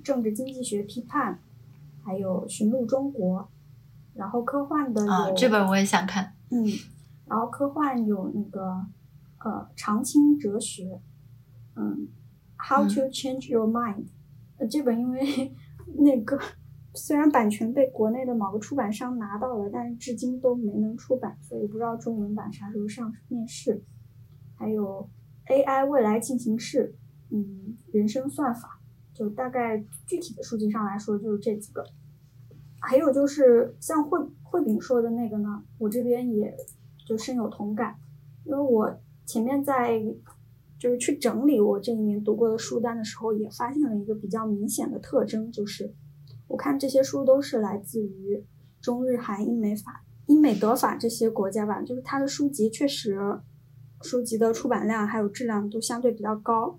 [0.03, 1.39] 政治经济学批判，
[2.03, 3.41] 还有《寻路中国》。
[4.15, 6.33] 然后科幻的啊，这本我也想看。
[6.51, 6.65] 嗯，
[7.27, 8.87] 然后科幻有那个
[9.45, 10.99] 呃长青哲学，
[11.75, 12.09] 嗯
[12.57, 14.07] ，How to Change Your Mind，
[14.57, 15.55] 呃这本因为
[15.99, 16.41] 那个
[16.95, 23.83] 虽然版权被国内的某个出版商拿到了，但是至今都没能出版，所以不知道中文版啥时候上面世。
[24.55, 25.07] 还有
[25.49, 26.95] AI 未来进行式，
[27.29, 28.76] 嗯，人生算法，
[29.17, 31.85] 就大概具体的数据上来说就是这几个。
[32.79, 36.55] 还有就是像慧慧炳说的那个呢，我这边也
[37.07, 37.97] 就深有同感，
[38.45, 40.01] 因为我前面在
[40.79, 45.93] 就是去整理我这一年读过的书单的时候，也发现了一个比较明显的特征，就是
[46.47, 48.45] 我看这些书都是来自于
[48.81, 53.19] 中日韩英美法英美德法这些国家吧，就是它的书籍确实
[54.03, 56.79] 书籍的出版量还有质量都相对比较高，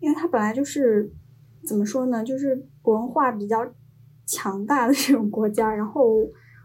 [0.00, 1.12] 因为它本来就是
[1.66, 3.72] 怎么说呢，就是文化比较。
[4.24, 6.16] 强大的这种国家，然后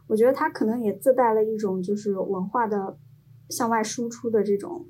[0.07, 2.97] 我觉得它可能也自带了一种就是文化的
[3.49, 4.85] 向外输出的这种，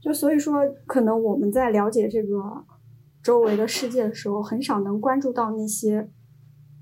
[0.00, 2.64] 就所以说可能我们在了解这个
[3.22, 6.08] 周围的世界的时候，很少能关注到那些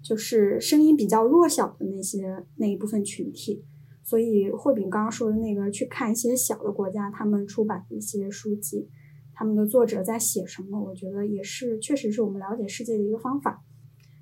[0.03, 3.65] 就是声音比较弱小的那些那一部分群体。
[4.05, 8.89] 所以慧炳刚刚说的那个去看一些小的国家他们出版的一些书籍，
[9.35, 13.63] 他们的作者在写什么，我觉得也是确实是我们了解世界的一个方法。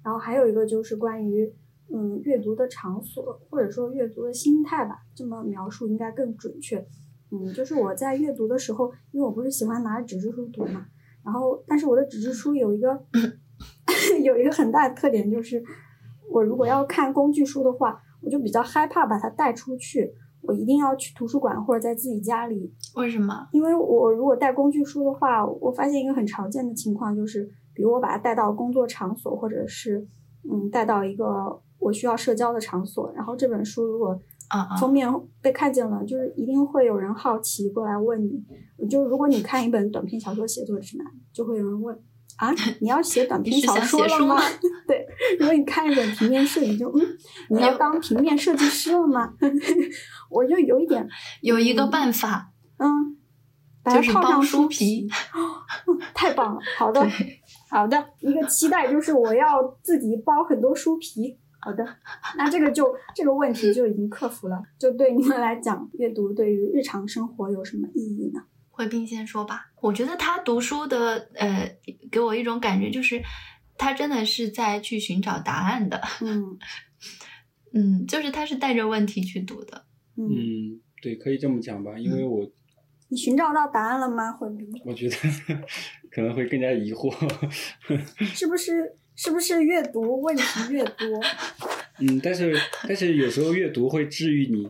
[0.02, 1.54] 然后还有一个就是关于，
[1.94, 6.84] 嗯，阅读的场所或者说阅读的心态吧，这么描述应该更准确。
[7.30, 10.86] 嗯，就是我在阅读的时候，因为我不是喜欢拿着纸质书读嘛，
[11.24, 13.04] 然后但是我的纸质书有一个
[14.22, 15.62] 有一个很大的特点，就是
[16.30, 20.12] 我如果要看工具书的话，我就比较害怕把它带出去，
[20.42, 22.72] 我一定要去图书馆或者在自己家里。
[22.96, 23.48] 为什么？
[23.52, 27.50] 因为我如果带工具书的话，我发现一个很常见的情况就是。
[27.74, 30.06] 比如我把它带到工作场所，或者是
[30.44, 34.20] 嗯带到一个我需要社交的场所，然后这本书如果
[34.78, 35.10] 封面
[35.40, 38.44] 被看见了，就是一定会有人好奇过来问你。
[38.90, 41.98] 就如果你看一本短篇小说写作指南，就会有人问
[42.36, 44.36] 啊，你要写短篇小说了吗？
[44.88, 45.06] 对，
[45.38, 47.16] 如果你看一本平面设计，就嗯，
[47.50, 49.32] 你要当平面设计师了吗？
[50.30, 51.06] 我就有一点
[51.40, 53.16] 有一个办法，嗯，
[53.94, 55.08] 就是包书皮，
[56.14, 57.06] 太棒了，好的。
[57.70, 59.46] 好的，一个期待就是我要
[59.82, 61.38] 自己包很多书皮。
[61.64, 61.86] 好的，
[62.36, 64.60] 那这个就这个问题就已经克服了。
[64.78, 68.42] 就对你们来讲，阅读对于日常生活有什么意义呢？
[68.72, 69.70] 慧斌先说吧。
[69.80, 71.76] 我觉得他读书的，呃，
[72.10, 73.22] 给我一种感觉就是，
[73.78, 76.02] 他真的是在去寻找答案的。
[76.20, 76.58] 嗯
[77.72, 79.86] 嗯，就是他是带着问题去读的。
[80.16, 82.50] 嗯，对，可以这么讲吧，因为我。
[83.08, 84.66] 你寻找到答案了吗，慧斌？
[84.84, 85.16] 我觉得
[86.10, 87.12] 可能会更加疑惑，
[88.34, 88.96] 是不是？
[89.14, 91.06] 是不是阅读问题越多？
[92.00, 92.58] 嗯，但是
[92.88, 94.66] 但是有时候阅读会治愈你，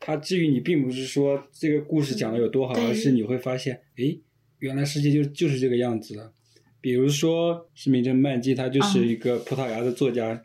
[0.00, 4.18] 它治愈你并不是说这个故事讲的有多好，而是你会发现，诶，
[4.58, 6.32] 原来世界就就是这个样子的。
[6.80, 10.42] 比如说《是名侦漫记》，它就是一个葡萄牙的作家。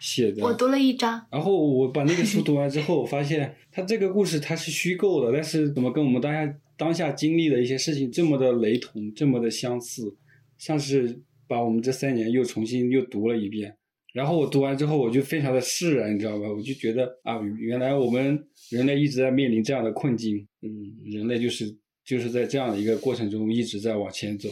[0.00, 10.14] 写的，我读了一章，然后我把那个书读完之后，我发现他这个故事它是虚构的，但是怎么跟我们当下当下经历的一些事情这么的雷同，这么的相似，
[10.58, 13.76] 像是把我们这三年又重新又读了一遍。
[14.14, 16.48] 然后我读完之后，我就非常的释然，你知道吧？
[16.48, 20.70] 我就觉得啊，原来我们人类一直在面临这样的困境，嗯，
[21.04, 24.48] 人类就是就是在这样的一个过程中一直在往前走。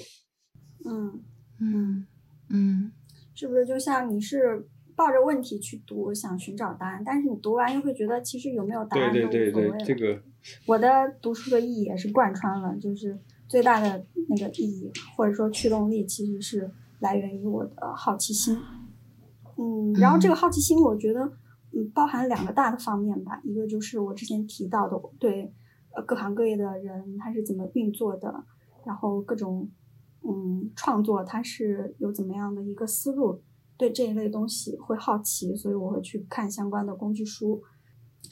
[0.84, 1.22] 嗯
[1.60, 2.06] 嗯
[2.50, 2.92] 嗯，
[3.34, 4.68] 是不是就像你是？
[4.94, 10.22] 抱着问题去读，想寻找答案，但是你读完又会觉得，其实有没有答案都无所谓这个，
[10.66, 10.88] 我的
[11.22, 13.18] 读书的意义也是贯穿了，就是
[13.48, 16.70] 最大的那个意义或者说驱动力，其实是
[17.00, 18.54] 来源于我的好奇心。
[19.62, 21.20] 嗯，然后这个好奇心，我觉得
[21.72, 25.54] 嗯包含两个大的方面吧，一个就是我之前提到的，对
[25.94, 28.44] 呃各行各业的人他是怎么运作的，
[28.84, 29.70] 然后各种
[30.24, 33.40] 嗯创作它是有怎么样的一个思路。
[33.78, 37.60] 对这一类东西会好奇，所以我会去看相关的工具书。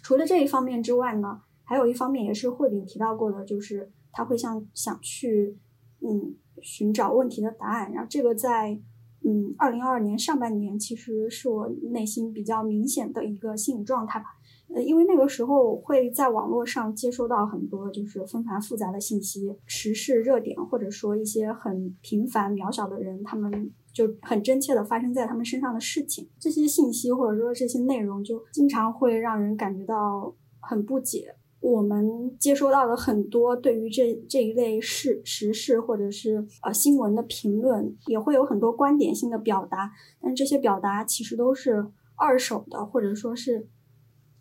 [0.01, 5.59] 除了这一方面之外呢，还有一方面也是慧敏提到过的，就是他会想想去
[6.03, 7.91] 嗯寻找问题的答案。
[7.91, 8.81] 然后这个在
[9.23, 14.27] 嗯二零二二年上半年其实是我内心比较明显的一个心理状态吧，
[14.75, 26.29] 呃，因为那个时候会在网络上接收到很多就是纷繁复杂的信息、时事热点，或者说一些很平凡渺小的人，他们就很真切的发生在他们身上的事情。
[26.39, 31.35] 这些信息或者说这些内容，就经常会让人感觉到很不解。
[31.61, 39.93] 我们接收到的很多对于这这一类事时事或者是呃新闻的评论，也会有很多观点性的表达，
[40.23, 43.69] 但这些表达其实都是二手的，或者说是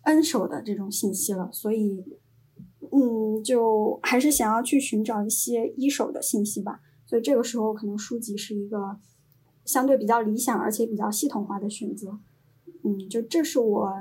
[0.04, 1.50] N 手的这种信息了。
[1.52, 2.06] 所以，
[2.90, 6.80] 嗯，就还是想要去寻找一些一手的信息吧。
[7.06, 8.98] 所以这个时候，可能书籍是一个
[9.66, 12.18] 相对比较理想而且比较系统化的选择。
[12.84, 13.94] 嗯，就这是我。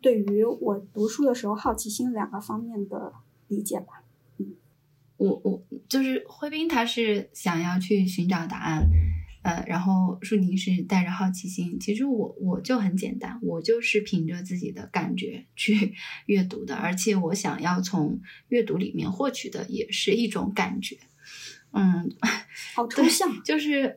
[0.00, 3.12] 对于我读书的时候好奇心两个方面的
[3.48, 4.04] 理解吧，
[4.38, 4.54] 嗯，
[5.16, 8.88] 我我就是辉斌，他是想要去寻找答案，
[9.42, 11.78] 呃，然后舒宁是带着好奇心。
[11.80, 15.94] 其实我我就很简单，我就是凭着自己的感觉去
[16.26, 20.98] 阅读的，而且我想要从阅读里面获取的也是一种感觉，
[21.72, 22.10] 嗯，
[22.74, 23.96] 好抽象，就是，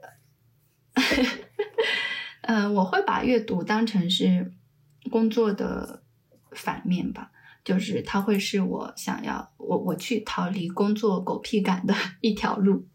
[2.41, 4.53] 嗯， 我会把阅读当成是。
[5.09, 6.03] 工作的
[6.51, 7.31] 反面吧，
[7.63, 12.87] 就是它会是我想要我我去逃离工作狗屁感的 一条路，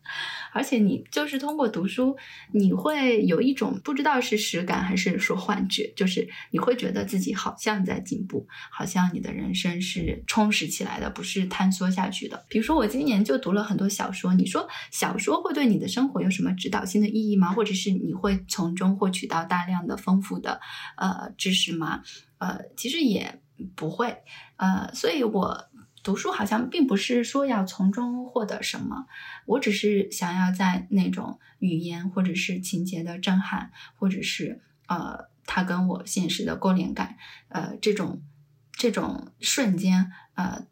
[0.54, 2.16] 而且你就是通过读书，
[2.52, 12.46] 你会有一种不知道是实感还是说幻觉，就是你会觉得自己好像在进步，好像你的人生是充实起来的，不是坍缩下去的。
[12.48, 17.52] 比如说我今年就读了很多小说，你说小说会对你的生活有什么指导性的意义吗？
[17.52, 20.60] 或者是你会从中获取到大量的丰富的
[20.96, 22.02] 呃知识吗？
[22.38, 23.40] 呃，其实也
[23.74, 24.14] 不会，
[24.56, 25.68] 呃，所以我
[26.04, 29.06] 读书好像并不是说要从中获得什么，
[29.46, 37.16] 我只是想要在那种语言或者是情节的震撼，或者是呃，它跟我现实的勾连感，
[37.48, 38.22] 呃，这种
[38.70, 40.66] 这种瞬间，呃，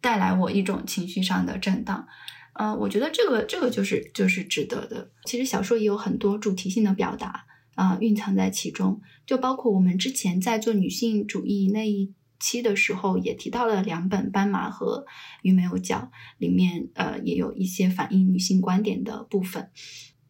[0.00, 2.08] 带来我一种情绪上的震荡，
[2.54, 5.12] 呃，我觉得这个这个就是就是值得的。
[5.24, 7.46] 其实小说也有很多主题性的表达。
[7.76, 15.04] 啊，蕴藏在其中，就包括我们之前在做女性主义那一期的时候，也提到了两本《斑马》和
[15.42, 15.98] 《鱼没有脚》，
[16.38, 19.70] 里面呃也有一些反映女性观点的部分。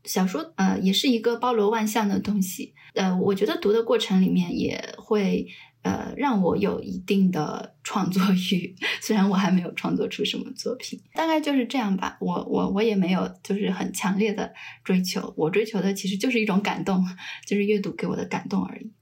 [0.05, 5.47] 小说呃也是一个包罗万象的东西，呃，我觉得读的过程里面也会。
[5.83, 8.23] 呃，让我有一定的创作
[8.53, 12.19] 欲， 虽然我还没有创作出什么作品，大概就是这样吧。
[12.21, 14.53] 我我我也没有就是很强烈的
[14.85, 17.03] 追求，我追求的其实就是一种感动，
[17.49, 18.93] 就是阅读给我的感动而已。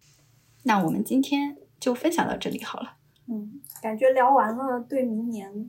[0.63, 2.98] 那我们今天就分享到这里好了。
[3.31, 5.69] 嗯，感觉聊完了，对明年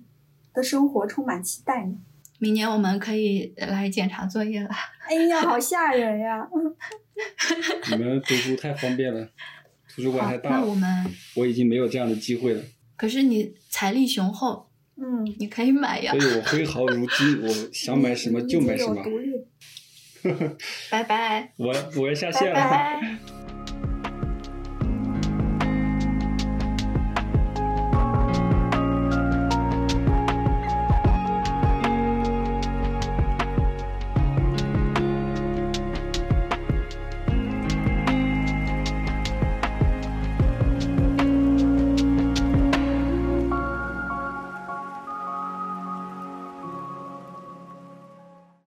[0.53, 1.95] 的生活充满期待呢。
[2.39, 4.69] 明年我们可以来检查作业了。
[5.07, 6.47] 哎呀，好吓人呀！
[7.91, 9.27] 你们读书太方便了。
[9.93, 11.05] 图书馆太大，那我们
[11.35, 12.63] 我已经没有这样的机会了。
[12.95, 16.13] 可是你财力雄厚，嗯，你可以买呀。
[16.13, 19.03] 所以我挥毫如金，我想买什么就买什么。
[20.89, 21.51] 拜拜。
[21.57, 22.53] 我我要下线了。
[22.53, 23.38] 拜拜。